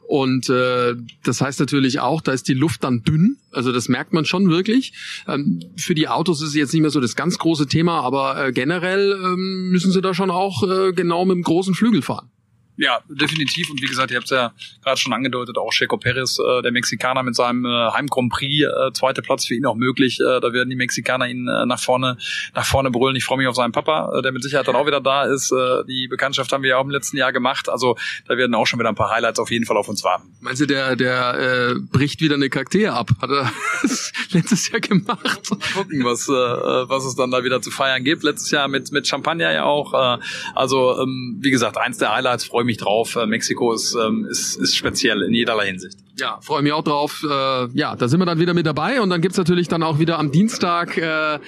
Und 0.06 0.48
äh, 0.48 0.94
das 1.22 1.42
heißt 1.42 1.60
natürlich 1.60 2.00
auch, 2.00 2.22
da 2.22 2.32
ist 2.32 2.48
die 2.48 2.54
Luft 2.54 2.84
dann 2.84 3.02
dünn. 3.02 3.36
Also 3.52 3.70
das 3.70 3.90
merkt 3.90 4.14
man 4.14 4.24
schon 4.24 4.48
wirklich. 4.48 4.94
Ähm, 5.28 5.60
für 5.76 5.94
die 5.94 6.08
Autos 6.08 6.40
ist 6.40 6.48
es 6.48 6.54
jetzt 6.54 6.72
nicht 6.72 6.80
mehr 6.80 6.90
so 6.90 7.00
das 7.00 7.16
ganz 7.16 7.36
große 7.36 7.66
Thema, 7.66 8.00
aber 8.00 8.46
äh, 8.46 8.52
generell 8.52 9.12
ähm, 9.12 9.68
müssen 9.70 9.92
sie 9.92 10.00
da 10.00 10.14
schon 10.14 10.30
auch 10.30 10.62
äh, 10.62 10.92
genau 10.94 11.26
mit 11.26 11.34
dem 11.34 11.42
großen 11.42 11.74
Flügel 11.74 12.00
fahren. 12.00 12.30
Ja, 12.78 13.00
definitiv. 13.08 13.70
Und 13.70 13.82
wie 13.82 13.86
gesagt, 13.86 14.12
ihr 14.12 14.18
habt 14.18 14.26
es 14.26 14.30
ja 14.30 14.52
gerade 14.84 14.96
schon 14.98 15.12
angedeutet, 15.12 15.58
auch 15.58 15.72
Checo 15.72 15.96
Perez, 15.96 16.38
äh, 16.38 16.62
der 16.62 16.70
Mexikaner 16.70 17.24
mit 17.24 17.34
seinem 17.34 17.64
äh, 17.64 17.90
Heim 17.92 18.06
Grand 18.06 18.32
Prix, 18.32 18.64
äh, 18.64 18.92
zweiter 18.92 19.20
Platz 19.20 19.46
für 19.46 19.56
ihn 19.56 19.66
auch 19.66 19.74
möglich. 19.74 20.20
Äh, 20.20 20.40
da 20.40 20.52
werden 20.52 20.70
die 20.70 20.76
Mexikaner 20.76 21.26
ihn 21.26 21.48
äh, 21.48 21.66
nach 21.66 21.80
vorne, 21.80 22.18
nach 22.54 22.64
vorne 22.64 22.92
brüllen. 22.92 23.16
Ich 23.16 23.24
freue 23.24 23.38
mich 23.38 23.48
auf 23.48 23.56
seinen 23.56 23.72
Papa, 23.72 24.16
äh, 24.16 24.22
der 24.22 24.30
mit 24.30 24.44
Sicherheit 24.44 24.68
dann 24.68 24.76
auch 24.76 24.86
wieder 24.86 25.00
da 25.00 25.24
ist. 25.24 25.50
Äh, 25.50 25.84
die 25.88 26.06
Bekanntschaft 26.06 26.52
haben 26.52 26.62
wir 26.62 26.70
ja 26.70 26.76
auch 26.76 26.84
im 26.84 26.90
letzten 26.90 27.16
Jahr 27.16 27.32
gemacht. 27.32 27.68
Also 27.68 27.96
da 28.28 28.36
werden 28.36 28.54
auch 28.54 28.66
schon 28.66 28.78
wieder 28.78 28.90
ein 28.90 28.94
paar 28.94 29.10
Highlights 29.10 29.40
auf 29.40 29.50
jeden 29.50 29.66
Fall 29.66 29.76
auf 29.76 29.88
uns 29.88 30.04
warten. 30.04 30.32
Meinst 30.40 30.60
du, 30.60 30.66
der, 30.66 30.94
der 30.94 31.72
äh, 31.72 31.74
bricht 31.80 32.20
wieder 32.20 32.36
eine 32.36 32.48
Kakteen 32.48 32.90
ab? 32.90 33.10
Hat 33.20 33.30
er 33.30 33.50
letztes 34.30 34.70
Jahr 34.70 34.80
gemacht? 34.80 35.50
Mal 35.50 35.58
gucken, 35.74 36.04
was, 36.04 36.28
äh, 36.28 36.32
was 36.32 37.04
es 37.04 37.16
dann 37.16 37.32
da 37.32 37.42
wieder 37.42 37.60
zu 37.60 37.72
feiern 37.72 38.04
gibt. 38.04 38.22
Letztes 38.22 38.52
Jahr 38.52 38.68
mit, 38.68 38.92
mit 38.92 39.08
Champagner 39.08 39.50
ja 39.50 39.64
auch. 39.64 39.94
Äh, 39.94 40.22
also 40.54 40.96
ähm, 41.02 41.38
wie 41.40 41.50
gesagt, 41.50 41.76
eins 41.76 41.98
der 41.98 42.14
Highlights 42.14 42.44
freue 42.44 42.67
mich 42.68 42.78
drauf. 42.78 43.16
Äh, 43.16 43.26
Mexiko 43.26 43.72
ist, 43.72 43.94
ähm, 43.94 44.26
ist, 44.30 44.56
ist 44.56 44.76
speziell 44.76 45.22
in 45.22 45.34
jederlei 45.34 45.66
Hinsicht. 45.66 45.98
Ja, 46.18 46.38
freue 46.40 46.62
mich 46.62 46.72
auch 46.72 46.82
drauf. 46.82 47.24
Äh, 47.24 47.68
ja, 47.78 47.94
da 47.94 48.08
sind 48.08 48.20
wir 48.20 48.26
dann 48.26 48.40
wieder 48.40 48.52
mit 48.52 48.66
dabei 48.66 49.00
und 49.00 49.10
dann 49.10 49.20
gibt's 49.20 49.38
natürlich 49.38 49.68
dann 49.68 49.84
auch 49.84 50.00
wieder 50.00 50.18
am 50.18 50.32
Dienstag 50.32 50.96
äh, 50.98 51.38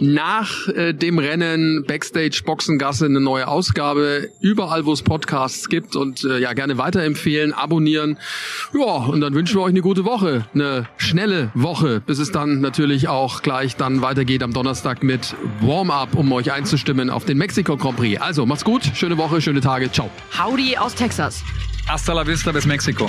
nach 0.00 0.68
äh, 0.68 0.92
dem 0.92 1.18
Rennen 1.18 1.84
Backstage 1.86 2.42
Boxengasse 2.44 3.06
eine 3.06 3.20
neue 3.20 3.48
Ausgabe. 3.48 4.28
Überall, 4.40 4.84
wo 4.84 4.92
es 4.92 5.02
Podcasts 5.02 5.68
gibt 5.70 5.96
und 5.96 6.24
äh, 6.24 6.38
ja, 6.40 6.52
gerne 6.52 6.76
weiterempfehlen, 6.76 7.54
abonnieren. 7.54 8.18
Ja, 8.74 9.06
und 9.06 9.22
dann 9.22 9.34
wünschen 9.34 9.56
wir 9.56 9.62
euch 9.62 9.70
eine 9.70 9.80
gute 9.80 10.04
Woche, 10.04 10.46
eine 10.52 10.86
schnelle 10.98 11.50
Woche, 11.54 12.02
bis 12.04 12.18
es 12.18 12.30
dann 12.30 12.60
natürlich 12.60 13.08
auch 13.08 13.40
gleich 13.40 13.76
dann 13.76 14.02
weitergeht 14.02 14.42
am 14.42 14.52
Donnerstag 14.52 15.02
mit 15.02 15.34
Warm-up, 15.60 16.14
um 16.14 16.30
euch 16.32 16.52
einzustimmen 16.52 17.08
auf 17.08 17.24
den 17.24 17.38
Mexiko 17.38 17.78
Grand 17.78 17.96
Prix. 17.96 18.20
Also, 18.20 18.44
macht's 18.44 18.64
gut, 18.64 18.82
schöne 18.94 19.16
Woche, 19.16 19.40
schöne 19.40 19.60
Tage, 19.60 19.90
ciao. 19.90 20.10
Howdy 20.38 20.76
aus 20.76 20.94
Texas. 20.94 21.42
Hasta 21.88 22.12
la 22.12 22.26
vista 22.26 22.52
bis 22.52 22.66
Mexiko. 22.66 23.08